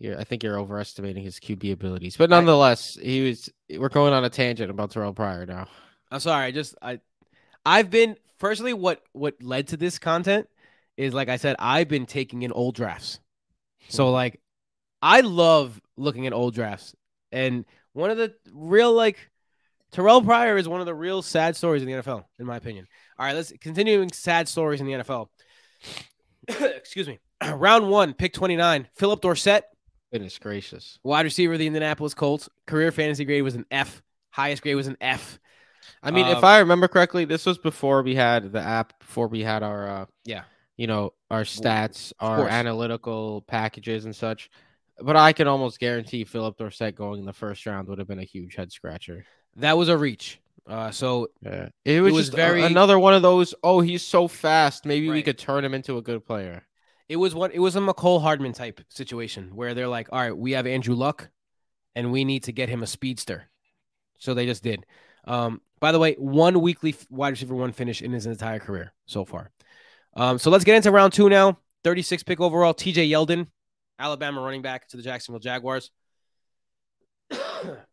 Yeah, 0.02 0.16
I 0.18 0.24
think 0.24 0.42
you're 0.42 0.58
overestimating 0.58 1.22
his 1.22 1.38
QB 1.38 1.70
abilities, 1.72 2.16
but 2.16 2.28
nonetheless, 2.28 2.98
he 3.00 3.20
was. 3.20 3.48
We're 3.70 3.88
going 3.88 4.12
on 4.12 4.24
a 4.24 4.30
tangent 4.30 4.68
about 4.68 4.90
Terrell 4.90 5.12
Pryor 5.12 5.46
now. 5.46 5.68
I'm 6.10 6.18
sorry. 6.18 6.46
I 6.46 6.50
just 6.50 6.74
I 6.82 6.98
I've 7.64 7.88
been 7.88 8.16
personally 8.40 8.72
what 8.72 9.00
what 9.12 9.40
led 9.40 9.68
to 9.68 9.76
this 9.76 10.00
content 10.00 10.48
is 10.96 11.14
like 11.14 11.28
I 11.28 11.36
said 11.36 11.54
I've 11.60 11.86
been 11.86 12.06
taking 12.06 12.42
in 12.42 12.50
old 12.50 12.74
drafts. 12.74 13.20
So 13.88 14.06
Hmm. 14.06 14.12
like 14.12 14.40
I 15.00 15.20
love 15.20 15.80
looking 15.96 16.26
at 16.26 16.32
old 16.32 16.54
drafts. 16.54 16.96
And 17.30 17.64
one 17.92 18.10
of 18.10 18.16
the 18.16 18.34
real 18.52 18.92
like 18.92 19.30
Terrell 19.92 20.20
Pryor 20.20 20.56
is 20.56 20.68
one 20.68 20.80
of 20.80 20.86
the 20.86 20.94
real 20.96 21.22
sad 21.22 21.54
stories 21.54 21.80
in 21.82 21.86
the 21.86 21.94
NFL 21.94 22.24
in 22.40 22.46
my 22.46 22.56
opinion. 22.56 22.88
All 23.20 23.24
right, 23.26 23.36
let's 23.36 23.52
continuing 23.60 24.10
sad 24.10 24.48
stories 24.48 24.80
in 24.80 24.86
the 24.88 24.94
NFL. 24.94 25.28
Excuse 26.48 27.06
me. 27.06 27.20
Round 27.48 27.88
1, 27.88 28.14
pick 28.14 28.32
29, 28.32 28.88
Phillip 28.94 29.20
Dorsett, 29.20 29.64
Goodness 30.12 30.38
gracious. 30.38 30.98
wide 31.02 31.24
receiver 31.24 31.54
of 31.54 31.58
the 31.58 31.66
Indianapolis 31.66 32.12
Colts. 32.14 32.48
Career 32.66 32.92
fantasy 32.92 33.24
grade 33.24 33.42
was 33.42 33.54
an 33.54 33.64
F. 33.70 34.02
Highest 34.30 34.62
grade 34.62 34.76
was 34.76 34.86
an 34.86 34.96
F. 35.00 35.38
I 36.02 36.10
mean, 36.10 36.26
Um, 36.26 36.36
if 36.36 36.44
I 36.44 36.58
remember 36.58 36.86
correctly, 36.86 37.24
this 37.24 37.46
was 37.46 37.58
before 37.58 38.02
we 38.02 38.14
had 38.14 38.52
the 38.52 38.60
app, 38.60 38.98
before 39.00 39.28
we 39.28 39.40
had 39.42 39.62
our, 39.62 39.88
uh, 39.88 40.06
Yeah. 40.24 40.44
you 40.76 40.86
know, 40.86 41.14
our 41.30 41.42
stats, 41.44 42.12
our 42.20 42.38
course. 42.38 42.52
analytical 42.52 43.42
packages 43.48 44.04
and 44.04 44.14
such. 44.14 44.50
But 45.00 45.16
I 45.16 45.32
can 45.32 45.48
almost 45.48 45.80
guarantee 45.80 46.24
Phillip 46.24 46.58
Dorsett 46.58 46.94
going 46.94 47.20
in 47.20 47.26
the 47.26 47.32
first 47.32 47.64
round 47.66 47.88
would 47.88 47.98
have 47.98 48.06
been 48.06 48.18
a 48.20 48.24
huge 48.24 48.54
head 48.54 48.70
scratcher. 48.70 49.24
That 49.56 49.76
was 49.78 49.88
a 49.88 49.96
reach. 49.96 50.38
Uh, 50.66 50.90
so 50.92 51.28
Yeah. 51.40 51.70
It 51.84 52.00
was, 52.02 52.12
was 52.12 52.26
just 52.26 52.36
very- 52.36 52.60
very 52.60 52.70
another 52.70 52.98
one 52.98 53.14
of 53.14 53.22
those. 53.22 53.54
Oh, 53.64 53.80
he's 53.80 54.02
so 54.02 54.28
fast. 54.28 54.84
Maybe 54.86 55.08
we 55.08 55.22
could 55.22 55.38
turn 55.38 55.64
him 55.64 55.74
into 55.74 55.96
a 55.98 56.02
good 56.02 56.24
player. 56.24 56.64
It 57.12 57.16
was 57.16 57.34
what 57.34 57.52
it 57.52 57.58
was 57.58 57.76
a 57.76 57.80
Mecole 57.80 58.22
Hardman 58.22 58.54
type 58.54 58.80
situation 58.88 59.54
where 59.54 59.74
they're 59.74 59.86
like, 59.86 60.08
all 60.10 60.18
right, 60.18 60.34
we 60.34 60.52
have 60.52 60.66
Andrew 60.66 60.94
Luck, 60.94 61.28
and 61.94 62.10
we 62.10 62.24
need 62.24 62.44
to 62.44 62.52
get 62.52 62.70
him 62.70 62.82
a 62.82 62.86
speedster. 62.86 63.50
So 64.16 64.32
they 64.32 64.46
just 64.46 64.62
did. 64.62 64.86
Um, 65.26 65.60
by 65.78 65.92
the 65.92 65.98
way, 65.98 66.14
one 66.14 66.62
weekly 66.62 66.94
wide 67.10 67.28
receiver 67.34 67.54
one 67.54 67.72
finish 67.72 68.00
in 68.00 68.12
his 68.12 68.24
entire 68.24 68.58
career 68.58 68.94
so 69.04 69.26
far. 69.26 69.50
Um, 70.16 70.38
so 70.38 70.48
let's 70.48 70.64
get 70.64 70.74
into 70.74 70.90
round 70.90 71.12
two 71.12 71.28
now. 71.28 71.58
36 71.84 72.22
pick 72.22 72.40
overall, 72.40 72.72
TJ 72.72 73.10
Yeldon, 73.10 73.48
Alabama 73.98 74.40
running 74.40 74.62
back 74.62 74.88
to 74.88 74.96
the 74.96 75.02
Jacksonville 75.02 75.38
Jaguars. 75.38 75.90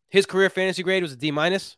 his 0.07 0.25
career 0.25 0.49
fantasy 0.49 0.81
grade 0.81 1.03
was 1.03 1.11
a 1.11 1.17
D 1.17 1.29
minus. 1.29 1.75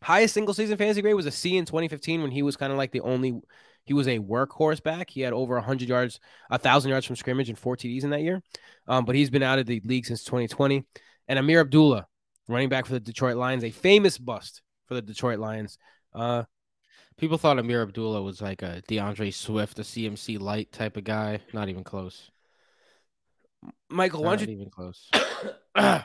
Highest 0.00 0.34
single 0.34 0.54
season 0.54 0.76
fantasy 0.76 1.02
grade 1.02 1.16
was 1.16 1.26
a 1.26 1.32
C 1.32 1.56
in 1.56 1.64
2015 1.64 2.22
when 2.22 2.30
he 2.30 2.42
was 2.42 2.56
kind 2.56 2.70
of 2.70 2.78
like 2.78 2.92
the 2.92 3.00
only 3.00 3.40
he 3.86 3.94
was 3.94 4.06
a 4.08 4.18
workhorse 4.18 4.82
back. 4.82 5.08
He 5.08 5.22
had 5.22 5.32
over 5.32 5.54
100 5.54 5.88
yards, 5.88 6.20
1,000 6.48 6.90
yards 6.90 7.06
from 7.06 7.16
scrimmage 7.16 7.48
and 7.48 7.58
four 7.58 7.76
TDs 7.76 8.04
in 8.04 8.10
that 8.10 8.22
year. 8.22 8.42
Um, 8.86 9.04
but 9.04 9.14
he's 9.14 9.30
been 9.30 9.42
out 9.42 9.58
of 9.58 9.66
the 9.66 9.80
league 9.84 10.04
since 10.04 10.22
2020. 10.24 10.84
And 11.28 11.38
Ameer 11.38 11.60
Abdullah, 11.60 12.06
running 12.48 12.68
back 12.68 12.84
for 12.84 12.92
the 12.92 13.00
Detroit 13.00 13.36
Lions, 13.36 13.64
a 13.64 13.70
famous 13.70 14.18
bust 14.18 14.60
for 14.86 14.94
the 14.94 15.02
Detroit 15.02 15.38
Lions. 15.38 15.78
Uh, 16.14 16.42
People 17.18 17.38
thought 17.38 17.56
Ameer 17.56 17.82
Abdullah 17.82 18.20
was 18.20 18.42
like 18.42 18.60
a 18.60 18.82
D'Andre 18.88 19.30
Swift, 19.30 19.78
a 19.78 19.82
CMC 19.82 20.38
light 20.38 20.70
type 20.70 20.98
of 20.98 21.04
guy. 21.04 21.40
Not 21.54 21.70
even 21.70 21.82
close. 21.82 22.30
Michael, 23.88 24.22
why 24.22 24.32
Not 24.32 24.40
don't 24.40 24.50
even 24.50 24.68
close. 24.68 25.10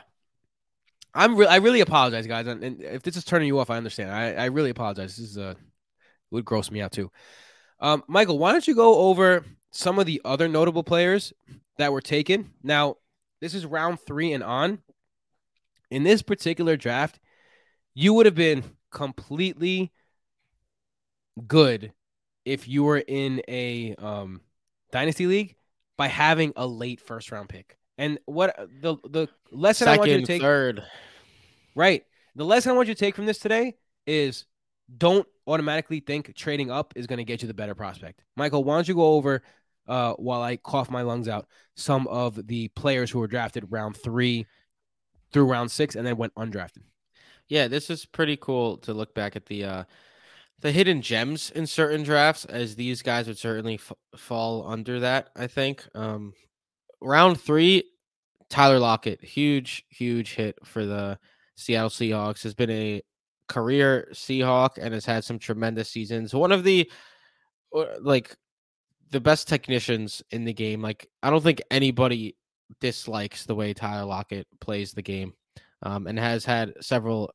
I'm 1.14 1.36
re- 1.36 1.46
I 1.46 1.56
really 1.56 1.80
apologize, 1.80 2.26
guys. 2.26 2.46
And, 2.46 2.64
and 2.64 2.82
if 2.82 3.02
this 3.02 3.18
is 3.18 3.24
turning 3.24 3.48
you 3.48 3.58
off, 3.58 3.68
I 3.68 3.76
understand. 3.76 4.10
I, 4.10 4.32
I 4.32 4.44
really 4.46 4.70
apologize. 4.70 5.16
This 5.16 5.30
is 5.30 5.38
uh 5.38 5.54
would 6.30 6.46
gross 6.46 6.70
me 6.70 6.80
out 6.80 6.92
too. 6.92 7.10
Um, 7.82 8.04
Michael, 8.06 8.38
why 8.38 8.52
don't 8.52 8.66
you 8.66 8.76
go 8.76 9.08
over 9.08 9.44
some 9.72 9.98
of 9.98 10.06
the 10.06 10.22
other 10.24 10.46
notable 10.46 10.84
players 10.84 11.32
that 11.78 11.92
were 11.92 12.00
taken? 12.00 12.52
Now, 12.62 12.96
this 13.40 13.54
is 13.54 13.66
round 13.66 13.98
three 14.00 14.32
and 14.32 14.42
on. 14.42 14.78
In 15.90 16.04
this 16.04 16.22
particular 16.22 16.76
draft, 16.76 17.18
you 17.92 18.14
would 18.14 18.24
have 18.24 18.36
been 18.36 18.62
completely 18.90 19.92
good 21.46 21.92
if 22.44 22.68
you 22.68 22.84
were 22.84 22.98
in 22.98 23.42
a 23.48 23.94
um, 23.96 24.40
dynasty 24.92 25.26
league 25.26 25.56
by 25.98 26.06
having 26.06 26.52
a 26.56 26.66
late 26.66 27.00
first 27.00 27.32
round 27.32 27.48
pick. 27.48 27.76
And 27.98 28.18
what 28.24 28.56
the 28.80 28.96
the 29.04 29.28
lesson 29.50 29.88
I 29.88 29.98
want 29.98 30.08
you 30.08 30.20
to 30.20 30.26
take 30.26 30.40
third. 30.40 30.82
Right. 31.74 32.04
The 32.36 32.44
lesson 32.44 32.72
I 32.72 32.74
want 32.74 32.88
you 32.88 32.94
to 32.94 32.98
take 32.98 33.16
from 33.16 33.26
this 33.26 33.38
today 33.38 33.74
is 34.06 34.46
don't 34.98 35.26
automatically 35.46 36.00
think 36.00 36.34
trading 36.34 36.70
up 36.70 36.92
is 36.96 37.06
going 37.06 37.18
to 37.18 37.24
get 37.24 37.42
you 37.42 37.48
the 37.48 37.54
better 37.54 37.74
prospect. 37.74 38.22
Michael, 38.36 38.64
why 38.64 38.76
don't 38.76 38.88
you 38.88 38.94
go 38.94 39.14
over 39.14 39.42
uh, 39.88 40.12
while 40.14 40.42
I 40.42 40.56
cough 40.56 40.90
my 40.90 41.02
lungs 41.02 41.28
out 41.28 41.46
some 41.74 42.06
of 42.08 42.46
the 42.46 42.68
players 42.68 43.10
who 43.10 43.18
were 43.18 43.26
drafted 43.26 43.66
round 43.70 43.96
three 43.96 44.46
through 45.32 45.44
round 45.44 45.70
six 45.70 45.96
and 45.96 46.06
then 46.06 46.16
went 46.16 46.34
undrafted. 46.34 46.82
Yeah, 47.48 47.68
this 47.68 47.90
is 47.90 48.06
pretty 48.06 48.36
cool 48.36 48.78
to 48.78 48.94
look 48.94 49.14
back 49.14 49.36
at 49.36 49.46
the 49.46 49.64
uh 49.64 49.84
the 50.60 50.70
hidden 50.70 51.02
gems 51.02 51.50
in 51.50 51.66
certain 51.66 52.04
drafts, 52.04 52.44
as 52.44 52.76
these 52.76 53.02
guys 53.02 53.26
would 53.26 53.38
certainly 53.38 53.74
f- 53.74 53.92
fall 54.16 54.66
under 54.66 55.00
that. 55.00 55.30
I 55.34 55.48
think. 55.48 55.84
Um, 55.94 56.34
round 57.00 57.40
three, 57.40 57.82
Tyler 58.48 58.78
Lockett, 58.78 59.24
huge, 59.24 59.84
huge 59.88 60.34
hit 60.34 60.56
for 60.64 60.86
the 60.86 61.18
Seattle 61.56 61.90
Seahawks. 61.90 62.44
Has 62.44 62.54
been 62.54 62.70
a 62.70 63.02
career 63.48 64.08
Seahawk 64.12 64.78
and 64.80 64.94
has 64.94 65.04
had 65.04 65.24
some 65.24 65.38
tremendous 65.38 65.88
seasons. 65.88 66.34
One 66.34 66.52
of 66.52 66.64
the 66.64 66.90
uh, 67.74 67.86
like 68.00 68.36
the 69.10 69.20
best 69.20 69.46
technicians 69.46 70.22
in 70.30 70.44
the 70.44 70.52
game. 70.52 70.82
Like 70.82 71.08
I 71.22 71.30
don't 71.30 71.42
think 71.42 71.62
anybody 71.70 72.36
dislikes 72.80 73.44
the 73.44 73.54
way 73.54 73.74
Tyler 73.74 74.06
Lockett 74.06 74.46
plays 74.60 74.92
the 74.92 75.02
game, 75.02 75.34
um, 75.82 76.06
and 76.06 76.18
has 76.18 76.44
had 76.44 76.72
several 76.80 77.32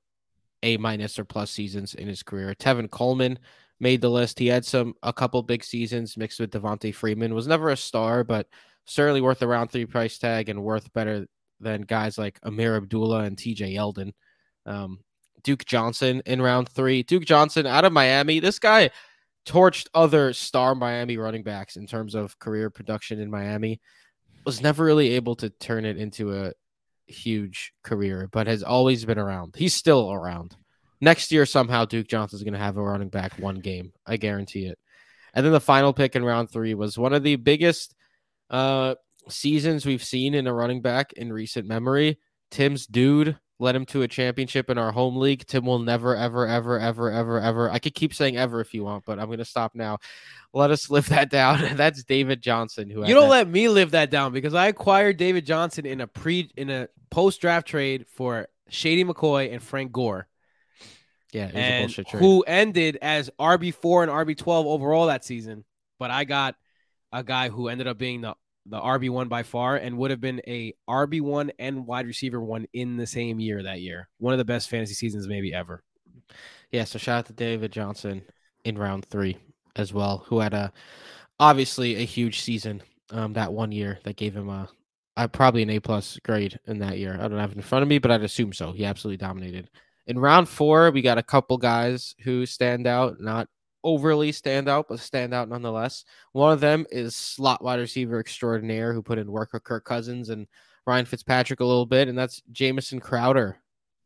A 0.63 0.77
minus 0.77 1.17
or 1.17 1.25
plus 1.25 1.51
seasons 1.51 1.95
in 1.95 2.07
his 2.07 2.23
career. 2.23 2.53
Tevin 2.55 2.89
Coleman 2.89 3.39
made 3.79 4.01
the 4.01 4.09
list. 4.09 4.39
He 4.39 4.47
had 4.47 4.65
some 4.65 4.95
a 5.03 5.13
couple 5.13 5.41
big 5.43 5.63
seasons 5.63 6.17
mixed 6.17 6.39
with 6.39 6.51
Devonta 6.51 6.93
Freeman. 6.93 7.33
Was 7.33 7.47
never 7.47 7.69
a 7.69 7.77
star, 7.77 8.23
but 8.23 8.47
certainly 8.85 9.21
worth 9.21 9.41
a 9.41 9.47
round 9.47 9.71
three 9.71 9.85
price 9.85 10.17
tag 10.17 10.49
and 10.49 10.63
worth 10.63 10.91
better 10.93 11.27
than 11.59 11.81
guys 11.81 12.17
like 12.17 12.39
Ameer 12.41 12.77
Abdullah 12.77 13.23
and 13.23 13.37
TJ 13.37 13.75
Yeldon. 13.75 14.13
Um, 14.65 14.99
Duke 15.47 15.63
Johnson 15.63 16.21
in 16.25 16.41
round 16.41 16.67
three. 16.67 17.03
Duke 17.03 17.23
Johnson 17.23 17.65
out 17.65 17.85
of 17.85 17.93
Miami. 17.93 18.41
This 18.41 18.59
guy 18.59 18.89
torched 19.45 19.87
other 19.93 20.33
star 20.33 20.75
Miami 20.75 21.15
running 21.15 21.41
backs 21.41 21.77
in 21.77 21.87
terms 21.87 22.15
of 22.15 22.37
career 22.37 22.69
production 22.69 23.21
in 23.21 23.31
Miami. 23.31 23.79
Was 24.45 24.61
never 24.61 24.83
really 24.83 25.13
able 25.13 25.35
to 25.37 25.49
turn 25.49 25.85
it 25.85 25.95
into 25.95 26.35
a 26.35 26.51
huge 27.05 27.71
career, 27.81 28.27
but 28.29 28.47
has 28.47 28.61
always 28.61 29.05
been 29.05 29.17
around. 29.17 29.55
He's 29.55 29.73
still 29.73 30.11
around. 30.11 30.57
Next 30.99 31.31
year, 31.31 31.45
somehow 31.45 31.85
Duke 31.85 32.09
Johnson's 32.09 32.43
going 32.43 32.51
to 32.51 32.59
have 32.59 32.75
a 32.75 32.83
running 32.83 33.07
back 33.07 33.39
one 33.39 33.59
game. 33.59 33.93
I 34.05 34.17
guarantee 34.17 34.65
it. 34.65 34.77
And 35.33 35.45
then 35.45 35.53
the 35.53 35.61
final 35.61 35.93
pick 35.93 36.17
in 36.17 36.25
round 36.25 36.49
three 36.49 36.73
was 36.73 36.97
one 36.97 37.13
of 37.13 37.23
the 37.23 37.37
biggest 37.37 37.95
uh, 38.49 38.95
seasons 39.29 39.85
we've 39.85 40.03
seen 40.03 40.33
in 40.33 40.45
a 40.45 40.53
running 40.53 40.81
back 40.81 41.13
in 41.13 41.31
recent 41.31 41.69
memory. 41.69 42.19
Tim's 42.51 42.85
dude 42.85 43.37
led 43.59 43.75
him 43.75 43.85
to 43.87 44.03
a 44.03 44.07
championship 44.07 44.69
in 44.69 44.77
our 44.77 44.91
home 44.91 45.17
league. 45.17 45.45
Tim 45.47 45.65
will 45.65 45.79
never, 45.79 46.15
ever, 46.15 46.45
ever, 46.47 46.77
ever, 46.79 47.09
ever, 47.09 47.39
ever. 47.39 47.71
I 47.71 47.79
could 47.79 47.95
keep 47.95 48.13
saying 48.13 48.37
ever 48.37 48.61
if 48.61 48.73
you 48.73 48.83
want, 48.83 49.03
but 49.05 49.17
I'm 49.19 49.25
going 49.25 49.39
to 49.39 49.45
stop 49.45 49.73
now. 49.73 49.97
Let 50.53 50.69
us 50.71 50.89
live 50.91 51.09
that 51.09 51.29
down. 51.29 51.61
That's 51.75 52.03
David 52.03 52.41
Johnson. 52.41 52.89
Who 52.89 53.05
You 53.05 53.13
don't 53.15 53.23
that- 53.23 53.29
let 53.29 53.49
me 53.49 53.67
live 53.69 53.91
that 53.91 54.11
down 54.11 54.31
because 54.33 54.53
I 54.53 54.67
acquired 54.67 55.17
David 55.17 55.45
Johnson 55.45 55.85
in 55.85 56.01
a 56.01 56.07
pre 56.07 56.49
in 56.55 56.69
a 56.69 56.87
post 57.09 57.41
draft 57.41 57.67
trade 57.67 58.05
for 58.13 58.47
Shady 58.69 59.03
McCoy 59.03 59.51
and 59.51 59.63
Frank 59.63 59.91
Gore. 59.91 60.27
yeah, 61.31 61.45
it 61.45 61.53
was 61.53 61.55
a 61.55 61.57
and 61.57 61.83
bullshit 61.83 62.07
trade. 62.09 62.19
who 62.19 62.41
ended 62.43 62.97
as 63.01 63.29
RB 63.39 63.73
four 63.73 64.03
and 64.03 64.11
RB 64.11 64.37
twelve 64.37 64.67
overall 64.67 65.07
that 65.07 65.25
season. 65.25 65.63
But 65.99 66.11
I 66.11 66.25
got 66.25 66.55
a 67.11 67.23
guy 67.23 67.49
who 67.49 67.69
ended 67.69 67.87
up 67.87 67.97
being 67.97 68.21
the 68.21 68.35
the 68.69 68.79
RB 68.79 69.09
one 69.09 69.27
by 69.27 69.43
far 69.43 69.77
and 69.77 69.97
would 69.97 70.11
have 70.11 70.21
been 70.21 70.41
a 70.47 70.73
RB 70.89 71.21
one 71.21 71.51
and 71.59 71.85
wide 71.85 72.07
receiver 72.07 72.41
one 72.41 72.65
in 72.73 72.97
the 72.97 73.07
same 73.07 73.39
year 73.39 73.63
that 73.63 73.81
year. 73.81 74.09
One 74.17 74.33
of 74.33 74.37
the 74.37 74.45
best 74.45 74.69
fantasy 74.69 74.93
seasons 74.93 75.27
maybe 75.27 75.53
ever. 75.53 75.83
Yeah, 76.71 76.83
so 76.83 76.99
shout 76.99 77.19
out 77.19 77.25
to 77.27 77.33
David 77.33 77.71
Johnson 77.71 78.23
in 78.65 78.77
round 78.77 79.05
three 79.05 79.37
as 79.75 79.93
well, 79.93 80.25
who 80.27 80.39
had 80.39 80.53
a 80.53 80.71
obviously 81.39 81.95
a 81.95 82.05
huge 82.05 82.41
season 82.41 82.81
um 83.11 83.33
that 83.33 83.53
one 83.53 83.71
year 83.71 83.99
that 84.03 84.17
gave 84.17 84.35
him 84.35 84.49
a, 84.49 84.67
a 85.15 85.27
probably 85.27 85.61
an 85.61 85.69
A 85.69 85.79
plus 85.79 86.19
grade 86.23 86.59
in 86.65 86.79
that 86.79 86.97
year. 86.97 87.13
I 87.13 87.27
don't 87.27 87.39
have 87.39 87.51
it 87.51 87.57
in 87.57 87.63
front 87.63 87.83
of 87.83 87.89
me, 87.89 87.99
but 87.99 88.11
I'd 88.11 88.23
assume 88.23 88.53
so. 88.53 88.71
He 88.71 88.85
absolutely 88.85 89.17
dominated. 89.17 89.69
In 90.07 90.19
round 90.19 90.47
four, 90.47 90.91
we 90.91 91.01
got 91.01 91.17
a 91.17 91.23
couple 91.23 91.57
guys 91.57 92.15
who 92.23 92.45
stand 92.45 92.87
out, 92.87 93.19
not 93.19 93.47
overly 93.87 94.33
stand 94.33 94.67
out, 94.67 94.87
but 94.89 94.99
stand 94.99 95.33
out 95.33 95.47
nonetheless. 95.47 96.03
One 96.33 96.51
of 96.51 96.59
them 96.59 96.85
is 96.91 97.15
slot 97.15 97.63
wide 97.63 97.79
receiver 97.79 98.19
extraordinaire 98.19 98.93
who 98.93 99.01
put 99.01 99.17
in 99.17 99.31
work 99.31 99.53
with 99.53 99.63
Kirk 99.63 99.85
Cousins 99.85 100.27
and 100.27 100.45
Ryan 100.85 101.05
Fitzpatrick 101.05 101.61
a 101.61 101.65
little 101.65 101.85
bit, 101.85 102.09
and 102.09 102.17
that's 102.17 102.43
Jamison 102.51 102.99
Crowder 102.99 103.57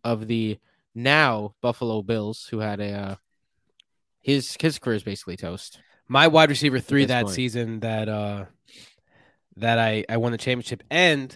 of 0.03 0.27
the 0.27 0.59
now 0.93 1.55
Buffalo 1.61 2.03
Bills, 2.03 2.47
who 2.49 2.59
had 2.59 2.79
a 2.79 2.91
uh, 2.91 3.15
his 4.21 4.55
his 4.59 4.77
career 4.77 4.97
is 4.97 5.03
basically 5.03 5.35
toast. 5.35 5.81
My 6.07 6.27
wide 6.27 6.49
receiver 6.49 6.79
three 6.79 7.05
that 7.05 7.25
point. 7.25 7.35
season 7.35 7.79
that 7.79 8.07
uh 8.07 8.45
that 9.57 9.79
I 9.79 10.05
I 10.07 10.17
won 10.17 10.31
the 10.31 10.37
championship 10.37 10.83
and 10.91 11.35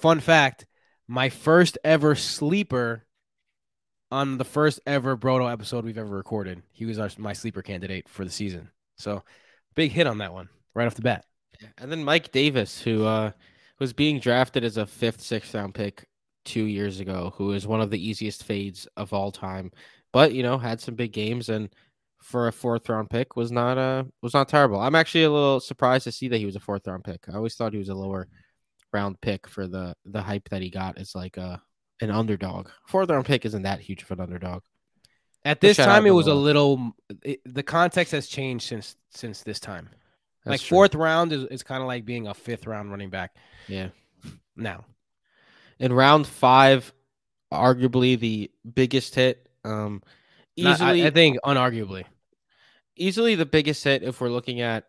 fun 0.00 0.20
fact, 0.20 0.66
my 1.08 1.28
first 1.28 1.76
ever 1.82 2.14
sleeper 2.14 3.04
on 4.12 4.36
the 4.36 4.44
first 4.44 4.78
ever 4.86 5.16
Broto 5.16 5.50
episode 5.50 5.86
we've 5.86 5.96
ever 5.96 6.14
recorded. 6.14 6.62
He 6.70 6.84
was 6.84 6.98
our, 6.98 7.08
my 7.16 7.32
sleeper 7.32 7.62
candidate 7.62 8.06
for 8.10 8.26
the 8.26 8.30
season. 8.30 8.68
So 8.98 9.22
big 9.74 9.90
hit 9.90 10.06
on 10.06 10.18
that 10.18 10.34
one 10.34 10.50
right 10.74 10.86
off 10.86 10.94
the 10.94 11.00
bat. 11.02 11.24
And 11.78 11.90
then 11.90 12.04
Mike 12.04 12.30
Davis, 12.30 12.78
who 12.78 13.06
uh, 13.06 13.30
was 13.80 13.94
being 13.94 14.20
drafted 14.20 14.64
as 14.64 14.76
a 14.76 14.84
fifth, 14.84 15.22
sixth 15.22 15.54
round 15.54 15.74
pick 15.74 16.06
two 16.44 16.64
years 16.64 17.00
ago, 17.00 17.32
who 17.36 17.52
is 17.52 17.66
one 17.66 17.80
of 17.80 17.90
the 17.90 18.06
easiest 18.06 18.44
fades 18.44 18.86
of 18.98 19.14
all 19.14 19.32
time, 19.32 19.72
but 20.12 20.34
you 20.34 20.42
know 20.42 20.58
had 20.58 20.78
some 20.78 20.94
big 20.94 21.12
games 21.12 21.48
and 21.48 21.70
for 22.20 22.48
a 22.48 22.52
fourth 22.52 22.88
round 22.90 23.08
pick 23.08 23.34
was 23.34 23.50
not 23.50 23.78
uh 23.78 24.04
was 24.20 24.34
not 24.34 24.46
terrible. 24.46 24.78
I'm 24.78 24.94
actually 24.94 25.24
a 25.24 25.30
little 25.30 25.58
surprised 25.58 26.04
to 26.04 26.12
see 26.12 26.28
that 26.28 26.38
he 26.38 26.46
was 26.46 26.56
a 26.56 26.60
fourth 26.60 26.86
round 26.86 27.04
pick. 27.04 27.24
I 27.30 27.36
always 27.36 27.54
thought 27.54 27.72
he 27.72 27.78
was 27.78 27.88
a 27.88 27.94
lower 27.94 28.28
round 28.92 29.22
pick 29.22 29.48
for 29.48 29.66
the 29.66 29.94
the 30.04 30.20
hype 30.20 30.50
that 30.50 30.60
he 30.60 30.68
got 30.68 30.98
as 30.98 31.14
like 31.14 31.38
a 31.38 31.62
an 32.02 32.10
underdog. 32.10 32.68
Fourth 32.86 33.08
round 33.10 33.24
pick 33.24 33.44
isn't 33.44 33.62
that 33.62 33.80
huge 33.80 34.02
of 34.02 34.10
an 34.10 34.20
underdog. 34.20 34.62
At 35.44 35.60
this 35.60 35.76
time, 35.76 36.06
it 36.06 36.10
was 36.10 36.26
a 36.26 36.34
little. 36.34 36.94
It, 37.22 37.40
the 37.44 37.62
context 37.62 38.12
has 38.12 38.26
changed 38.28 38.66
since 38.66 38.96
since 39.10 39.42
this 39.42 39.58
time. 39.58 39.88
like 40.44 40.60
true. 40.60 40.76
fourth 40.76 40.94
round 40.94 41.32
is, 41.32 41.44
is 41.44 41.62
kind 41.62 41.80
of 41.82 41.88
like 41.88 42.04
being 42.04 42.26
a 42.28 42.34
fifth 42.34 42.66
round 42.66 42.90
running 42.90 43.10
back 43.10 43.34
yeah. 43.68 43.88
now. 44.56 44.84
In 45.78 45.92
round 45.92 46.26
five, 46.26 46.92
arguably 47.52 48.18
the 48.18 48.50
biggest 48.74 49.14
hit 49.14 49.48
Um, 49.64 50.02
Not- 50.56 50.80
I- 50.80 50.94
easily, 50.94 51.06
I, 51.06 51.10
think 51.10 51.38
unarguably. 51.44 52.04
easily 52.96 53.34
the 53.34 53.46
biggest 53.46 53.82
hit 53.82 54.02
if 54.02 54.20
we're 54.20 54.30
looking 54.30 54.60
at 54.60 54.84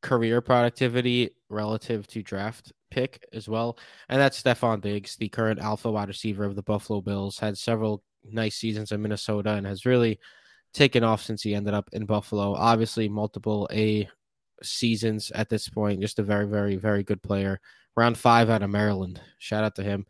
career 0.00 0.40
productivity 0.40 1.30
relative 1.48 2.06
to 2.08 2.22
draft 2.22 2.72
pick 2.90 3.24
as 3.32 3.48
well. 3.48 3.78
And 4.08 4.20
that's 4.20 4.42
Stefon 4.42 4.80
Diggs, 4.80 5.16
the 5.16 5.28
current 5.28 5.60
alpha 5.60 5.90
wide 5.90 6.08
receiver 6.08 6.44
of 6.44 6.56
the 6.56 6.62
Buffalo 6.62 7.00
Bills, 7.00 7.38
had 7.38 7.58
several 7.58 8.02
nice 8.24 8.56
seasons 8.56 8.92
in 8.92 9.02
Minnesota 9.02 9.52
and 9.52 9.66
has 9.66 9.86
really 9.86 10.18
taken 10.72 11.04
off 11.04 11.22
since 11.22 11.42
he 11.42 11.54
ended 11.54 11.74
up 11.74 11.88
in 11.92 12.06
Buffalo. 12.06 12.54
Obviously, 12.54 13.08
multiple 13.08 13.68
A 13.72 14.08
seasons 14.62 15.30
at 15.32 15.48
this 15.48 15.68
point. 15.68 16.00
Just 16.00 16.18
a 16.18 16.22
very, 16.22 16.46
very, 16.46 16.76
very 16.76 17.02
good 17.02 17.22
player. 17.22 17.60
Round 17.96 18.16
five 18.16 18.50
out 18.50 18.62
of 18.62 18.70
Maryland. 18.70 19.20
Shout 19.38 19.64
out 19.64 19.74
to 19.76 19.82
him. 19.82 20.06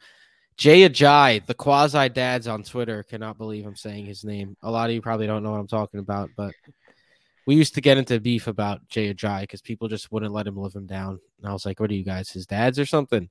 Jay 0.57 0.89
Ajayi, 0.89 1.47
the 1.47 1.55
quasi 1.55 2.09
dads 2.09 2.49
on 2.49 2.65
Twitter, 2.65 3.05
cannot 3.05 3.39
believe 3.39 3.65
I'm 3.65 3.77
saying 3.77 4.07
his 4.07 4.25
name. 4.25 4.57
A 4.63 4.71
lot 4.71 4.91
of 4.91 4.95
you 4.95 5.01
probably 5.01 5.29
don't 5.29 5.45
know 5.45 5.53
what 5.53 5.61
I'm 5.61 5.69
talking 5.69 6.01
about, 6.01 6.31
but 6.37 6.53
we 7.49 7.55
used 7.55 7.75
to 7.77 7.81
get 7.81 7.97
into 7.97 8.21
beef 8.21 8.47
about 8.47 8.87
Jay 8.91 9.15
Ajayi 9.15 9.41
because 9.41 9.63
people 9.63 9.89
just 9.89 10.13
wouldn't 10.13 10.35
let 10.35 10.47
him 10.47 10.59
live 10.59 10.75
him 10.75 10.85
down. 10.85 11.19
And 11.39 11.49
I 11.49 11.55
was 11.55 11.65
like, 11.65 11.81
what 11.81 11.91
are 11.91 11.95
you 11.95 12.05
guys, 12.05 12.29
his 12.29 12.45
dads 12.45 12.79
or 12.79 12.85
something? 12.85 13.27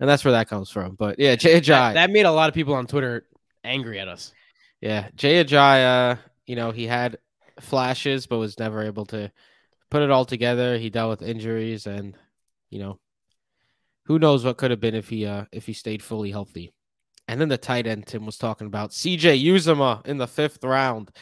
And 0.00 0.08
that's 0.08 0.24
where 0.24 0.32
that 0.32 0.48
comes 0.48 0.70
from. 0.70 0.96
But 0.96 1.20
yeah, 1.20 1.36
Jay 1.36 1.60
Ajayi. 1.60 1.66
That, 1.66 1.92
that 1.94 2.10
made 2.10 2.26
a 2.26 2.32
lot 2.32 2.48
of 2.48 2.54
people 2.56 2.74
on 2.74 2.88
Twitter 2.88 3.28
angry 3.62 4.00
at 4.00 4.08
us. 4.08 4.32
Yeah, 4.80 5.06
Jay 5.14 5.44
Ajayi, 5.44 5.84
uh, 5.84 6.16
you 6.46 6.56
know, 6.56 6.72
he 6.72 6.84
had 6.88 7.18
flashes, 7.60 8.26
but 8.26 8.38
was 8.38 8.58
never 8.58 8.82
able 8.82 9.06
to 9.06 9.30
put 9.88 10.02
it 10.02 10.10
all 10.10 10.24
together. 10.24 10.76
He 10.76 10.90
dealt 10.90 11.10
with 11.10 11.28
injuries, 11.28 11.86
and 11.86 12.16
you 12.70 12.80
know, 12.80 12.98
who 14.06 14.18
knows 14.18 14.44
what 14.44 14.56
could 14.56 14.72
have 14.72 14.80
been 14.80 14.96
if 14.96 15.08
he 15.08 15.26
uh 15.26 15.44
if 15.52 15.66
he 15.66 15.74
stayed 15.74 16.02
fully 16.02 16.32
healthy. 16.32 16.74
And 17.28 17.40
then 17.40 17.48
the 17.48 17.56
tight 17.56 17.86
end 17.86 18.08
Tim 18.08 18.26
was 18.26 18.36
talking 18.36 18.66
about 18.66 18.90
CJ 18.90 19.44
Uzomah 19.44 20.04
in 20.08 20.18
the 20.18 20.26
fifth 20.26 20.64
round, 20.64 21.12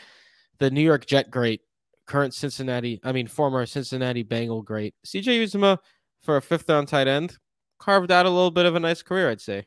the 0.58 0.70
New 0.70 0.80
York 0.80 1.04
Jet 1.04 1.30
great, 1.30 1.60
current 2.08 2.34
Cincinnati, 2.34 3.00
I 3.04 3.12
mean 3.12 3.28
former 3.28 3.64
Cincinnati 3.66 4.24
Bengal 4.24 4.62
great. 4.62 4.94
CJ 5.06 5.44
Uzomah 5.44 5.78
for 6.22 6.36
a 6.36 6.42
fifth 6.42 6.68
round 6.68 6.88
tight 6.88 7.06
end 7.06 7.36
carved 7.78 8.10
out 8.10 8.26
a 8.26 8.30
little 8.30 8.50
bit 8.50 8.66
of 8.66 8.74
a 8.74 8.80
nice 8.80 9.02
career, 9.02 9.30
I'd 9.30 9.40
say. 9.40 9.66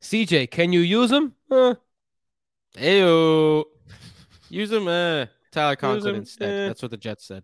CJ, 0.00 0.50
can 0.50 0.72
you 0.72 0.80
use 0.80 1.12
him? 1.12 1.34
Uh, 1.50 1.74
Ayo. 2.76 3.64
Use 4.48 4.70
him, 4.70 4.86
uh, 4.86 5.26
Tyler 5.50 5.76
Conklin 5.76 6.16
instead. 6.16 6.48
eh. 6.48 6.66
That's 6.66 6.82
what 6.82 6.90
the 6.90 6.98
Jets 6.98 7.24
said. 7.26 7.42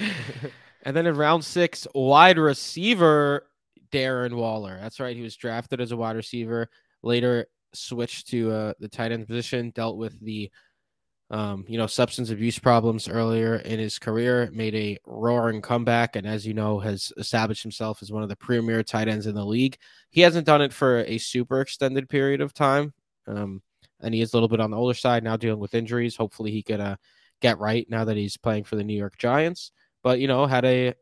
and 0.82 0.96
then 0.96 1.06
in 1.06 1.14
round 1.14 1.44
six, 1.44 1.86
wide 1.94 2.38
receiver 2.38 3.46
Darren 3.92 4.32
Waller. 4.34 4.78
That's 4.80 5.00
right. 5.00 5.14
He 5.14 5.22
was 5.22 5.36
drafted 5.36 5.82
as 5.82 5.92
a 5.92 5.98
wide 5.98 6.16
receiver, 6.16 6.70
later 7.02 7.46
switched 7.74 8.28
to 8.28 8.50
uh, 8.50 8.72
the 8.78 8.88
tight 8.88 9.12
end 9.12 9.26
position, 9.26 9.70
dealt 9.74 9.98
with 9.98 10.18
the 10.24 10.50
um, 11.30 11.64
you 11.68 11.78
know, 11.78 11.86
substance 11.86 12.30
abuse 12.30 12.58
problems 12.58 13.08
earlier 13.08 13.56
in 13.56 13.78
his 13.78 13.98
career, 14.00 14.50
made 14.52 14.74
a 14.74 14.98
roaring 15.06 15.62
comeback, 15.62 16.16
and 16.16 16.26
as 16.26 16.44
you 16.44 16.54
know, 16.54 16.80
has 16.80 17.12
established 17.16 17.62
himself 17.62 18.02
as 18.02 18.10
one 18.10 18.24
of 18.24 18.28
the 18.28 18.36
premier 18.36 18.82
tight 18.82 19.06
ends 19.06 19.26
in 19.26 19.36
the 19.36 19.44
league. 19.44 19.78
He 20.10 20.22
hasn't 20.22 20.46
done 20.46 20.60
it 20.60 20.72
for 20.72 21.04
a 21.04 21.18
super 21.18 21.60
extended 21.60 22.08
period 22.08 22.40
of 22.40 22.52
time. 22.52 22.92
Um, 23.28 23.62
and 24.00 24.12
he 24.12 24.22
is 24.22 24.32
a 24.32 24.36
little 24.36 24.48
bit 24.48 24.60
on 24.60 24.70
the 24.70 24.76
older 24.76 24.94
side 24.94 25.22
now 25.22 25.36
dealing 25.36 25.60
with 25.60 25.74
injuries. 25.74 26.16
Hopefully 26.16 26.50
he 26.50 26.62
could 26.62 26.80
uh, 26.80 26.96
get 27.40 27.58
right 27.58 27.88
now 27.88 28.04
that 28.04 28.16
he's 28.16 28.36
playing 28.36 28.64
for 28.64 28.76
the 28.76 28.84
New 28.84 28.96
York 28.96 29.16
Giants. 29.16 29.70
But 30.02 30.18
you 30.18 30.26
know, 30.26 30.46
had 30.46 30.64
a 30.64 30.94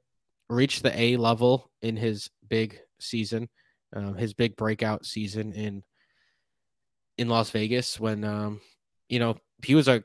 reached 0.51 0.83
the 0.83 0.99
A 0.99 1.16
level 1.16 1.70
in 1.81 1.97
his 1.97 2.29
big 2.47 2.79
season, 2.99 3.49
um, 3.95 4.14
his 4.16 4.35
big 4.35 4.57
breakout 4.57 5.07
season 5.07 5.53
in 5.53 5.83
in 7.16 7.29
Las 7.29 7.51
Vegas 7.51 7.99
when 7.99 8.24
um, 8.24 8.61
you 9.09 9.20
know 9.20 9.39
he 9.64 9.74
was 9.74 9.89
a 9.89 10.05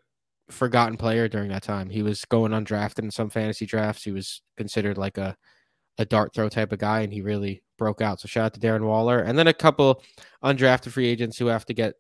forgotten 0.54 0.98
player 0.98 1.28
during 1.28 1.50
that 1.50 1.64
time. 1.64 1.90
He 1.90 2.02
was 2.02 2.26
going 2.26 2.52
undrafted 2.52 3.00
in 3.00 3.12
some 3.12 3.30
fantasy 3.30 3.66
drafts. 3.66 4.04
He 4.04 4.12
was 4.12 4.42
considered 4.58 4.98
like 4.98 5.18
a 5.18 5.36
a 6.00 6.06
dart 6.06 6.34
throw 6.34 6.50
type 6.50 6.72
of 6.72 6.80
guy, 6.80 7.02
and 7.02 7.14
he 7.14 7.22
really 7.22 7.62
broke 7.78 8.02
out. 8.02 8.20
So 8.20 8.28
shout 8.28 8.46
out 8.46 8.54
to 8.56 8.60
Darren 8.60 8.86
Waller, 8.86 9.20
and 9.20 9.38
then 9.38 9.48
a 9.48 9.54
couple 9.54 10.02
undrafted 10.44 10.92
free 10.92 11.08
agents 11.08 11.38
who 11.38 11.48
have 11.48 11.66
to 11.66 11.74
get 11.74 11.96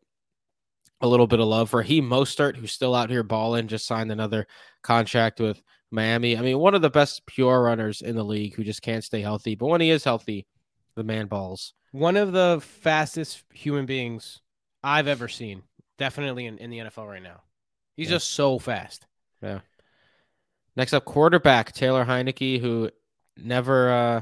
a 1.01 1.08
little 1.08 1.28
bit 1.28 1.39
of 1.39 1.47
love. 1.47 1.74
Raheem 1.74 2.10
Mostert, 2.10 2.56
who's 2.56 2.72
still 2.72 2.95
out 2.95 3.10
here 3.10 3.24
balling, 3.24 3.68
just 3.68 3.86
signed 3.86 4.12
another 4.12 4.47
contract 4.82 5.39
with 5.39 5.62
Miami. 5.91 6.38
I 6.38 6.41
mean, 6.41 6.58
one 6.58 6.74
of 6.74 6.82
the 6.82 6.89
best 6.89 7.26
pure 7.28 7.62
runners 7.62 8.01
in 8.01 8.16
the 8.16 8.24
league 8.24 8.56
who 8.56 8.64
just 8.64 8.82
can't 8.82 9.04
stay 9.04 9.22
healthy. 9.22 9.56
But 9.56 9.68
when 9.68 9.82
he 9.82 9.91
is 9.91 10.04
healthy, 10.04 10.47
the 10.95 11.04
man 11.04 11.28
balls. 11.28 11.74
one 11.91 12.18
of 12.18 12.32
the 12.32 12.62
fastest 12.64 13.43
human 13.54 13.86
beings 13.86 14.41
I've 14.84 15.08
ever 15.08 15.28
seen. 15.28 15.64
Definitely 15.97 16.47
in, 16.47 16.58
in 16.58 16.70
the 16.72 16.80
NFL 16.80 17.08
right 17.08 17.22
now. 17.22 17.41
He's 17.96 18.08
Yeah. 18.10 18.16
just 18.16 18.32
so 18.32 18.60
fast. 18.60 19.06
Yeah. 19.41 19.60
Next 20.76 20.94
up, 20.94 21.06
quarterback 21.06 21.72
Taylor 21.74 22.06
Heinicke, 22.06 22.60
who 22.60 22.89
never 23.38 23.91
uh 23.91 24.22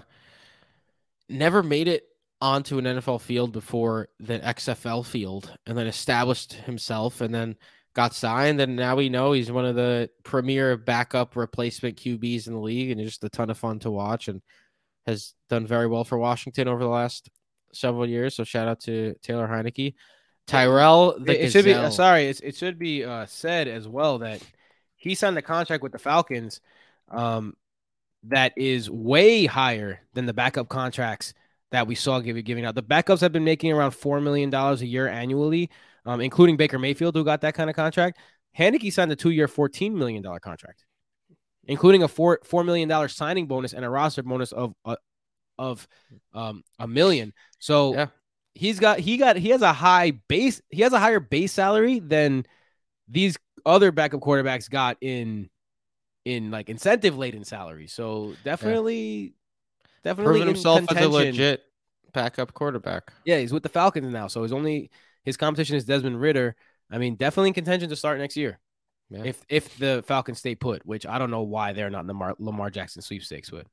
never 1.30 1.64
made 1.64 1.88
it 1.88 2.04
onto 2.42 2.78
an 2.78 2.86
NFL 2.86 3.22
field 3.22 3.52
before 3.52 4.10
the 4.20 4.40
XFL 4.40 5.06
field, 5.06 5.58
and 5.66 5.78
then 5.78 5.88
established 5.88 6.54
himself, 6.54 7.22
and 7.22 7.34
then 7.34 7.56
got 7.94 8.14
signed, 8.16 8.60
and 8.62 8.76
now 8.76 8.96
we 8.96 9.10
know 9.10 9.32
he's 9.34 9.52
one 9.52 9.66
of 9.66 9.76
the 9.76 10.10
premier 10.24 10.78
backup 10.78 11.36
replacement 11.36 11.98
QBs 11.98 12.48
in 12.48 12.54
the 12.54 12.60
league, 12.60 12.90
and 12.90 13.00
just 13.02 13.24
a 13.24 13.30
ton 13.30 13.50
of 13.50 13.58
fun 13.58 13.80
to 13.80 13.92
watch, 13.92 14.28
and 14.28 14.42
has 15.06 15.34
done 15.50 15.68
very 15.68 15.88
well 15.88 16.04
for 16.04 16.18
Washington 16.18 16.68
over 16.68 16.84
the 16.84 16.90
last 16.90 17.30
several 17.74 18.08
years. 18.08 18.36
So 18.36 18.44
shout 18.44 18.68
out 18.68 18.80
to 18.82 19.14
Taylor 19.22 19.48
Heinicke. 19.48 19.94
Tyrell, 20.48 21.20
the 21.20 21.34
It, 21.34 21.46
it 21.46 21.52
should 21.52 21.66
be 21.66 21.74
uh, 21.74 21.90
sorry. 21.90 22.26
It 22.26 22.56
should 22.56 22.78
be 22.78 23.04
uh, 23.04 23.26
said 23.26 23.68
as 23.68 23.88
well 23.88 24.20
that 24.20 24.42
he 24.96 25.16
signed 25.16 25.38
a 25.38 25.42
contract 25.42 25.82
with 25.82 25.92
the 25.92 26.00
Falcons 26.00 26.62
um, 27.10 27.56
that 28.24 28.54
is 28.56 28.90
way 28.90 29.46
higher 29.46 30.02
than 30.14 30.26
the 30.26 30.34
backup 30.34 30.70
contracts 30.70 31.34
that 31.72 31.88
we 31.88 31.96
saw 31.96 32.20
give, 32.20 32.44
giving 32.44 32.66
out. 32.66 32.76
The 32.76 32.84
backups 32.84 33.22
have 33.22 33.32
been 33.32 33.44
making 33.44 33.72
around 33.72 33.92
four 33.92 34.20
million 34.22 34.50
dollars 34.50 34.82
a 34.82 34.86
year 34.86 35.08
annually, 35.08 35.70
um, 36.06 36.22
including 36.22 36.58
Baker 36.58 36.78
Mayfield, 36.78 37.16
who 37.16 37.24
got 37.24 37.42
that 37.42 37.54
kind 37.54 37.70
of 37.70 37.76
contract. 37.76 38.20
Heinicke 38.58 38.92
signed 38.92 39.12
a 39.12 39.16
two-year, 39.16 39.48
fourteen 39.48 39.98
million 39.98 40.22
dollar 40.22 40.40
contract, 40.40 40.86
including 41.66 42.04
a 42.04 42.08
four 42.08 42.40
four 42.44 42.64
million 42.64 42.90
dollar 42.90 43.08
signing 43.08 43.48
bonus 43.48 43.74
and 43.74 43.86
a 43.86 43.90
roster 43.90 44.22
bonus 44.22 44.52
of 44.52 44.74
uh, 44.86 44.98
of 45.58 45.88
um, 46.34 46.64
a 46.80 46.88
million. 46.88 47.34
So 47.60 47.94
Yeah. 47.94 48.08
He's 48.54 48.80
got 48.80 49.00
he 49.00 49.18
got 49.18 49.38
he 49.38 49.50
has 49.50 49.62
a 49.62 49.74
high 49.74 50.12
base 50.12 50.62
he 50.70 50.82
has 50.82 50.94
a 50.94 51.00
higher 51.00 51.20
base 51.20 51.54
salary 51.54 52.00
than 52.00 52.46
these 53.08 53.38
other 53.66 53.92
backup 53.92 54.22
quarterbacks 54.22 54.70
got 54.70 54.98
in 55.02 55.50
in 56.26 56.52
like 56.52 56.70
incentive 56.70 57.18
laden 57.18 57.44
salaries. 57.44 57.94
So 57.94 58.34
definitely 58.44 59.34
definitely 60.04 60.34
proven 60.34 60.48
himself 60.48 60.84
as 60.92 61.06
a 61.06 61.10
legit 61.10 61.62
backup 62.14 62.54
quarterback. 62.54 63.12
Yeah, 63.26 63.40
he's 63.40 63.54
with 63.54 63.64
the 63.64 63.70
Falcons 63.70 64.12
now. 64.12 64.28
So 64.28 64.44
his 64.44 64.54
only 64.54 64.92
his 65.24 65.38
competition 65.38 65.76
is 65.76 65.86
Desmond 65.86 66.20
Ridder. 66.20 66.56
I 66.90 66.98
mean, 66.98 67.16
definitely 67.16 67.50
in 67.50 67.54
contention 67.54 67.90
to 67.90 67.96
start 67.96 68.20
next 68.20 68.36
year. 68.36 68.60
Yeah. 69.10 69.24
If 69.26 69.42
if 69.50 69.78
the 69.78 70.04
Falcons 70.08 70.40
stay 70.40 70.56
put, 70.56 70.86
which 70.86 71.06
I 71.06 71.20
don't 71.20 71.32
know 71.32 71.42
why 71.42 71.74
they're 71.74 71.90
not 71.90 72.02
in 72.02 72.08
the 72.08 72.14
Lamar, 72.14 72.36
Lamar 72.40 72.70
Jackson 72.70 73.02
sweepstakes 73.02 73.52
with. 73.52 73.68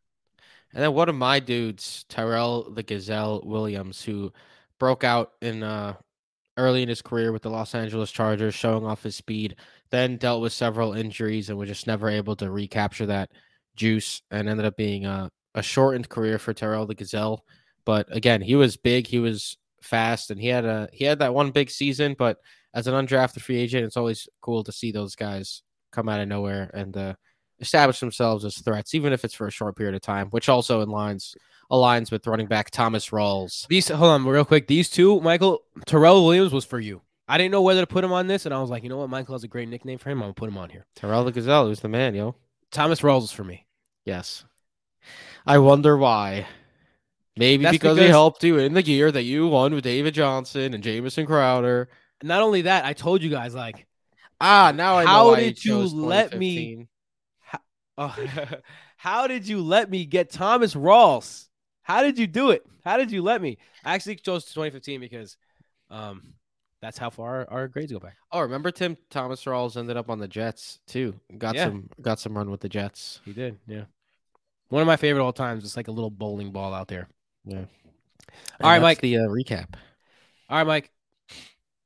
And 0.75 0.83
then 0.83 0.93
one 0.93 1.09
of 1.09 1.15
my 1.15 1.41
dudes, 1.41 2.05
Tyrell 2.09 2.71
the 2.71 2.83
Gazelle 2.83 3.43
Williams, 3.45 4.03
who 4.03 4.33
broke 4.79 5.05
out 5.05 5.33
in 5.41 5.63
uh 5.63 5.95
early 6.57 6.83
in 6.83 6.89
his 6.89 7.03
career 7.03 7.31
with 7.33 7.43
the 7.43 7.51
Los 7.51 7.75
Angeles 7.75 8.11
Chargers, 8.11 8.55
showing 8.55 8.85
off 8.85 9.05
his 9.05 9.15
speed, 9.17 9.57
then 9.91 10.17
dealt 10.17 10.43
with 10.43 10.53
several 10.53 10.93
injuries 10.93 11.49
and 11.49 11.59
was 11.59 11.69
just 11.69 11.87
never 11.87 12.09
able 12.09 12.35
to 12.37 12.51
recapture 12.51 13.07
that 13.07 13.31
juice 13.77 14.23
and 14.33 14.49
ended 14.49 14.67
up 14.67 14.77
being 14.77 15.07
a, 15.07 15.31
a 15.55 15.63
shortened 15.63 16.09
career 16.09 16.39
for 16.39 16.53
Tyrell 16.53 16.87
the 16.87 16.97
Gazelle. 16.97 17.45
But 17.85 18.15
again, 18.15 18.41
he 18.43 18.57
was 18.57 18.77
big, 18.77 19.07
he 19.07 19.21
was 19.21 19.57
fast, 19.81 20.31
and 20.31 20.41
he 20.41 20.49
had 20.49 20.65
a 20.65 20.89
he 20.93 21.05
had 21.05 21.21
that 21.21 21.35
one 21.35 21.53
big 21.53 21.71
season, 21.71 22.17
but 22.19 22.39
as 22.75 22.87
an 22.87 22.95
undrafted 22.95 23.41
free 23.41 23.57
agent, 23.57 23.85
it's 23.85 23.97
always 23.97 24.29
cool 24.43 24.65
to 24.65 24.73
see 24.73 24.93
those 24.93 25.15
guys 25.15 25.63
come 25.93 26.09
out 26.09 26.21
of 26.21 26.29
nowhere 26.29 26.71
and 26.75 26.97
uh 26.97 27.15
establish 27.61 28.01
themselves 28.01 28.45
as 28.45 28.59
threats, 28.59 28.95
even 28.95 29.13
if 29.13 29.25
it's 29.25 29.35
for 29.35 29.47
a 29.47 29.51
short 29.53 29.77
period 29.77 29.95
of 29.95 30.01
time, 30.01 30.29
which 30.31 30.49
also 30.49 30.85
aligns 30.85 31.35
aligns 31.71 32.11
with 32.11 32.27
running 32.27 32.47
back 32.47 32.71
Thomas 32.71 33.11
Rawls. 33.11 33.67
These 33.69 33.89
hold 33.89 34.11
on 34.11 34.25
real 34.27 34.45
quick. 34.45 34.67
These 34.67 34.89
two, 34.91 35.21
Michael 35.21 35.63
Tyrell 35.87 36.25
Williams 36.25 36.53
was 36.53 36.65
for 36.65 36.79
you. 36.81 37.03
I 37.31 37.37
didn't 37.37 37.53
know 37.53 37.61
whether 37.63 37.83
to 37.83 37.87
put 37.87 38.05
him 38.05 38.13
on 38.13 38.27
this, 38.27 38.47
and 38.47 38.55
I 38.55 38.61
was 38.61 38.71
like, 38.71 38.83
you 38.83 38.89
know 38.89 38.97
what, 38.99 39.11
Michael 39.11 39.35
has 39.35 39.45
a 39.45 39.49
great 39.49 39.69
nickname 39.69 39.99
for 39.99 40.09
him. 40.11 40.19
I'm 40.19 40.23
gonna 40.25 40.35
put 40.35 40.49
him 40.49 40.57
on 40.57 40.71
here. 40.71 40.87
Tyrell 40.97 41.25
the 41.25 41.33
Gazelle, 41.33 41.67
who's 41.67 41.81
the 41.81 41.89
man, 41.89 42.15
yo. 42.15 42.35
Thomas 42.71 43.01
Rawls 43.03 43.25
is 43.25 43.33
for 43.33 43.45
me. 43.45 43.67
Yes. 44.05 44.45
I 45.47 45.59
wonder 45.59 45.97
why. 45.97 46.47
Maybe 47.37 47.63
That's 47.63 47.73
because, 47.73 47.99
he 47.99 48.07
helped 48.07 48.43
you 48.43 48.59
in 48.59 48.75
the 48.75 48.83
year 48.83 49.13
that 49.13 49.23
you 49.23 49.47
won 49.49 49.75
with 49.75 49.85
David 49.85 50.13
Johnson 50.15 50.75
and 50.75 50.83
Jamison 50.83 51.25
Crowder. 51.27 51.89
Not 52.23 52.43
only 52.43 52.63
that, 52.63 52.85
I 52.85 52.95
told 52.95 53.23
you 53.23 53.31
guys 53.31 53.55
like, 53.55 53.87
Ah, 54.41 54.73
now 54.75 54.97
I 54.97 55.05
know 55.05 55.09
How 55.11 55.35
did 55.35 55.65
you 55.65 55.79
let 55.79 56.37
me- 56.39 56.87
2015. 56.87 56.89
oh, 57.99 58.17
how 58.97 59.27
did 59.27 59.47
you 59.47 59.61
let 59.61 59.91
me 59.91 60.05
get 60.05 60.31
Thomas 60.31 60.75
Rawls? 60.75 61.48
How 61.89 62.03
did 62.03 62.19
you 62.19 62.27
do 62.27 62.51
it? 62.51 62.65
How 62.85 62.99
did 62.99 63.11
you 63.11 63.23
let 63.23 63.41
me? 63.43 63.57
I 63.85 63.95
actually 63.95 64.17
chose 64.17 64.45
2015 64.45 65.01
because, 65.01 65.37
um, 65.91 66.35
that's 66.83 66.99
how 66.99 67.11
far 67.11 67.39
our, 67.51 67.51
our 67.63 67.69
grades 67.69 67.91
go 67.91 67.99
back. 67.99 68.17
Oh, 68.31 68.41
remember 68.41 68.71
Tim 68.71 68.97
Thomas 69.11 69.43
Rawls 69.45 69.77
ended 69.77 69.97
up 69.97 70.11
on 70.11 70.19
the 70.21 70.29
Jets 70.29 70.79
too. 70.87 71.19
Got 71.39 71.55
Yeah. 71.57 71.65
some 71.65 71.89
got 72.01 72.21
some 72.21 72.37
run 72.37 72.51
with 72.51 72.61
the 72.61 72.69
Jets. 72.69 73.21
He 73.25 73.33
did, 73.33 73.59
yeah. 73.67 73.85
One 74.69 74.83
of 74.83 74.87
my 74.87 74.97
favorite 74.97 75.25
all 75.25 75.33
times. 75.33 75.65
It's 75.65 75.77
like 75.77 75.89
a 75.89 75.93
little 75.93 76.11
bowling 76.11 76.53
ball 76.53 76.73
out 76.75 76.87
there. 76.89 77.09
Yeah. 77.45 77.65
All 78.63 78.71
right, 78.71 78.83
Mike. 78.83 79.01
The 79.01 79.17
uh, 79.17 79.21
recap. 79.23 79.75
All 80.51 80.59
right, 80.59 80.67
Mike. 80.67 80.93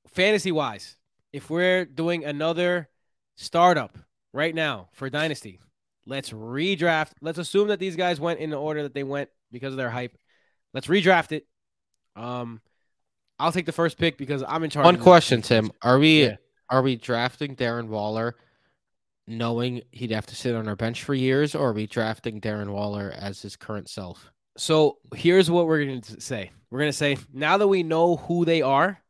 Fantasy 0.09 0.53
wise, 0.53 0.97
if 1.33 1.49
we're 1.49 1.85
doing 1.87 2.25
another 2.25 2.91
startup 3.37 3.97
right 4.35 4.55
now 4.55 4.89
for 4.93 5.09
Dynasty, 5.09 5.59
let's 6.07 6.31
redraft. 6.31 7.13
Let's 7.23 7.39
assume 7.39 7.69
that 7.69 7.79
these 7.79 7.97
guys 7.97 8.21
went 8.21 8.41
in 8.41 8.51
the 8.51 8.59
order 8.59 8.83
that 8.83 8.93
they 8.95 9.05
went 9.05 9.31
because 9.53 9.73
of 9.73 9.77
their 9.77 9.91
hype. 9.91 10.17
Let's 10.75 10.87
redraft 10.87 11.33
it. 11.33 11.47
Um, 12.17 12.61
I'll 13.39 13.53
take 13.53 13.67
the 13.67 13.73
first 13.73 13.99
pick 13.99 14.17
because 14.19 14.43
I'm 14.47 14.65
in 14.65 14.71
charge. 14.71 14.85
One 14.85 14.99
question. 14.99 15.43
Tim. 15.43 15.71
Are 15.83 15.99
we 15.99 16.25
Yeah. 16.25 16.37
are 16.71 16.83
we 16.83 16.97
drafting 16.97 17.55
Darren 17.57 17.89
Waller 17.89 18.37
knowing 19.27 19.83
he'd 19.93 20.11
have 20.11 20.27
to 20.27 20.35
sit 20.35 20.55
on 20.55 20.69
our 20.69 20.77
bench 20.77 21.05
for 21.05 21.15
years, 21.15 21.55
or 21.55 21.69
are 21.71 21.73
we 21.73 21.87
drafting 21.87 22.41
Darren 22.41 22.71
Waller 22.71 23.13
as 23.17 23.41
his 23.43 23.57
current 23.57 23.89
self? 23.89 24.31
So 24.57 24.99
here's 25.15 25.51
what 25.51 25.67
we're 25.67 25.85
going 25.85 26.01
to 26.03 26.21
say. 26.21 26.51
We're 26.71 26.81
going 26.81 26.91
to 26.91 26.97
say 26.97 27.17
now 27.33 27.57
that 27.59 27.69
we 27.69 27.83
know 27.83 28.17
who 28.17 28.45
they 28.45 28.63
are, 28.63 29.01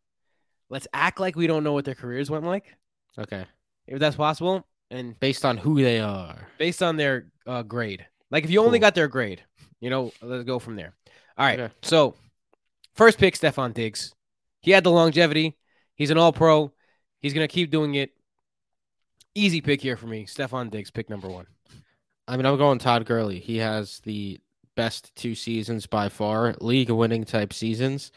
let's 0.70 0.86
act 0.92 1.18
like 1.20 1.34
we 1.36 1.46
don't 1.46 1.64
know 1.64 1.72
what 1.72 1.84
their 1.84 1.94
careers 1.94 2.30
went 2.30 2.44
like, 2.44 2.76
Okay. 3.18 3.44
if 3.86 3.98
that's 3.98 4.16
possible, 4.16 4.66
and 4.90 5.18
Based 5.18 5.44
on 5.44 5.56
who 5.56 5.82
they 5.82 5.98
are. 6.00 6.48
based 6.58 6.82
on 6.82 6.96
their 6.96 7.26
uh, 7.46 7.62
grade. 7.62 8.06
Like 8.30 8.44
if 8.44 8.50
you 8.50 8.60
only 8.60 8.78
Cool. 8.78 8.86
got 8.86 8.94
their 8.94 9.08
grade, 9.08 9.42
you 9.82 9.90
know, 9.90 10.12
let's 10.22 10.44
go 10.44 10.58
from 10.58 10.76
there. 10.76 10.94
All 11.36 11.44
right. 11.44 11.58
Okay. 11.60 11.74
So 11.82 12.14
first 12.94 13.18
pick, 13.18 13.34
Stefon 13.34 13.74
Diggs. 13.74 14.14
He 14.60 14.70
had 14.70 14.84
the 14.84 14.92
longevity. 14.92 15.58
He's 15.96 16.10
an 16.10 16.16
all 16.16 16.32
pro. 16.32 16.72
He's 17.20 17.34
gonna 17.34 17.48
keep 17.48 17.70
doing 17.70 17.96
it. 17.96 18.12
Easy 19.34 19.60
pick 19.60 19.82
here 19.82 19.96
for 19.96 20.06
me. 20.06 20.24
Stefon 20.24 20.70
Diggs, 20.70 20.90
pick 20.90 21.10
number 21.10 21.28
one. 21.28 21.46
I 22.28 22.36
mean, 22.36 22.46
I'm 22.46 22.56
going 22.56 22.78
Todd 22.78 23.04
Gurley. 23.04 23.40
He 23.40 23.56
has 23.56 23.98
the 24.00 24.38
best 24.76 25.14
two 25.16 25.34
seasons 25.34 25.86
by 25.86 26.08
far, 26.08 26.54
league 26.60 26.90
winning 26.90 27.24
type 27.24 27.52
seasons. 27.52 28.12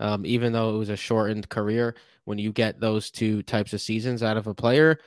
Um, 0.00 0.24
even 0.24 0.54
though 0.54 0.74
it 0.74 0.78
was 0.78 0.88
a 0.88 0.96
shortened 0.96 1.50
career, 1.50 1.94
when 2.24 2.38
you 2.38 2.50
get 2.52 2.80
those 2.80 3.10
two 3.10 3.42
types 3.42 3.74
of 3.74 3.82
seasons 3.82 4.22
out 4.22 4.38
of 4.38 4.46
a 4.46 4.54
player, 4.54 4.98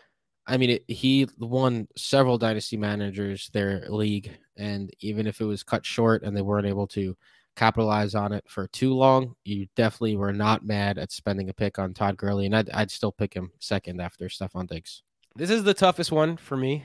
I 0.45 0.57
mean, 0.57 0.71
it, 0.71 0.83
he 0.87 1.27
won 1.37 1.87
several 1.95 2.37
dynasty 2.37 2.75
managers 2.77 3.49
their 3.53 3.85
league, 3.89 4.31
and 4.57 4.91
even 4.99 5.25
if 5.25 5.39
it 5.39 5.45
was 5.45 5.63
cut 5.63 5.85
short 5.85 6.23
and 6.23 6.35
they 6.35 6.41
weren't 6.41 6.67
able 6.67 6.87
to 6.87 7.15
capitalize 7.55 8.15
on 8.15 8.33
it 8.33 8.43
for 8.47 8.67
too 8.67 8.93
long, 8.93 9.35
you 9.45 9.67
definitely 9.75 10.17
were 10.17 10.33
not 10.33 10.65
mad 10.65 10.97
at 10.97 11.11
spending 11.11 11.49
a 11.49 11.53
pick 11.53 11.79
on 11.79 11.93
Todd 11.93 12.17
Gurley, 12.17 12.45
and 12.45 12.55
I'd, 12.55 12.69
I'd 12.71 12.91
still 12.91 13.11
pick 13.11 13.33
him 13.33 13.51
second 13.59 14.01
after 14.01 14.25
Stefon 14.25 14.67
Diggs. 14.67 15.03
This 15.35 15.49
is 15.49 15.63
the 15.63 15.73
toughest 15.73 16.11
one 16.11 16.37
for 16.37 16.57
me. 16.57 16.83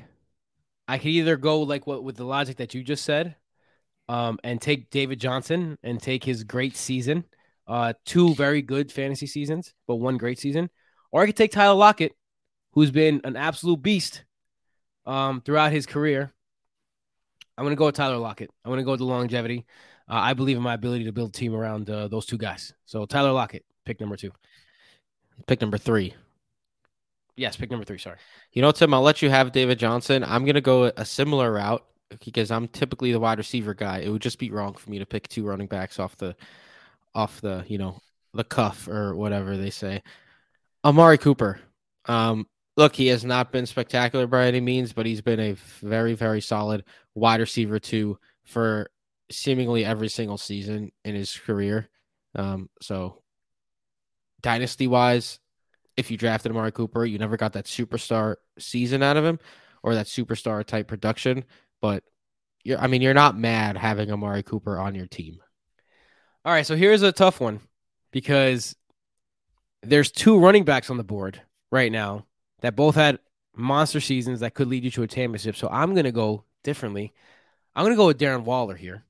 I 0.86 0.98
could 0.98 1.08
either 1.08 1.36
go 1.36 1.60
like 1.62 1.86
what 1.86 2.04
with 2.04 2.16
the 2.16 2.24
logic 2.24 2.58
that 2.58 2.74
you 2.74 2.82
just 2.82 3.04
said, 3.04 3.36
um, 4.08 4.38
and 4.44 4.60
take 4.60 4.90
David 4.90 5.20
Johnson 5.20 5.78
and 5.82 6.00
take 6.00 6.22
his 6.22 6.44
great 6.44 6.76
season, 6.76 7.24
uh, 7.66 7.92
two 8.04 8.34
very 8.34 8.62
good 8.62 8.90
fantasy 8.92 9.26
seasons, 9.26 9.74
but 9.86 9.96
one 9.96 10.16
great 10.16 10.38
season, 10.38 10.70
or 11.10 11.22
I 11.22 11.26
could 11.26 11.36
take 11.36 11.52
Tyler 11.52 11.74
Lockett, 11.74 12.12
who's 12.78 12.92
been 12.92 13.20
an 13.24 13.34
absolute 13.34 13.82
beast, 13.82 14.22
um, 15.04 15.40
throughout 15.40 15.72
his 15.72 15.84
career. 15.84 16.32
I'm 17.56 17.64
gonna 17.64 17.74
go 17.74 17.86
with 17.86 17.96
Tyler 17.96 18.18
Lockett. 18.18 18.50
I'm 18.64 18.70
gonna 18.70 18.84
go 18.84 18.92
with 18.92 19.00
the 19.00 19.06
longevity. 19.06 19.66
Uh, 20.08 20.20
I 20.20 20.34
believe 20.34 20.56
in 20.56 20.62
my 20.62 20.74
ability 20.74 21.04
to 21.06 21.12
build 21.12 21.30
a 21.30 21.32
team 21.32 21.56
around 21.56 21.90
uh, 21.90 22.06
those 22.06 22.24
two 22.24 22.38
guys. 22.38 22.72
So 22.86 23.04
Tyler 23.04 23.32
Lockett, 23.32 23.64
pick 23.84 23.98
number 23.98 24.14
two. 24.14 24.30
Pick 25.48 25.60
number 25.60 25.76
three. 25.76 26.14
Yes, 27.36 27.56
pick 27.56 27.68
number 27.68 27.84
three. 27.84 27.98
Sorry. 27.98 28.18
You 28.52 28.62
know, 28.62 28.70
Tim, 28.70 28.94
I'll 28.94 29.02
let 29.02 29.22
you 29.22 29.28
have 29.28 29.50
David 29.50 29.78
Johnson. 29.78 30.22
I'm 30.22 30.44
going 30.44 30.54
to 30.54 30.60
go 30.60 30.84
a 30.84 31.04
similar 31.04 31.52
route 31.52 31.84
because 32.24 32.50
I'm 32.52 32.68
typically 32.68 33.12
the 33.12 33.20
wide 33.20 33.38
receiver 33.38 33.74
guy. 33.74 33.98
It 33.98 34.08
would 34.08 34.22
just 34.22 34.38
be 34.38 34.50
wrong 34.50 34.74
for 34.74 34.90
me 34.90 34.98
to 34.98 35.06
pick 35.06 35.28
two 35.28 35.44
running 35.44 35.66
backs 35.66 35.98
off 35.98 36.16
the, 36.16 36.34
off 37.14 37.40
the, 37.40 37.64
you 37.68 37.78
know, 37.78 38.00
the 38.34 38.44
cuff 38.44 38.88
or 38.88 39.14
whatever 39.14 39.56
they 39.56 39.70
say. 39.70 40.02
Amari 40.84 41.18
Cooper. 41.18 41.60
Um, 42.06 42.46
look, 42.78 42.94
he 42.94 43.08
has 43.08 43.24
not 43.24 43.50
been 43.50 43.66
spectacular 43.66 44.28
by 44.28 44.46
any 44.46 44.60
means, 44.60 44.92
but 44.92 45.04
he's 45.04 45.20
been 45.20 45.40
a 45.40 45.52
very, 45.80 46.14
very 46.14 46.40
solid 46.40 46.84
wide 47.12 47.40
receiver 47.40 47.80
too 47.80 48.16
for 48.44 48.88
seemingly 49.32 49.84
every 49.84 50.08
single 50.08 50.38
season 50.38 50.92
in 51.04 51.16
his 51.16 51.36
career. 51.36 51.88
Um, 52.36 52.70
so 52.80 53.20
dynasty 54.42 54.86
wise, 54.86 55.40
if 55.96 56.08
you 56.08 56.16
drafted 56.16 56.52
Amari 56.52 56.70
Cooper, 56.70 57.04
you 57.04 57.18
never 57.18 57.36
got 57.36 57.54
that 57.54 57.64
superstar 57.64 58.36
season 58.60 59.02
out 59.02 59.16
of 59.16 59.24
him 59.24 59.40
or 59.82 59.96
that 59.96 60.06
superstar 60.06 60.64
type 60.64 60.86
production. 60.86 61.44
But 61.82 62.04
you're, 62.62 62.78
I 62.78 62.86
mean, 62.86 63.02
you're 63.02 63.12
not 63.12 63.36
mad 63.36 63.76
having 63.76 64.12
Amari 64.12 64.44
Cooper 64.44 64.78
on 64.78 64.94
your 64.94 65.08
team. 65.08 65.38
All 66.44 66.52
right, 66.52 66.64
so 66.64 66.76
here's 66.76 67.02
a 67.02 67.10
tough 67.10 67.40
one 67.40 67.58
because 68.12 68.76
there's 69.82 70.12
two 70.12 70.38
running 70.38 70.62
backs 70.62 70.90
on 70.90 70.96
the 70.96 71.02
board 71.02 71.42
right 71.72 71.90
now 71.90 72.27
that 72.60 72.76
both 72.76 72.94
had 72.94 73.18
monster 73.54 74.00
seasons 74.00 74.40
that 74.40 74.54
could 74.54 74.68
lead 74.68 74.84
you 74.84 74.90
to 74.92 75.02
a 75.02 75.06
championship. 75.06 75.56
So 75.56 75.68
I'm 75.68 75.94
going 75.94 76.04
to 76.04 76.12
go 76.12 76.44
differently. 76.62 77.12
I'm 77.74 77.84
going 77.84 77.94
to 77.94 77.96
go 77.96 78.06
with 78.06 78.18
Darren 78.18 78.44
Waller 78.44 78.74
here. 78.74 79.04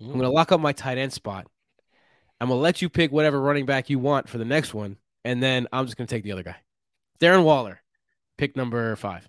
I'm 0.00 0.08
going 0.08 0.20
to 0.20 0.28
mm. 0.28 0.32
lock 0.32 0.52
up 0.52 0.60
my 0.60 0.72
tight 0.72 0.98
end 0.98 1.12
spot. 1.12 1.46
I'm 2.40 2.48
going 2.48 2.58
to 2.58 2.62
let 2.62 2.80
you 2.80 2.88
pick 2.88 3.12
whatever 3.12 3.40
running 3.40 3.66
back 3.66 3.90
you 3.90 3.98
want 3.98 4.28
for 4.28 4.38
the 4.38 4.46
next 4.46 4.72
one, 4.72 4.96
and 5.24 5.42
then 5.42 5.66
I'm 5.72 5.84
just 5.84 5.98
going 5.98 6.06
to 6.06 6.14
take 6.14 6.24
the 6.24 6.32
other 6.32 6.42
guy. 6.42 6.56
Darren 7.20 7.44
Waller, 7.44 7.82
pick 8.38 8.56
number 8.56 8.96
five. 8.96 9.28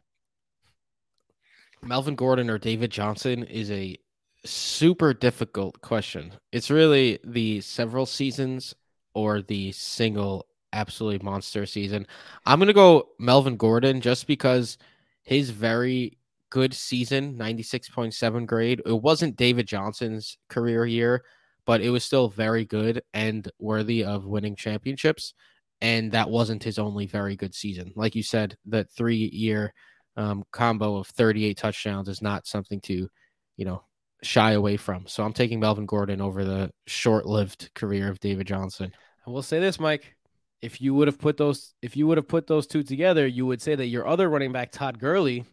Melvin 1.84 2.16
Gordon 2.16 2.50
or 2.50 2.58
David 2.58 2.92
Johnson 2.92 3.44
is 3.44 3.70
a 3.70 3.98
super 4.46 5.14
difficult 5.14 5.82
question. 5.82 6.34
It's 6.52 6.70
really 6.70 7.20
the 7.24 7.62
several 7.62 8.06
seasons 8.06 8.76
or 9.14 9.42
the 9.42 9.72
single 9.74 10.46
absolutely 10.74 11.24
monster 11.24 11.66
season. 11.66 12.08
I'm 12.46 12.60
going 12.60 12.68
to 12.68 12.74
go 12.74 13.10
Melvin 13.20 13.58
Gordon 13.58 14.02
just 14.02 14.28
because 14.28 14.78
his 15.24 15.50
very 15.50 16.18
good 16.50 16.74
season, 16.74 17.38
96.7 17.38 18.46
grade, 18.46 18.82
it 18.86 19.02
wasn't 19.02 19.38
David 19.38 19.68
Johnson's 19.68 20.38
career 20.50 20.86
year, 20.86 21.24
but 21.66 21.82
it 21.82 21.90
was 21.90 22.04
still 22.04 22.30
very 22.30 22.66
good 22.66 23.02
and 23.14 23.50
worthy 23.60 24.04
of 24.04 24.26
winning 24.26 24.56
championships. 24.56 25.34
And 25.82 26.12
that 26.12 26.30
wasn't 26.30 26.64
his 26.64 26.78
only 26.78 27.08
very 27.08 27.36
good 27.36 27.56
season. 27.56 27.92
Like 27.96 28.16
you 28.16 28.22
said, 28.22 28.56
that 28.68 28.92
three 28.92 29.30
year 29.34 29.74
um, 30.16 30.44
combo 30.52 30.98
of 30.98 31.08
38 31.08 31.58
touchdowns 31.58 32.08
is 32.08 32.22
not 32.22 32.46
something 32.46 32.80
to, 32.82 33.10
you 33.58 33.66
know, 33.66 33.84
shy 34.22 34.52
away 34.52 34.78
from. 34.78 35.08
So 35.08 35.24
I'm 35.24 35.34
taking 35.34 35.60
Melvin 35.60 35.86
Gordon 35.86 36.22
over 36.22 36.44
the 36.44 36.72
short 36.86 37.26
lived 37.26 37.72
career 37.74 38.10
of 38.10 38.20
David 38.20 38.48
Johnson. 38.48 38.92
I 39.26 39.30
will 39.30 39.42
say 39.42 39.60
this, 39.60 39.80
Mike. 39.80 40.16
If 40.62 40.80
you 40.80 40.94
would 40.94 41.08
have 41.08 41.20
put 41.20 41.38
those, 41.38 41.74
if 41.82 41.98
you 41.98 42.06
would 42.08 42.18
have 42.18 42.28
put 42.28 42.48
those 42.48 42.68
two 42.68 42.84
together, 42.84 43.26
you 43.26 43.46
would 43.46 43.62
say 43.62 43.76
that 43.76 43.88
your 43.88 44.08
other 44.08 44.30
running 44.30 44.52
back, 44.52 44.72
Todd 44.72 45.00
Gurley, 45.00 45.46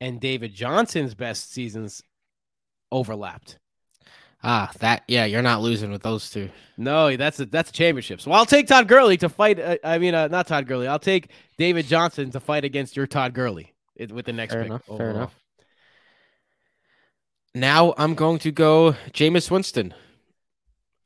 and 0.00 0.20
David 0.20 0.54
Johnson's 0.54 1.14
best 1.14 1.52
seasons 1.52 2.02
overlapped. 2.92 3.58
Ah, 4.42 4.70
that, 4.78 5.02
yeah, 5.06 5.26
you're 5.26 5.42
not 5.42 5.60
losing 5.60 5.90
with 5.90 6.02
those 6.02 6.30
two. 6.30 6.48
No, 6.78 7.14
that's 7.16 7.40
a 7.40 7.46
that's 7.46 7.68
a 7.68 7.72
championship. 7.72 8.22
So 8.22 8.32
I'll 8.32 8.46
take 8.46 8.68
Todd 8.68 8.88
Gurley 8.88 9.18
to 9.18 9.28
fight. 9.28 9.60
Uh, 9.60 9.76
I 9.84 9.98
mean, 9.98 10.14
uh, 10.14 10.28
not 10.28 10.46
Todd 10.46 10.66
Gurley. 10.66 10.86
I'll 10.86 10.98
take 10.98 11.30
David 11.58 11.86
Johnson 11.86 12.30
to 12.30 12.40
fight 12.40 12.64
against 12.64 12.96
your 12.96 13.06
Todd 13.06 13.34
Gurley 13.34 13.74
with 13.98 14.24
the 14.24 14.32
next 14.32 14.54
Fair 14.54 14.62
pick. 14.62 14.70
enough. 14.70 14.84
Fair 14.96 15.10
enough. 15.10 15.34
Now 17.54 17.94
I'm 17.98 18.14
going 18.14 18.38
to 18.40 18.52
go 18.52 18.92
Jameis 19.12 19.50
Winston. 19.50 19.92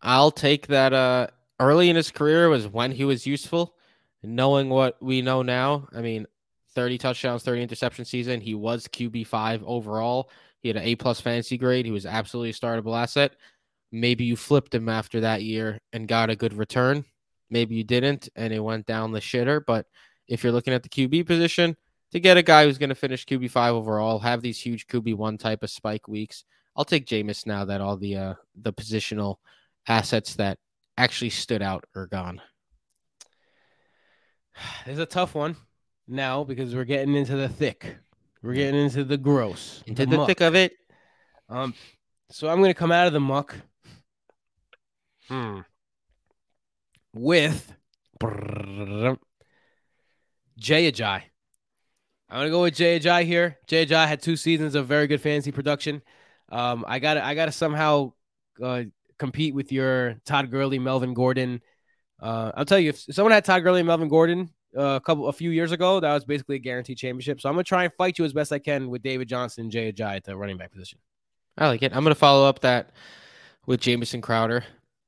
I'll 0.00 0.30
take 0.30 0.68
that. 0.68 0.92
Uh, 0.92 1.28
early 1.60 1.90
in 1.90 1.96
his 1.96 2.10
career 2.10 2.48
was 2.48 2.68
when 2.68 2.92
he 2.92 3.04
was 3.04 3.26
useful. 3.26 3.74
Knowing 4.22 4.70
what 4.70 4.96
we 5.02 5.20
know 5.20 5.42
now, 5.42 5.86
I 5.94 6.00
mean, 6.00 6.26
30 6.74 6.98
touchdowns, 6.98 7.42
30 7.42 7.62
interception 7.62 8.04
season. 8.04 8.40
He 8.40 8.54
was 8.54 8.88
QB 8.88 9.26
five 9.26 9.62
overall. 9.64 10.30
He 10.60 10.68
had 10.68 10.76
an 10.76 10.84
A 10.84 10.96
plus 10.96 11.20
fantasy 11.20 11.58
grade. 11.58 11.84
He 11.84 11.92
was 11.92 12.06
absolutely 12.06 12.50
a 12.50 12.54
startable 12.54 12.98
asset. 12.98 13.36
Maybe 13.92 14.24
you 14.24 14.34
flipped 14.34 14.74
him 14.74 14.88
after 14.88 15.20
that 15.20 15.42
year 15.42 15.78
and 15.92 16.08
got 16.08 16.30
a 16.30 16.36
good 16.36 16.54
return. 16.54 17.04
Maybe 17.50 17.74
you 17.74 17.84
didn't, 17.84 18.28
and 18.34 18.52
it 18.52 18.60
went 18.60 18.86
down 18.86 19.12
the 19.12 19.20
shitter. 19.20 19.60
But 19.64 19.86
if 20.26 20.42
you're 20.42 20.52
looking 20.52 20.72
at 20.72 20.82
the 20.82 20.88
QB 20.88 21.26
position, 21.26 21.76
to 22.12 22.20
get 22.20 22.36
a 22.36 22.42
guy 22.42 22.64
who's 22.64 22.78
going 22.78 22.88
to 22.88 22.94
finish 22.94 23.26
QB 23.26 23.50
five 23.50 23.74
overall, 23.74 24.18
have 24.20 24.40
these 24.40 24.58
huge 24.58 24.86
QB 24.86 25.16
one 25.16 25.36
type 25.36 25.62
of 25.62 25.70
spike 25.70 26.08
weeks, 26.08 26.44
I'll 26.76 26.84
take 26.84 27.06
Jameis 27.06 27.46
now 27.46 27.64
that 27.66 27.80
all 27.80 27.96
the 27.96 28.16
uh, 28.16 28.34
the 28.56 28.72
positional 28.72 29.36
assets 29.86 30.34
that 30.36 30.58
actually 30.96 31.30
stood 31.30 31.62
out 31.62 31.84
are 31.94 32.06
gone. 32.06 32.40
It's 34.86 34.98
a 35.00 35.06
tough 35.06 35.34
one 35.34 35.56
now 36.06 36.44
because 36.44 36.74
we're 36.74 36.84
getting 36.84 37.14
into 37.16 37.36
the 37.36 37.48
thick. 37.48 37.96
We're 38.42 38.54
getting 38.54 38.80
into 38.84 39.04
the 39.04 39.16
gross. 39.16 39.82
Into 39.86 40.06
the 40.06 40.16
muck. 40.18 40.26
thick 40.28 40.40
of 40.42 40.54
it, 40.54 40.72
Um, 41.48 41.74
so 42.30 42.48
I'm 42.48 42.60
gonna 42.60 42.74
come 42.74 42.92
out 42.92 43.06
of 43.06 43.12
the 43.12 43.20
muck 43.20 43.56
Hmm. 45.28 45.60
with 47.14 47.72
Jay 50.58 50.90
Ajayi. 50.90 51.22
I'm 52.28 52.38
gonna 52.40 52.50
go 52.50 52.62
with 52.62 52.74
Jay 52.74 52.98
Ajayi 53.00 53.24
here. 53.24 53.58
Jay 53.66 53.86
Ajayi 53.86 54.06
had 54.08 54.22
two 54.22 54.36
seasons 54.36 54.74
of 54.74 54.86
very 54.86 55.06
good 55.06 55.20
fantasy 55.20 55.52
production. 55.52 56.02
Um, 56.50 56.84
I 56.86 56.98
got 56.98 57.16
I 57.16 57.34
got 57.34 57.46
to 57.46 57.52
somehow 57.52 58.12
uh, 58.62 58.82
compete 59.18 59.54
with 59.54 59.72
your 59.72 60.16
Todd 60.24 60.50
Gurley, 60.50 60.78
Melvin 60.78 61.14
Gordon. 61.14 61.60
Uh, 62.20 62.52
I'll 62.56 62.64
tell 62.64 62.78
you, 62.78 62.90
if 62.90 62.98
someone 62.98 63.32
had 63.32 63.44
Todd 63.44 63.62
Gurley 63.62 63.80
and 63.80 63.86
Melvin 63.86 64.08
Gordon 64.08 64.50
uh, 64.76 64.96
a 64.96 65.00
couple 65.00 65.28
a 65.28 65.32
few 65.32 65.50
years 65.50 65.72
ago, 65.72 66.00
that 66.00 66.12
was 66.12 66.24
basically 66.24 66.56
a 66.56 66.60
guaranteed 66.60 66.98
championship. 66.98 67.40
So 67.40 67.48
I'm 67.48 67.54
gonna 67.54 67.64
try 67.64 67.84
and 67.84 67.92
fight 67.94 68.18
you 68.18 68.24
as 68.24 68.32
best 68.32 68.52
I 68.52 68.58
can 68.58 68.88
with 68.88 69.02
David 69.02 69.28
Johnson 69.28 69.64
and 69.64 69.70
Jay 69.70 69.92
Ajayi 69.92 70.16
at 70.16 70.24
the 70.24 70.36
running 70.36 70.56
back 70.56 70.72
position. 70.72 70.98
I 71.56 71.68
like 71.68 71.82
it. 71.82 71.94
I'm 71.94 72.02
gonna 72.02 72.14
follow 72.14 72.48
up 72.48 72.60
that 72.60 72.90
with 73.66 73.80
Jamison 73.80 74.20
Crowder. 74.20 74.64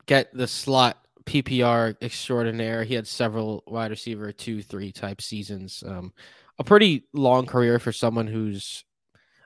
Get 0.06 0.32
the 0.32 0.46
slot 0.46 0.98
PPR 1.24 1.96
extraordinaire. 2.00 2.84
He 2.84 2.94
had 2.94 3.06
several 3.06 3.64
wide 3.66 3.90
receiver 3.90 4.32
two, 4.32 4.62
three 4.62 4.92
type 4.92 5.20
seasons. 5.20 5.82
Um, 5.86 6.12
a 6.58 6.64
pretty 6.64 7.06
long 7.12 7.46
career 7.46 7.78
for 7.78 7.92
someone 7.92 8.26
who's, 8.26 8.84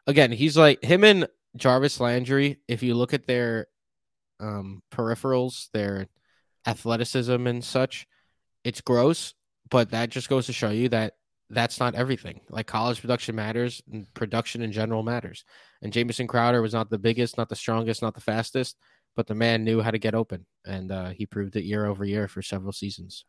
again, 0.07 0.31
he's 0.31 0.57
like 0.57 0.83
him 0.85 1.03
and 1.03 1.27
Jarvis 1.57 1.99
Landry. 1.99 2.61
If 2.69 2.83
you 2.83 2.95
look 2.95 3.15
at 3.15 3.27
their 3.27 3.67
um, 4.41 4.83
peripherals, 4.93 5.69
their 5.73 6.07
athleticism 6.67 7.47
and 7.47 7.65
such, 7.65 8.07
it's 8.65 8.81
gross. 8.81 9.35
But 9.71 9.91
that 9.91 10.11
just 10.11 10.29
goes 10.29 10.47
to 10.47 10.53
show 10.53 10.71
you 10.71 10.89
that 10.89 11.15
that's 11.51 11.81
not 11.81 11.95
everything. 11.95 12.41
Like 12.49 12.67
college 12.67 13.01
production 13.01 13.37
matters, 13.37 13.83
and 13.93 14.13
production 14.15 14.63
in 14.63 14.73
general 14.73 15.03
matters. 15.03 15.45
And 15.83 15.93
Jamison 15.93 16.27
Crowder 16.27 16.63
was 16.63 16.73
not 16.73 16.91
the 16.91 16.99
biggest, 16.99 17.37
not 17.37 17.49
the 17.49 17.57
strongest, 17.57 18.03
not 18.03 18.15
the 18.15 18.21
fastest, 18.21 18.77
but 19.17 19.27
the 19.27 19.35
man 19.35 19.65
knew 19.65 19.81
how 19.81 19.91
to 19.91 19.99
get 19.99 20.15
open, 20.15 20.47
and 20.65 20.93
uh, 20.93 21.09
he 21.11 21.27
proved 21.27 21.57
it 21.57 21.65
year 21.65 21.87
over 21.87 22.05
year 22.05 22.29
for 22.29 22.43
several 22.43 22.73
seasons. 22.73 23.25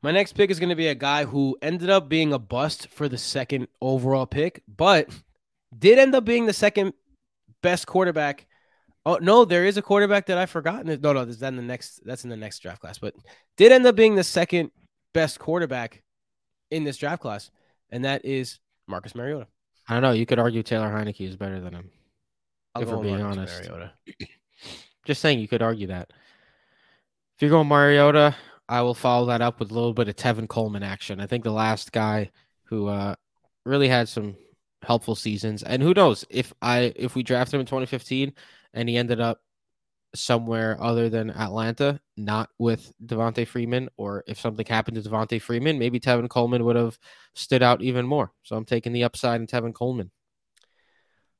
My 0.00 0.12
next 0.12 0.34
pick 0.34 0.50
is 0.50 0.60
going 0.60 0.68
to 0.68 0.76
be 0.76 0.86
a 0.86 0.94
guy 0.94 1.24
who 1.24 1.58
ended 1.60 1.90
up 1.90 2.08
being 2.08 2.32
a 2.32 2.38
bust 2.38 2.86
for 2.88 3.08
the 3.08 3.18
second 3.18 3.66
overall 3.80 4.26
pick, 4.26 4.62
but 4.68 5.08
did 5.76 5.98
end 5.98 6.14
up 6.14 6.24
being 6.24 6.46
the 6.46 6.52
second 6.52 6.92
best 7.62 7.86
quarterback. 7.86 8.46
Oh 9.08 9.18
no, 9.22 9.46
there 9.46 9.64
is 9.64 9.78
a 9.78 9.82
quarterback 9.82 10.26
that 10.26 10.36
I've 10.36 10.50
forgotten. 10.50 11.00
No, 11.00 11.14
no, 11.14 11.24
that's 11.24 11.40
in 11.40 11.56
the 11.56 11.62
next. 11.62 12.04
That's 12.04 12.24
in 12.24 12.30
the 12.30 12.36
next 12.36 12.58
draft 12.58 12.82
class, 12.82 12.98
but 12.98 13.14
did 13.56 13.72
end 13.72 13.86
up 13.86 13.96
being 13.96 14.14
the 14.14 14.22
second 14.22 14.70
best 15.14 15.38
quarterback 15.38 16.02
in 16.70 16.84
this 16.84 16.98
draft 16.98 17.22
class, 17.22 17.50
and 17.88 18.04
that 18.04 18.26
is 18.26 18.60
Marcus 18.86 19.14
Mariota. 19.14 19.46
I 19.88 19.94
don't 19.94 20.02
know. 20.02 20.10
You 20.12 20.26
could 20.26 20.38
argue 20.38 20.62
Taylor 20.62 20.90
Heinicke 20.90 21.26
is 21.26 21.36
better 21.36 21.58
than 21.58 21.72
him. 21.72 21.90
I'll 22.74 22.82
if 22.82 22.90
we're 22.90 23.02
being 23.02 23.20
Marcus 23.20 23.38
honest. 23.38 23.62
Mariota. 23.62 23.92
Just 25.06 25.22
saying, 25.22 25.38
you 25.38 25.48
could 25.48 25.62
argue 25.62 25.86
that. 25.86 26.12
If 27.36 27.40
you're 27.40 27.50
going 27.50 27.66
Mariota, 27.66 28.36
I 28.68 28.82
will 28.82 28.92
follow 28.92 29.28
that 29.28 29.40
up 29.40 29.58
with 29.58 29.70
a 29.70 29.74
little 29.74 29.94
bit 29.94 30.08
of 30.08 30.16
Tevin 30.16 30.50
Coleman 30.50 30.82
action. 30.82 31.18
I 31.18 31.26
think 31.26 31.44
the 31.44 31.50
last 31.50 31.92
guy 31.92 32.30
who 32.64 32.88
uh, 32.88 33.14
really 33.64 33.88
had 33.88 34.06
some 34.06 34.36
helpful 34.82 35.14
seasons, 35.14 35.62
and 35.62 35.82
who 35.82 35.94
knows 35.94 36.26
if 36.28 36.52
I 36.60 36.92
if 36.94 37.14
we 37.14 37.22
draft 37.22 37.54
him 37.54 37.60
in 37.60 37.66
2015 37.66 38.34
and 38.74 38.88
he 38.88 38.96
ended 38.96 39.20
up 39.20 39.40
somewhere 40.14 40.76
other 40.80 41.08
than 41.08 41.30
Atlanta, 41.30 42.00
not 42.16 42.48
with 42.58 42.92
Devonta 43.04 43.46
Freeman, 43.46 43.88
or 43.96 44.24
if 44.26 44.40
something 44.40 44.66
happened 44.66 45.02
to 45.02 45.08
Devonta 45.08 45.40
Freeman, 45.40 45.78
maybe 45.78 46.00
Tevin 46.00 46.28
Coleman 46.28 46.64
would 46.64 46.76
have 46.76 46.98
stood 47.34 47.62
out 47.62 47.82
even 47.82 48.06
more. 48.06 48.32
So 48.42 48.56
I'm 48.56 48.64
taking 48.64 48.92
the 48.92 49.04
upside 49.04 49.40
in 49.40 49.46
Tevin 49.46 49.74
Coleman. 49.74 50.10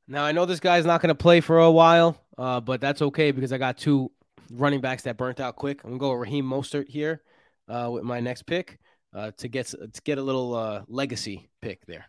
Now 0.07 0.24
I 0.24 0.33
know 0.33 0.47
this 0.47 0.61
guy's 0.61 0.87
not 0.87 1.03
going 1.03 1.09
to 1.09 1.14
play 1.14 1.41
for 1.41 1.59
a 1.59 1.70
while, 1.70 2.22
uh, 2.37 2.61
but 2.61 2.81
that's 2.81 3.03
okay 3.03 3.31
because 3.31 3.53
I 3.53 3.59
got 3.59 3.79
two 3.79 4.11
running 4.51 4.81
backs 4.81 5.03
that 5.03 5.16
burnt 5.16 5.41
out 5.41 5.57
quick. 5.57 5.83
I'm 5.85 5.91
gonna 5.91 6.01
go 6.01 6.11
with 6.11 6.20
Raheem 6.20 6.45
Mostert 6.45 6.89
here 6.89 7.22
uh, 7.68 7.91
with 7.93 8.05
my 8.05 8.20
next 8.20 8.43
pick 8.43 8.79
uh, 9.14 9.33
to 9.39 9.49
get 9.49 9.66
to 9.66 10.03
get 10.05 10.18
a 10.18 10.22
little 10.22 10.55
uh, 10.55 10.83
legacy 10.89 11.51
pick 11.61 11.85
there. 11.87 12.07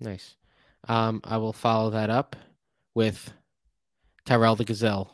Nice. 0.00 0.36
Um, 0.88 1.20
I 1.24 1.36
will 1.38 1.52
follow 1.52 1.90
that 1.90 2.10
up 2.10 2.36
with 2.94 3.32
Tyrell 4.28 4.56
the 4.56 4.64
Gazelle. 4.64 5.10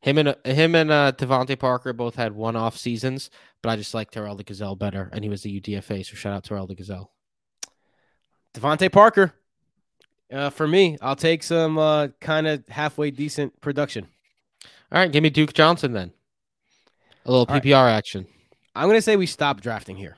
Him 0.00 0.18
and 0.18 0.36
him 0.44 0.74
and 0.74 0.90
uh, 0.90 1.12
DeVante 1.12 1.58
Parker 1.58 1.94
both 1.94 2.16
had 2.16 2.32
one-off 2.32 2.76
seasons, 2.76 3.30
but 3.62 3.70
I 3.70 3.76
just 3.76 3.94
like 3.94 4.10
Tyrell 4.10 4.36
the 4.36 4.44
Gazelle 4.44 4.76
better, 4.76 5.08
and 5.10 5.24
he 5.24 5.30
was 5.30 5.42
the 5.42 5.58
UDFA. 5.60 6.04
So 6.04 6.14
shout 6.14 6.34
out 6.34 6.44
Tyrell 6.44 6.66
the 6.66 6.74
Gazelle. 6.74 7.10
DeVante 8.52 8.92
Parker. 8.92 9.32
Uh, 10.30 10.50
for 10.50 10.68
me, 10.68 10.98
I'll 11.00 11.16
take 11.16 11.42
some 11.42 11.78
uh, 11.78 12.08
kind 12.20 12.46
of 12.46 12.68
halfway 12.68 13.10
decent 13.10 13.58
production. 13.62 14.06
All 14.92 15.00
right, 15.00 15.10
give 15.10 15.22
me 15.22 15.30
Duke 15.30 15.54
Johnson 15.54 15.92
then. 15.92 16.12
A 17.24 17.30
little 17.30 17.46
All 17.48 17.54
right. 17.54 17.62
PPR 17.62 17.90
action. 17.90 18.26
I'm 18.74 18.86
gonna 18.88 19.00
say 19.00 19.16
we 19.16 19.26
stop 19.26 19.62
drafting 19.62 19.96
here 19.96 20.16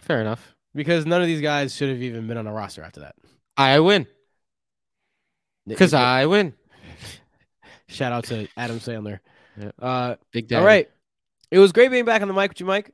Fair 0.00 0.20
enough. 0.20 0.54
because 0.74 1.06
none 1.06 1.22
of 1.22 1.26
these 1.26 1.40
guys 1.40 1.74
should 1.74 1.88
have 1.88 2.02
even 2.02 2.26
been 2.28 2.36
on 2.36 2.46
a 2.46 2.52
roster 2.52 2.82
after 2.82 3.00
that. 3.00 3.16
I 3.56 3.80
win 3.80 4.06
because 5.66 5.94
I 5.94 6.26
win. 6.26 6.52
Shout 7.88 8.12
out 8.12 8.24
to 8.24 8.48
Adam 8.56 8.78
Sandler. 8.78 9.20
Yeah. 9.56 9.70
Uh, 9.80 10.16
Big 10.32 10.48
Daddy. 10.48 10.60
all 10.60 10.66
right, 10.66 10.88
it 11.50 11.58
was 11.58 11.72
great 11.72 11.90
being 11.90 12.04
back 12.04 12.22
on 12.22 12.28
the 12.28 12.34
mic 12.34 12.50
with 12.50 12.60
you, 12.60 12.66
Mike. 12.66 12.92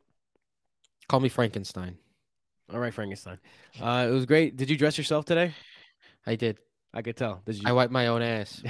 Call 1.08 1.20
me 1.20 1.28
Frankenstein. 1.28 1.98
All 2.72 2.80
right, 2.80 2.94
Frankenstein. 2.94 3.38
Uh, 3.80 4.06
it 4.08 4.12
was 4.12 4.24
great. 4.24 4.56
Did 4.56 4.70
you 4.70 4.76
dress 4.78 4.96
yourself 4.96 5.24
today? 5.26 5.52
I 6.26 6.36
did. 6.36 6.58
I 6.94 7.02
could 7.02 7.16
tell. 7.16 7.42
Did 7.44 7.56
you? 7.56 7.62
I 7.66 7.72
wiped 7.72 7.92
my 7.92 8.06
own 8.06 8.22
ass. 8.22 8.62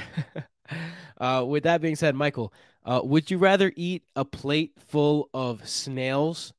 uh, 1.18 1.44
with 1.46 1.64
that 1.64 1.80
being 1.80 1.94
said, 1.94 2.14
Michael, 2.16 2.52
uh, 2.84 3.00
would 3.04 3.30
you 3.30 3.38
rather 3.38 3.72
eat 3.76 4.02
a 4.16 4.24
plate 4.24 4.72
full 4.88 5.28
of 5.32 5.66
snails? 5.68 6.52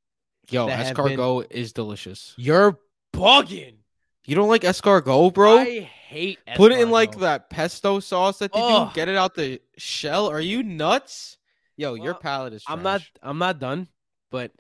Yo, 0.50 0.68
That 0.68 0.86
have 0.86 0.96
been- 0.96 1.18
escargot 1.18 1.48
is 1.52 1.74
delicious. 1.74 2.34
You're 2.38 2.80
bugging, 3.14 3.78
You 4.26 4.36
don't 4.36 4.50
like 4.50 4.62
escargot, 4.62 5.34
bro? 5.34 5.60
I 5.60 5.82
hate. 5.82 6.40
Put 6.56 6.72
it 6.72 6.80
in 6.80 6.90
like 6.90 7.20
that 7.20 7.50
pesto 7.50 8.00
sauce 8.00 8.40
that 8.40 8.52
they 8.54 8.60
Ugh. 8.60 8.90
do. 8.90 8.96
Get 8.96 9.08
it 9.08 9.16
out 9.16 9.36
the 9.36 9.62
shell. 9.78 10.28
Are 10.28 10.42
you 10.42 10.64
nuts? 10.64 11.38
Yo, 11.78 11.94
your 11.94 12.14
palate 12.16 12.54
is. 12.54 12.64
trash. 12.64 12.78
I'm 12.78 12.84
not. 12.84 13.02
I'm 13.22 13.38
not 13.38 13.60
done. 13.60 13.88
But 14.32 14.52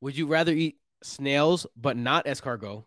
would 0.00 0.16
you 0.16 0.26
rather 0.26 0.52
eat 0.52 0.78
snails 1.02 1.66
but 1.76 1.96
not 1.96 2.26
escargot? 2.26 2.84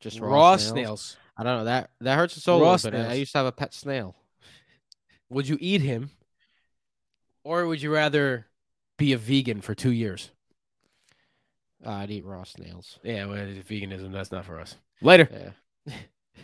just 0.00 0.20
raw, 0.20 0.32
raw, 0.32 0.56
snails. 0.56 1.16
I 1.36 1.42
don't 1.42 1.58
know 1.58 1.64
that 1.64 1.90
that 2.00 2.16
hurts 2.16 2.34
the 2.34 2.40
soul 2.40 2.60
Raw 2.60 2.72
little 2.72 3.00
I 3.06 3.14
used 3.14 3.32
to 3.32 3.38
have 3.38 3.46
a 3.46 3.52
pet 3.52 3.74
snail. 3.74 4.14
Would 5.30 5.48
you 5.48 5.56
eat 5.60 5.80
him, 5.80 6.10
or 7.42 7.66
would 7.66 7.82
you 7.82 7.92
rather 7.92 8.46
be 8.98 9.12
a 9.12 9.18
vegan 9.18 9.60
for 9.60 9.74
two 9.74 9.90
years? 9.90 10.30
Uh, 11.84 11.90
I'd 11.90 12.10
eat 12.10 12.24
raw 12.24 12.44
snails. 12.44 12.98
Yeah, 13.02 13.26
well, 13.26 13.38
veganism. 13.38 14.12
That's 14.12 14.32
not 14.32 14.44
for 14.44 14.60
us. 14.60 14.76
Later. 15.02 15.28
Yeah. 15.86 15.94